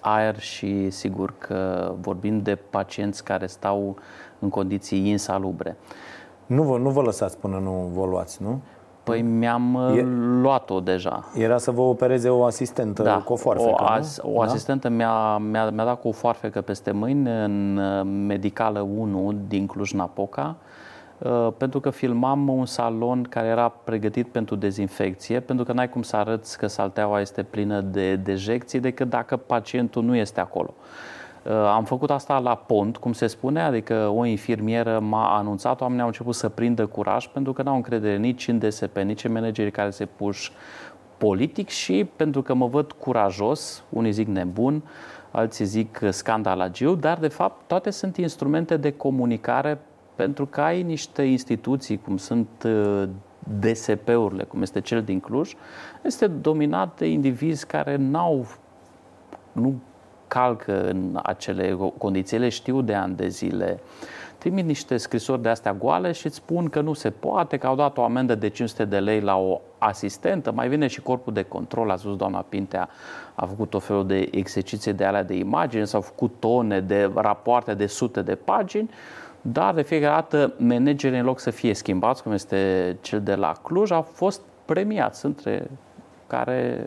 aer 0.00 0.38
și 0.38 0.90
sigur 0.90 1.34
că 1.38 1.92
vorbim 2.00 2.42
de 2.42 2.54
pacienți 2.54 3.24
care 3.24 3.46
stau 3.46 3.96
în 4.38 4.48
condiții 4.48 5.08
insalubre. 5.08 5.76
Nu 6.46 6.62
vă, 6.62 6.78
nu 6.78 6.90
vă 6.90 7.00
lăsați 7.02 7.38
până 7.38 7.58
nu 7.58 7.90
vă 7.94 8.06
luați, 8.06 8.42
nu? 8.42 8.60
Păi 9.02 9.22
mi-am 9.22 9.74
e... 9.96 10.02
luat-o 10.40 10.80
deja. 10.80 11.24
Era 11.34 11.58
să 11.58 11.70
vă 11.70 11.80
opereze 11.80 12.28
o 12.28 12.44
asistentă 12.44 13.02
da, 13.02 13.18
cu 13.18 13.32
o 13.32 13.36
foarfecă, 13.36 13.82
o, 13.82 13.84
as, 13.84 14.20
nu? 14.22 14.34
o 14.34 14.40
asistentă 14.40 14.88
mi-a, 14.88 15.36
mi-a, 15.36 15.70
mi-a 15.70 15.84
dat 15.84 16.00
cu 16.00 16.08
o 16.08 16.12
foarfecă 16.12 16.60
peste 16.60 16.90
mâini 16.90 17.28
în 17.44 17.74
Medicală 18.26 18.80
1 18.80 19.34
din 19.48 19.66
Cluj-Napoca 19.66 20.56
pentru 21.56 21.80
că 21.80 21.90
filmam 21.90 22.48
un 22.48 22.66
salon 22.66 23.22
care 23.22 23.46
era 23.46 23.68
pregătit 23.68 24.28
pentru 24.28 24.54
dezinfecție, 24.56 25.40
pentru 25.40 25.64
că 25.64 25.72
n-ai 25.72 25.88
cum 25.88 26.02
să 26.02 26.16
arăți 26.16 26.58
că 26.58 26.66
salteaua 26.66 27.20
este 27.20 27.42
plină 27.42 27.80
de 27.80 28.16
dejecții 28.16 28.80
decât 28.80 29.08
dacă 29.08 29.36
pacientul 29.36 30.04
nu 30.04 30.16
este 30.16 30.40
acolo. 30.40 30.74
Am 31.74 31.84
făcut 31.84 32.10
asta 32.10 32.38
la 32.38 32.54
pont, 32.54 32.96
cum 32.96 33.12
se 33.12 33.26
spune, 33.26 33.62
adică 33.62 34.12
o 34.14 34.24
infirmieră 34.24 34.98
m-a 34.98 35.36
anunțat, 35.36 35.80
oamenii 35.80 36.00
au 36.00 36.06
început 36.06 36.34
să 36.34 36.48
prindă 36.48 36.86
curaj 36.86 37.26
pentru 37.26 37.52
că 37.52 37.62
n-au 37.62 37.74
încredere 37.74 38.16
nici 38.16 38.48
în 38.48 38.58
DSP, 38.58 38.96
nici 38.98 39.24
în 39.24 39.32
managerii 39.32 39.70
care 39.70 39.90
se 39.90 40.06
puși 40.06 40.52
politic 41.16 41.68
și 41.68 42.08
pentru 42.16 42.42
că 42.42 42.54
mă 42.54 42.66
văd 42.66 42.92
curajos, 42.92 43.84
unii 43.88 44.12
zic 44.12 44.26
nebun, 44.26 44.82
alții 45.30 45.64
zic 45.64 46.00
scandalagiu, 46.10 46.94
dar 46.94 47.18
de 47.18 47.28
fapt 47.28 47.66
toate 47.66 47.90
sunt 47.90 48.16
instrumente 48.16 48.76
de 48.76 48.92
comunicare 48.92 49.78
pentru 50.22 50.46
că 50.46 50.60
ai 50.60 50.82
niște 50.82 51.22
instituții 51.22 52.00
cum 52.04 52.16
sunt 52.16 52.48
DSP-urile, 53.60 54.42
cum 54.42 54.62
este 54.62 54.80
cel 54.80 55.02
din 55.02 55.20
Cluj, 55.20 55.54
este 56.02 56.26
dominat 56.26 56.98
de 56.98 57.06
indivizi 57.06 57.66
care 57.66 57.96
n-au, 57.96 58.46
nu 59.52 59.74
calcă 60.26 60.88
în 60.88 61.20
acele 61.22 61.78
condiții, 61.98 62.38
le 62.38 62.48
știu 62.48 62.80
de 62.80 62.94
ani 62.94 63.16
de 63.16 63.28
zile. 63.28 63.80
Trimit 64.38 64.64
niște 64.64 64.96
scrisori 64.96 65.42
de 65.42 65.48
astea 65.48 65.72
goale 65.72 66.12
și 66.12 66.26
îți 66.26 66.36
spun 66.36 66.68
că 66.68 66.80
nu 66.80 66.92
se 66.92 67.10
poate, 67.10 67.56
că 67.56 67.66
au 67.66 67.74
dat 67.74 67.98
o 67.98 68.02
amendă 68.02 68.34
de 68.34 68.48
500 68.48 68.84
de 68.84 68.98
lei 68.98 69.20
la 69.20 69.36
o 69.36 69.60
asistentă, 69.78 70.52
mai 70.52 70.68
vine 70.68 70.86
și 70.86 71.00
corpul 71.00 71.32
de 71.32 71.42
control, 71.42 71.90
a 71.90 71.96
spus 71.96 72.16
doamna 72.16 72.44
Pintea, 72.48 72.88
a 73.34 73.46
făcut 73.46 73.74
o 73.74 73.78
felul 73.78 74.06
de 74.06 74.28
exerciții 74.30 74.92
de 74.92 75.04
alea 75.04 75.22
de 75.22 75.34
imagini, 75.34 75.86
s-au 75.86 76.00
făcut 76.00 76.34
tone 76.38 76.80
de 76.80 77.10
rapoarte 77.14 77.74
de 77.74 77.86
sute 77.86 78.22
de 78.22 78.34
pagini, 78.34 78.90
dar 79.42 79.74
de 79.74 79.82
fiecare 79.82 80.14
dată 80.14 80.52
managerii 80.56 81.18
în 81.18 81.24
loc 81.24 81.38
să 81.38 81.50
fie 81.50 81.74
schimbați, 81.74 82.22
cum 82.22 82.32
este 82.32 82.96
cel 83.00 83.22
de 83.22 83.34
la 83.34 83.52
Cluj, 83.62 83.90
au 83.90 84.02
fost 84.02 84.40
premiați 84.64 85.24
între 85.24 85.70
care 86.26 86.86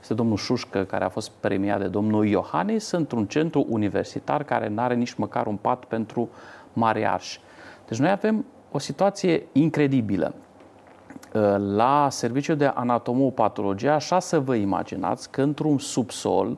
este 0.00 0.14
domnul 0.14 0.36
Șușcă, 0.36 0.84
care 0.84 1.04
a 1.04 1.08
fost 1.08 1.30
premiat 1.40 1.80
de 1.80 1.86
domnul 1.86 2.26
Iohannis, 2.26 2.90
într-un 2.90 3.26
centru 3.26 3.66
universitar 3.68 4.44
care 4.44 4.68
nu 4.68 4.80
are 4.80 4.94
nici 4.94 5.14
măcar 5.14 5.46
un 5.46 5.56
pat 5.56 5.84
pentru 5.84 6.28
mari 6.72 7.06
arși. 7.06 7.40
Deci 7.88 7.98
noi 7.98 8.10
avem 8.10 8.44
o 8.70 8.78
situație 8.78 9.46
incredibilă. 9.52 10.34
La 11.58 12.08
serviciul 12.10 12.56
de 12.56 12.66
anatomopatologie, 12.74 13.88
așa 13.88 14.18
să 14.18 14.40
vă 14.40 14.54
imaginați 14.54 15.30
că 15.30 15.42
într-un 15.42 15.78
subsol 15.78 16.56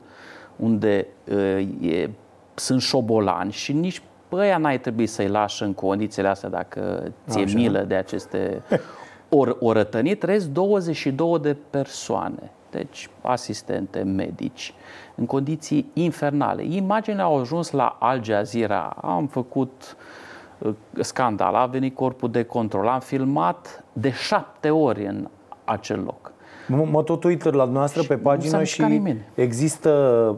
unde 0.55 1.07
e, 1.81 2.09
sunt 2.53 2.81
șobolani 2.81 3.51
și 3.51 3.73
nici 3.73 4.01
pe 4.35 4.41
aia 4.41 4.57
n-ai 4.57 4.79
trebui 4.79 5.05
să-i 5.05 5.27
lași 5.27 5.63
în 5.63 5.73
condițiile 5.73 6.27
astea 6.27 6.49
dacă 6.49 7.11
ți-e 7.29 7.43
Așa. 7.43 7.55
milă 7.55 7.79
de 7.79 7.95
aceste 7.95 8.61
or, 9.29 9.57
orătănii, 9.59 10.15
trăiesc 10.15 10.47
22 10.47 11.39
de 11.39 11.57
persoane, 11.69 12.51
deci 12.69 13.09
asistente, 13.21 14.03
medici, 14.03 14.73
în 15.15 15.25
condiții 15.25 15.89
infernale. 15.93 16.63
Imaginile 16.65 17.21
au 17.21 17.39
ajuns 17.39 17.71
la 17.71 17.97
Al 17.99 18.23
Jazeera, 18.23 18.97
am 19.01 19.27
făcut 19.27 19.95
uh, 20.57 20.73
scandal, 20.99 21.55
a 21.55 21.65
venit 21.65 21.95
corpul 21.95 22.31
de 22.31 22.43
control, 22.43 22.87
am 22.87 22.99
filmat 22.99 23.83
de 23.93 24.11
șapte 24.11 24.69
ori 24.69 25.05
în 25.05 25.29
acel 25.63 25.99
loc. 25.99 26.31
Mă, 26.67 26.85
mă 26.91 27.03
tot 27.03 27.23
uit 27.23 27.43
la 27.43 27.49
dumneavoastră 27.49 28.01
pe 28.01 28.13
nu 28.13 28.19
s-a 28.21 28.29
pagină 28.29 28.57
mișcat 28.57 28.87
și 28.87 28.93
nimeni. 28.93 29.21
există 29.35 29.89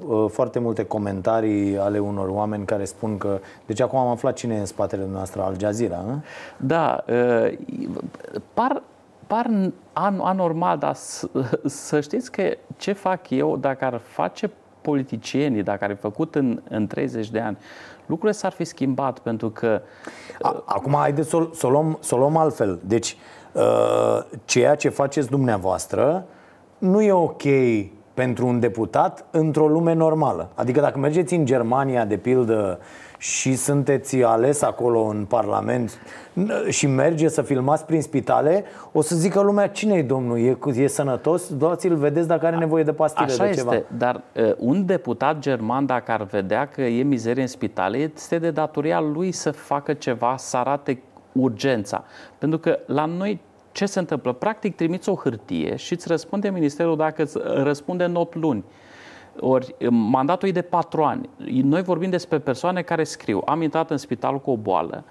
uh, 0.07 0.25
foarte 0.31 0.59
multe 0.59 0.85
comentarii 0.85 1.77
ale 1.77 1.99
unor 1.99 2.27
oameni 2.27 2.65
care 2.65 2.85
spun 2.85 3.17
că... 3.17 3.39
Deci 3.65 3.81
acum 3.81 3.99
am 3.99 4.07
aflat 4.07 4.33
cine 4.33 4.55
e 4.55 4.59
în 4.59 4.65
spatele 4.65 5.01
dumneavoastră, 5.01 5.41
Al 5.41 5.55
Jazeera, 5.59 5.95
hă? 5.95 6.19
Da, 6.57 7.03
uh, 7.09 7.57
par, 8.53 8.81
par 9.27 9.49
an, 9.93 10.19
anormal, 10.21 10.77
dar 10.77 10.93
să, 10.93 11.27
să 11.65 12.01
știți 12.01 12.31
că 12.31 12.57
ce 12.77 12.93
fac 12.93 13.29
eu, 13.29 13.57
dacă 13.57 13.85
ar 13.85 14.01
face 14.03 14.51
politicienii, 14.81 15.63
dacă 15.63 15.83
ar 15.83 15.89
fi 15.89 16.01
făcut 16.01 16.35
în, 16.35 16.61
în 16.69 16.87
30 16.87 17.29
de 17.29 17.39
ani, 17.39 17.57
lucrurile 18.05 18.37
s-ar 18.37 18.51
fi 18.51 18.63
schimbat 18.63 19.19
pentru 19.19 19.49
că... 19.49 19.81
A, 20.41 20.63
acum 20.65 20.93
haideți 20.93 21.29
să 21.29 21.35
o- 21.35 21.49
să 21.53 21.67
o 21.67 21.69
luăm, 21.69 21.97
să 22.01 22.15
o 22.15 22.17
luăm 22.17 22.37
altfel. 22.37 22.79
Deci, 22.83 23.11
uh, 23.11 23.17
ceea 24.45 24.75
ce 24.75 24.89
faceți 24.89 25.29
dumneavoastră 25.29 26.25
nu 26.77 27.01
e 27.01 27.11
ok 27.11 27.43
pentru 28.13 28.47
un 28.47 28.59
deputat 28.59 29.25
într-o 29.31 29.67
lume 29.67 29.93
normală. 29.93 30.49
Adică 30.55 30.79
dacă 30.79 30.99
mergeți 30.99 31.33
în 31.33 31.45
Germania, 31.45 32.05
de 32.05 32.17
pildă, 32.17 32.79
și 33.17 33.55
sunteți 33.55 34.23
ales 34.23 34.61
acolo 34.61 35.01
în 35.01 35.25
Parlament 35.25 35.97
n- 36.33 36.69
și 36.69 36.87
merge 36.87 37.27
să 37.27 37.41
filmați 37.41 37.85
prin 37.85 38.01
spitale, 38.01 38.63
o 38.91 39.01
să 39.01 39.15
zică 39.15 39.41
lumea, 39.41 39.67
cine 39.67 39.93
e 39.95 40.01
domnul? 40.03 40.37
E, 40.39 40.57
e 40.75 40.87
sănătos? 40.87 41.53
Dați-l, 41.53 41.95
vedeți 41.95 42.27
dacă 42.27 42.45
are 42.45 42.55
nevoie 42.55 42.83
de 42.83 42.93
pastile 42.93 43.25
Așa 43.25 43.43
de 43.43 43.49
este, 43.49 43.61
ceva. 43.61 43.81
dar 43.97 44.21
uh, 44.35 44.51
un 44.57 44.85
deputat 44.85 45.39
german, 45.39 45.85
dacă 45.85 46.11
ar 46.11 46.23
vedea 46.23 46.67
că 46.67 46.81
e 46.81 47.03
mizerie 47.03 47.41
în 47.41 47.47
spitale, 47.47 47.97
este 48.15 48.37
de 48.37 48.51
datoria 48.51 48.99
lui 48.99 49.31
să 49.31 49.51
facă 49.51 49.93
ceva, 49.93 50.35
să 50.37 50.57
arate 50.57 51.01
urgența. 51.39 52.03
Pentru 52.37 52.59
că 52.59 52.79
la 52.85 53.05
noi 53.05 53.41
ce 53.71 53.85
se 53.85 53.99
întâmplă? 53.99 54.33
Practic 54.33 54.75
trimiți 54.75 55.09
o 55.09 55.15
hârtie 55.15 55.75
și 55.75 55.93
îți 55.93 56.07
răspunde 56.07 56.49
ministerul 56.49 56.97
dacă 56.97 57.21
îți 57.21 57.37
răspunde 57.43 58.03
în 58.03 58.15
8 58.15 58.35
luni. 58.35 58.63
Ori 59.39 59.75
mandatul 59.89 60.47
e 60.47 60.51
de 60.51 60.61
4 60.61 61.03
ani. 61.03 61.29
Noi 61.63 61.81
vorbim 61.81 62.09
despre 62.09 62.39
persoane 62.39 62.81
care 62.81 63.03
scriu 63.03 63.41
am 63.45 63.61
intrat 63.61 63.91
în 63.91 63.97
spital 63.97 64.39
cu 64.41 64.51
o 64.51 64.57
boală 64.57 65.03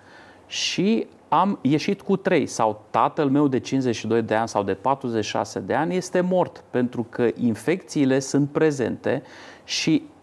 și 0.46 1.06
am 1.28 1.58
ieșit 1.62 2.02
cu 2.02 2.16
3 2.16 2.46
sau 2.46 2.84
tatăl 2.90 3.28
meu 3.28 3.48
de 3.48 3.58
52 3.58 4.22
de 4.22 4.34
ani 4.34 4.48
sau 4.48 4.62
de 4.62 4.74
46 4.74 5.60
de 5.60 5.74
ani 5.74 5.96
este 5.96 6.20
mort 6.20 6.64
pentru 6.70 7.06
că 7.10 7.28
infecțiile 7.34 8.18
sunt 8.18 8.50
prezente 8.50 9.22
și 9.64 10.02
uh, 10.02 10.13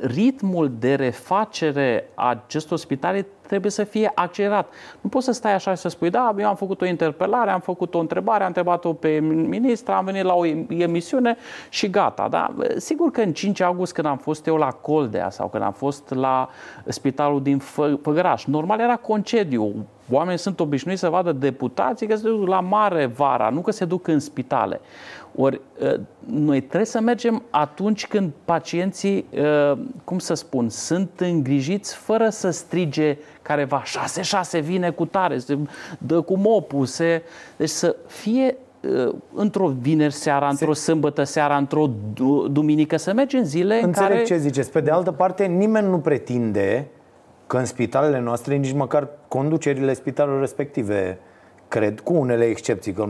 ritmul 0.00 0.72
de 0.78 0.94
refacere 0.94 2.08
a 2.14 2.28
acestor 2.28 2.78
spitale 2.78 3.26
trebuie 3.46 3.70
să 3.70 3.84
fie 3.84 4.12
accelerat. 4.14 4.72
Nu 5.00 5.08
poți 5.08 5.24
să 5.24 5.32
stai 5.32 5.54
așa 5.54 5.74
și 5.74 5.80
să 5.80 5.88
spui, 5.88 6.10
da, 6.10 6.34
eu 6.38 6.48
am 6.48 6.54
făcut 6.54 6.80
o 6.80 6.86
interpelare, 6.86 7.50
am 7.50 7.60
făcut 7.60 7.94
o 7.94 7.98
întrebare, 7.98 8.40
am 8.40 8.46
întrebat-o 8.46 8.92
pe 8.92 9.18
ministra, 9.20 9.96
am 9.96 10.04
venit 10.04 10.22
la 10.22 10.34
o 10.34 10.46
emisiune 10.68 11.36
și 11.68 11.90
gata. 11.90 12.28
Da? 12.30 12.54
Sigur 12.76 13.10
că 13.10 13.20
în 13.20 13.32
5 13.32 13.60
august, 13.60 13.92
când 13.92 14.06
am 14.06 14.16
fost 14.16 14.46
eu 14.46 14.56
la 14.56 14.70
Coldea 14.70 15.30
sau 15.30 15.48
când 15.48 15.62
am 15.62 15.72
fost 15.72 16.14
la 16.14 16.48
spitalul 16.86 17.42
din 17.42 17.60
Fă- 17.60 18.00
Făgăraș, 18.02 18.44
normal 18.44 18.80
era 18.80 18.96
concediu. 18.96 19.86
Oamenii 20.10 20.38
sunt 20.38 20.60
obișnuiți 20.60 21.00
să 21.00 21.08
vadă 21.08 21.32
deputații 21.32 22.06
că 22.06 22.16
se 22.16 22.28
duc 22.28 22.46
la 22.46 22.60
mare 22.60 23.06
vara, 23.06 23.48
nu 23.48 23.60
că 23.60 23.70
se 23.70 23.84
duc 23.84 24.06
în 24.08 24.20
spitale. 24.20 24.80
Ori 25.36 25.60
noi 26.26 26.60
trebuie 26.60 26.84
să 26.84 27.00
mergem 27.00 27.42
atunci 27.50 28.06
când 28.06 28.32
pacienții, 28.44 29.26
cum 30.04 30.18
să 30.18 30.34
spun, 30.34 30.68
sunt 30.68 31.10
îngrijiți 31.16 31.94
fără 31.94 32.28
să 32.28 32.50
strige 32.50 33.18
careva 33.42 33.82
6-6 34.58 34.62
vine 34.62 34.90
cu 34.90 35.04
tare, 35.04 35.38
se 35.38 35.58
dă 35.98 36.20
cu 36.20 36.36
mopul, 36.36 36.84
se... 36.84 37.22
deci 37.56 37.68
să 37.68 37.96
fie 38.06 38.56
într-o 39.34 39.68
vineri 39.68 40.12
seara, 40.12 40.48
într-o 40.48 40.72
sâmbătă 40.72 41.22
seara, 41.22 41.56
într-o 41.56 41.90
du- 42.14 42.48
duminică, 42.48 42.96
să 42.96 43.12
mergem 43.12 43.42
zile 43.42 43.78
în 43.78 43.84
Înțeleg 43.84 44.10
care... 44.10 44.22
ce 44.22 44.36
ziceți. 44.36 44.72
Pe 44.72 44.80
de 44.80 44.90
altă 44.90 45.12
parte, 45.12 45.44
nimeni 45.44 45.88
nu 45.88 45.98
pretinde 45.98 46.86
că 47.46 47.56
în 47.56 47.64
spitalele 47.64 48.20
noastre, 48.20 48.56
nici 48.56 48.72
măcar 48.72 49.08
conducerile 49.28 49.92
spitalelor 49.92 50.40
respective, 50.40 51.18
cred, 51.68 52.00
cu 52.00 52.14
unele 52.14 52.44
excepții, 52.44 52.92
că 52.92 53.08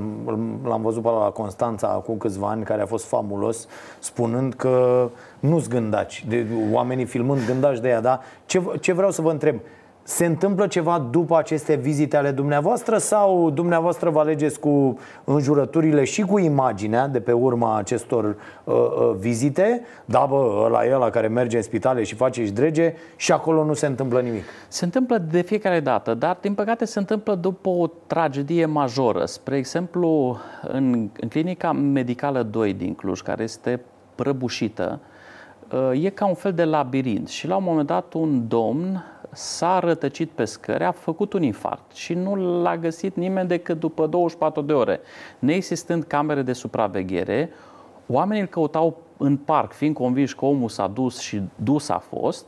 l-am 0.65 0.83
văzut 0.83 1.03
pe 1.03 1.09
ăla 1.09 1.19
la 1.19 1.31
Constanța 1.31 1.89
acum 1.89 2.17
câțiva 2.17 2.49
ani, 2.49 2.65
care 2.65 2.83
a 2.83 2.87
fost 2.87 3.05
fabulos, 3.05 3.67
spunând 3.99 4.55
că 4.55 5.09
nu-s 5.41 5.69
gândaci, 5.69 6.25
de, 6.29 6.47
oamenii 6.73 7.05
filmând 7.05 7.47
gândaci 7.47 7.79
de 7.79 7.89
ea, 7.89 8.01
da? 8.01 8.21
Ce, 8.47 8.63
ce 8.81 8.93
vreau 8.93 9.11
să 9.11 9.23
vă 9.23 9.31
întreb, 9.31 9.61
se 10.07 10.27
întâmplă 10.27 10.67
ceva 10.67 11.09
după 11.11 11.37
aceste 11.37 11.75
vizite 11.75 12.17
ale 12.17 12.31
dumneavoastră 12.31 12.99
sau 12.99 13.51
dumneavoastră 13.51 14.11
vă 14.11 14.19
alegeți 14.19 14.61
cu 14.61 14.99
înjurăturile 15.25 16.05
și 16.05 16.23
cu 16.23 16.39
imaginea 16.39 17.09
de 17.09 17.21
pe 17.21 17.33
urma 17.33 17.77
acestor 17.77 18.25
uh, 18.25 18.75
uh, 18.75 19.15
vizite? 19.19 19.83
Da, 20.05 20.27
bă, 20.29 20.63
ăla 20.65 20.85
e 20.85 20.95
ăla 20.95 21.11
care 21.11 21.27
merge 21.27 21.57
în 21.57 21.63
spitale 21.63 22.03
și 22.03 22.15
face 22.15 22.45
și 22.45 22.51
drege 22.51 22.95
și 23.17 23.33
acolo 23.33 23.65
nu 23.65 23.75
se 23.75 23.87
întâmplă 23.87 24.21
nimic. 24.21 24.43
Se 24.69 24.85
întâmplă 24.85 25.19
de 25.19 25.41
fiecare 25.41 25.81
dată, 25.81 26.15
dar 26.15 26.39
din 26.41 26.55
păcate 26.55 26.85
se 26.85 26.99
întâmplă 26.99 27.35
după 27.35 27.69
o 27.69 27.87
tragedie 28.07 28.67
majoră. 28.67 29.25
Spre 29.25 29.57
exemplu, 29.57 30.39
în, 30.63 31.09
în 31.21 31.29
clinica 31.29 31.73
medicală 31.73 32.43
2 32.43 32.73
din 32.73 32.95
Cluj, 32.95 33.21
care 33.21 33.43
este 33.43 33.81
prăbușită, 34.15 35.01
uh, 35.03 35.15
e 35.93 36.09
ca 36.09 36.27
un 36.27 36.35
fel 36.35 36.53
de 36.53 36.65
labirint 36.65 37.29
și 37.29 37.47
la 37.47 37.57
un 37.57 37.65
moment 37.65 37.87
dat 37.87 38.13
un 38.13 38.49
domn 38.49 39.05
s-a 39.33 39.79
rătăcit 39.79 40.31
pe 40.31 40.45
scări, 40.45 40.85
a 40.85 40.91
făcut 40.91 41.33
un 41.33 41.43
infarct 41.43 41.95
și 41.95 42.15
nu 42.15 42.61
l-a 42.63 42.77
găsit 42.77 43.17
nimeni 43.17 43.49
decât 43.49 43.81
după 43.81 44.07
24 44.07 44.63
de 44.63 44.73
ore. 44.73 45.01
Neexistând 45.39 46.05
camere 46.05 46.43
de 46.43 46.53
supraveghere, 46.53 47.51
oamenii 48.07 48.43
îl 48.43 48.49
căutau 48.49 49.03
în 49.17 49.37
parc, 49.37 49.73
fiind 49.73 49.95
convinși 49.95 50.37
că 50.37 50.45
omul 50.45 50.69
s-a 50.69 50.87
dus 50.87 51.19
și 51.19 51.41
dus 51.55 51.89
a 51.89 51.99
fost, 51.99 52.47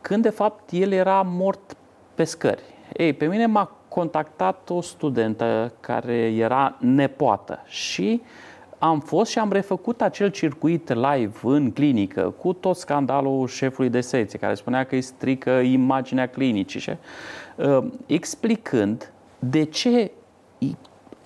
când 0.00 0.22
de 0.22 0.30
fapt 0.30 0.70
el 0.70 0.92
era 0.92 1.22
mort 1.22 1.76
pe 2.14 2.24
scări. 2.24 2.62
Ei, 2.96 3.12
pe 3.12 3.26
mine 3.26 3.46
m-a 3.46 3.70
contactat 3.88 4.70
o 4.70 4.80
studentă 4.80 5.72
care 5.80 6.14
era 6.16 6.76
nepoată 6.80 7.62
și 7.66 8.20
uh, 8.22 8.26
am 8.78 9.00
fost 9.00 9.30
și 9.30 9.38
am 9.38 9.52
refăcut 9.52 10.02
acel 10.02 10.30
circuit 10.30 10.92
live 10.92 11.38
în 11.42 11.70
clinică 11.72 12.34
cu 12.38 12.52
tot 12.52 12.76
scandalul 12.76 13.46
șefului 13.46 13.90
de 13.90 14.00
secție 14.00 14.38
care 14.38 14.54
spunea 14.54 14.84
că 14.84 14.94
îi 14.94 15.00
strică 15.00 15.50
imaginea 15.50 16.28
clinicii 16.28 16.80
și 16.80 16.90
uh, 17.56 17.84
explicând 18.06 19.12
de 19.38 19.64
ce 19.64 20.10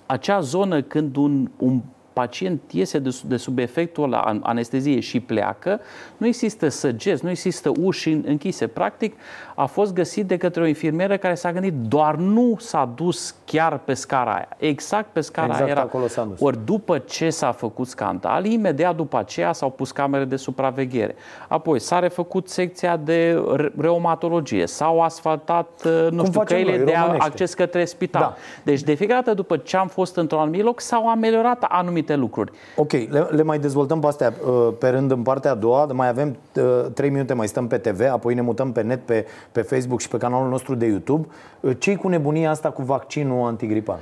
acea 0.05 0.39
zonă 0.39 0.81
când 0.81 1.15
un, 1.15 1.49
un 1.57 1.81
pacient 2.13 2.61
iese 2.71 2.99
de, 2.99 3.17
de 3.25 3.37
sub 3.37 3.59
efectul 3.59 4.13
anesteziei 4.43 5.01
și 5.01 5.19
pleacă, 5.19 5.79
nu 6.17 6.27
există 6.27 6.67
săgeți, 6.67 7.23
nu 7.23 7.29
există 7.29 7.71
uși 7.81 8.09
închise. 8.09 8.67
Practic, 8.67 9.15
a 9.55 9.65
fost 9.65 9.93
găsit 9.93 10.25
de 10.25 10.37
către 10.37 10.61
o 10.61 10.65
infirmieră 10.65 11.17
care 11.17 11.35
s-a 11.35 11.51
gândit 11.51 11.73
doar 11.73 12.15
nu 12.15 12.55
s-a 12.59 12.91
dus 12.95 13.35
chiar 13.45 13.77
pe 13.77 13.93
scara 13.93 14.33
aia. 14.33 14.47
Exact 14.57 15.07
pe 15.11 15.21
scara 15.21 15.47
exact 15.47 15.63
aia 15.63 15.71
era. 15.71 15.81
acolo 15.81 16.07
s-a 16.07 16.23
dus. 16.23 16.39
Ori 16.39 16.57
după 16.65 16.97
ce 16.97 17.29
s-a 17.29 17.51
făcut 17.51 17.87
scandal, 17.87 18.45
imediat 18.45 18.95
după 18.95 19.17
aceea 19.17 19.53
s-au 19.53 19.69
pus 19.69 19.91
camere 19.91 20.25
de 20.25 20.35
supraveghere. 20.35 21.15
Apoi 21.47 21.79
s-a 21.79 21.99
refăcut 21.99 22.49
secția 22.49 22.97
de 22.97 23.43
reumatologie, 23.77 24.65
s-au 24.67 25.01
asfaltat, 25.01 25.69
uh, 25.85 25.91
nu 26.09 26.17
Cum 26.17 26.25
știu, 26.25 26.39
facem 26.39 26.57
căile 26.57 26.75
noi, 26.77 26.85
de 26.85 26.91
românește. 26.91 27.27
acces 27.27 27.53
către 27.53 27.85
spital. 27.85 28.21
Da. 28.21 28.35
Deci 28.63 28.81
de 28.81 28.93
fiecare 28.93 29.21
dată 29.23 29.35
după 29.35 29.57
ce 29.57 29.77
am 29.77 29.87
fost 29.87 30.15
într-un 30.15 30.39
anumit 30.39 30.63
loc, 30.63 30.79
s-au 30.79 31.09
ameliorat 31.09 31.65
anumite 31.67 32.02
lucruri. 32.11 32.51
Ok, 32.75 32.91
le, 32.91 33.27
le 33.29 33.43
mai 33.43 33.59
dezvoltăm 33.59 33.99
pe 33.99 34.07
astea 34.07 34.33
uh, 34.45 34.73
pe 34.79 34.87
rând 34.89 35.11
în 35.11 35.21
partea 35.21 35.51
a 35.51 35.55
doua, 35.55 35.85
mai 35.85 36.07
avem 36.07 36.37
uh, 36.55 36.91
3 36.93 37.09
minute, 37.09 37.33
mai 37.33 37.47
stăm 37.47 37.67
pe 37.67 37.77
TV, 37.77 38.01
apoi 38.11 38.33
ne 38.33 38.41
mutăm 38.41 38.71
pe 38.71 38.81
net, 38.81 39.05
pe, 39.05 39.25
pe 39.51 39.61
Facebook 39.61 39.99
și 39.99 40.07
pe 40.07 40.17
canalul 40.17 40.49
nostru 40.49 40.75
de 40.75 40.85
YouTube. 40.85 41.27
Uh, 41.59 41.71
Ce-i 41.77 41.95
cu 41.95 42.07
nebunia 42.07 42.49
asta 42.49 42.69
cu 42.69 42.81
vaccinul 42.81 43.47
antigripal? 43.47 43.99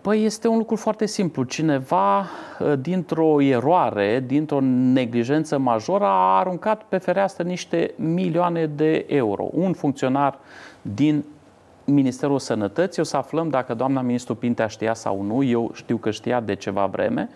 Păi 0.00 0.24
este 0.24 0.48
un 0.48 0.56
lucru 0.56 0.76
foarte 0.76 1.06
simplu. 1.06 1.42
Cineva, 1.42 2.18
uh, 2.20 2.72
dintr-o 2.80 3.42
eroare, 3.42 4.24
dintr-o 4.26 4.60
neglijență 4.92 5.58
majoră, 5.58 6.04
a 6.04 6.38
aruncat 6.38 6.82
pe 6.82 6.98
fereastră 6.98 7.44
niște 7.44 7.94
milioane 7.96 8.66
de 8.66 9.04
euro. 9.08 9.48
Un 9.52 9.72
funcționar 9.72 10.38
din 10.82 11.24
Ministerul 11.90 12.38
Sănătății, 12.38 13.02
o 13.02 13.04
să 13.04 13.16
aflăm 13.16 13.48
dacă 13.48 13.74
doamna 13.74 14.00
ministru 14.00 14.34
Pintea 14.34 14.66
știa 14.66 14.94
sau 14.94 15.22
nu, 15.22 15.42
eu 15.42 15.70
știu 15.74 15.96
că 15.96 16.10
știa 16.10 16.40
de 16.40 16.54
ceva 16.54 16.86
vreme, 16.86 17.28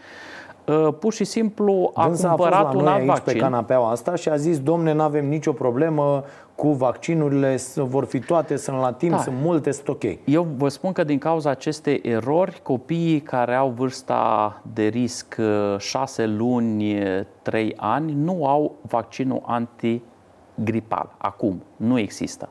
uh, 0.66 0.88
pur 0.98 1.12
și 1.12 1.24
simplu 1.24 1.90
a 1.94 2.06
Dânsa 2.06 2.28
a 2.28 2.36
fost 2.36 2.42
cumpărat 2.50 2.72
la 2.72 2.78
un 2.78 2.84
noi 2.84 2.92
alt 2.92 3.00
aici 3.00 3.08
vaccin. 3.08 3.32
pe 3.32 3.38
canapeaua 3.38 3.90
asta 3.90 4.14
și 4.14 4.28
a 4.28 4.36
zis, 4.36 4.60
domne, 4.60 4.92
nu 4.92 5.02
avem 5.02 5.28
nicio 5.28 5.52
problemă 5.52 6.24
cu 6.54 6.68
vaccinurile, 6.68 7.56
s- 7.56 7.76
vor 7.76 8.04
fi 8.04 8.18
toate, 8.20 8.56
sunt 8.56 8.76
la 8.80 8.92
timp, 8.92 9.12
Da. 9.12 9.18
sunt 9.18 9.36
multe, 9.42 9.70
sunt 9.70 9.88
ok. 9.88 10.02
Eu 10.24 10.46
vă 10.56 10.68
spun 10.68 10.92
că 10.92 11.04
din 11.04 11.18
cauza 11.18 11.50
acestei 11.50 12.00
erori, 12.04 12.60
copiii 12.62 13.20
care 13.20 13.54
au 13.54 13.68
vârsta 13.76 14.60
de 14.74 14.86
risc 14.86 15.36
6 15.78 16.26
luni, 16.26 16.94
3 17.42 17.74
ani, 17.76 18.12
nu 18.12 18.46
au 18.46 18.74
vaccinul 18.80 19.42
antigripal. 19.46 21.14
Acum, 21.18 21.62
nu 21.76 21.98
există. 21.98 22.48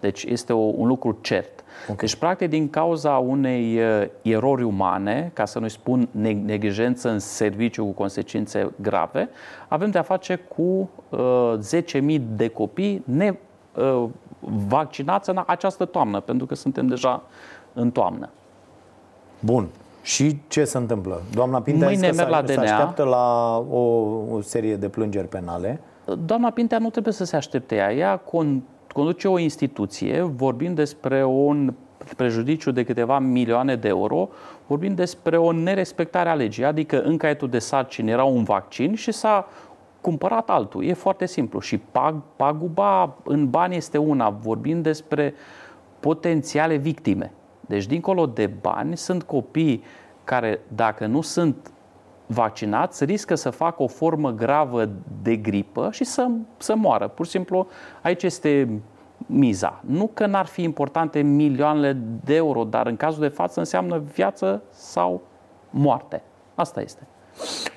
Deci 0.00 0.22
este 0.24 0.52
o, 0.52 0.58
un 0.58 0.86
lucru 0.86 1.18
cert. 1.20 1.64
Okay. 1.82 1.96
Deci, 1.96 2.14
practic, 2.16 2.48
din 2.48 2.70
cauza 2.70 3.10
unei 3.10 3.78
uh, 3.78 4.06
erori 4.22 4.62
umane, 4.62 5.30
ca 5.34 5.44
să 5.44 5.58
nu 5.58 5.68
spun 5.68 6.08
neg- 6.08 6.44
neglijență 6.44 7.08
în 7.08 7.18
serviciu 7.18 7.84
cu 7.84 7.90
consecințe 7.90 8.70
grave, 8.80 9.28
avem 9.68 9.90
de-a 9.90 10.02
face 10.02 10.34
cu 10.56 10.90
uh, 11.08 11.52
10.000 12.16 12.20
de 12.36 12.48
copii 12.48 13.02
ne, 13.04 13.34
uh, 13.74 14.04
vaccinați 14.68 15.30
în 15.30 15.42
această 15.46 15.84
toamnă, 15.84 16.20
pentru 16.20 16.46
că 16.46 16.54
suntem 16.54 16.86
deja 16.86 17.22
în 17.72 17.90
toamnă. 17.90 18.28
Bun. 19.40 19.68
Și 20.02 20.38
ce 20.48 20.64
se 20.64 20.78
întâmplă? 20.78 21.22
Doamna 21.34 21.60
Pintea 21.60 21.86
a 21.86 21.90
zis 21.90 21.98
Mâine 22.00 22.16
că 22.16 22.22
merg 22.22 22.30
la 22.30 22.42
se, 22.46 22.52
se 22.52 22.54
DNA. 22.54 22.62
așteaptă 22.72 23.02
la 23.02 23.56
o, 23.70 23.78
o 24.30 24.40
serie 24.40 24.76
de 24.76 24.88
plângeri 24.88 25.28
penale. 25.28 25.80
Doamna 26.24 26.50
Pintea 26.50 26.78
nu 26.78 26.90
trebuie 26.90 27.12
să 27.12 27.24
se 27.24 27.36
aștepte 27.36 27.74
ea. 27.74 27.92
Ea 27.92 28.20
con- 28.20 28.60
conduce 28.96 29.28
o 29.28 29.38
instituție, 29.38 30.20
vorbim 30.20 30.74
despre 30.74 31.24
un 31.24 31.74
prejudiciu 32.16 32.70
de 32.70 32.84
câteva 32.84 33.18
milioane 33.18 33.76
de 33.76 33.88
euro, 33.88 34.28
vorbim 34.66 34.94
despre 34.94 35.36
o 35.36 35.52
nerespectare 35.52 36.28
a 36.28 36.34
legii, 36.34 36.64
adică 36.64 37.02
în 37.02 37.16
caietul 37.16 37.48
de 37.48 37.58
sarcini 37.58 38.10
era 38.10 38.24
un 38.24 38.42
vaccin 38.42 38.94
și 38.94 39.12
s-a 39.12 39.48
cumpărat 40.00 40.50
altul. 40.50 40.84
E 40.84 40.92
foarte 40.92 41.26
simplu. 41.26 41.60
Și 41.60 41.78
pag, 41.78 42.22
paguba 42.36 43.16
în 43.24 43.50
bani 43.50 43.76
este 43.76 43.98
una. 43.98 44.30
Vorbim 44.30 44.82
despre 44.82 45.34
potențiale 46.00 46.76
victime. 46.76 47.32
Deci, 47.60 47.86
dincolo 47.86 48.26
de 48.26 48.46
bani, 48.46 48.96
sunt 48.96 49.22
copii 49.22 49.82
care, 50.24 50.60
dacă 50.68 51.06
nu 51.06 51.20
sunt 51.20 51.70
vaccinați, 52.26 53.04
riscă 53.04 53.34
să 53.34 53.50
facă 53.50 53.82
o 53.82 53.86
formă 53.86 54.30
gravă 54.30 54.88
de 55.22 55.36
gripă 55.36 55.88
și 55.92 56.04
să, 56.04 56.26
să 56.56 56.74
moară. 56.76 57.08
Pur 57.08 57.24
și 57.24 57.30
simplu, 57.30 57.66
aici 58.02 58.22
este 58.22 58.80
miza. 59.26 59.80
Nu 59.86 60.10
că 60.14 60.26
n-ar 60.26 60.46
fi 60.46 60.62
importante 60.62 61.20
milioanele 61.20 61.96
de 62.24 62.34
euro, 62.34 62.64
dar 62.64 62.86
în 62.86 62.96
cazul 62.96 63.20
de 63.20 63.28
față 63.28 63.58
înseamnă 63.58 64.02
viață 64.14 64.62
sau 64.70 65.22
moarte. 65.70 66.22
Asta 66.54 66.80
este. 66.80 67.06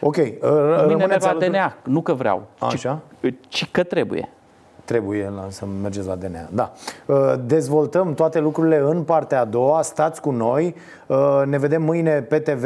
Ok, 0.01 0.15
uh, 0.15 0.23
Mine 0.41 0.75
rămâneți 0.75 1.07
merg 1.07 1.21
la 1.21 1.29
alături- 1.29 1.49
DNA, 1.49 1.75
nu 1.83 2.01
că 2.01 2.13
vreau, 2.13 2.47
Așa? 2.59 2.99
ci, 3.21 3.33
ci 3.47 3.71
că 3.71 3.83
trebuie. 3.83 4.29
Trebuie 4.89 5.31
la, 5.35 5.47
să 5.49 5.65
mergeți 5.81 6.07
la 6.07 6.15
DNA. 6.15 6.47
Da. 6.51 6.71
Uh, 7.05 7.33
Dezvoltăm 7.45 8.13
toate 8.13 8.39
lucrurile 8.39 8.77
în 8.77 9.03
partea 9.03 9.39
a 9.41 9.45
doua. 9.45 9.81
Stați 9.81 10.21
cu 10.21 10.31
noi. 10.31 10.75
Uh, 11.07 11.41
Ne 11.45 11.57
vedem 11.57 11.81
mâine 11.81 12.21
pe 12.21 12.39
TV 12.39 12.63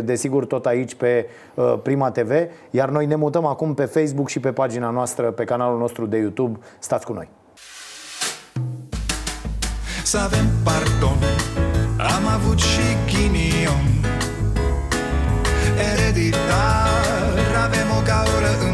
22.30, 0.00 0.04
desigur 0.04 0.46
tot 0.46 0.66
aici 0.66 0.94
pe 0.94 1.26
uh, 1.54 1.74
Prima 1.82 2.10
TV. 2.10 2.30
Iar 2.70 2.88
noi 2.88 3.06
ne 3.06 3.14
mutăm 3.14 3.46
acum 3.46 3.74
pe 3.74 3.84
Facebook 3.84 4.28
și 4.28 4.40
pe 4.40 4.52
pagina 4.52 4.90
noastră, 4.90 5.30
pe 5.30 5.44
canalul 5.44 5.78
nostru 5.78 6.06
de 6.06 6.16
YouTube. 6.16 6.58
Stați 6.78 7.06
cu 7.06 7.12
noi. 7.12 7.28
Să 10.04 10.18
avem 10.18 10.46
pardon 10.62 11.18
Am 12.16 12.26
avut 12.34 12.58
și 12.58 12.82
ghinion 13.06 13.86
Ereditar 15.92 17.34
Avem 17.64 17.88
o 17.98 18.02
gaură 18.04 18.68
în 18.68 18.73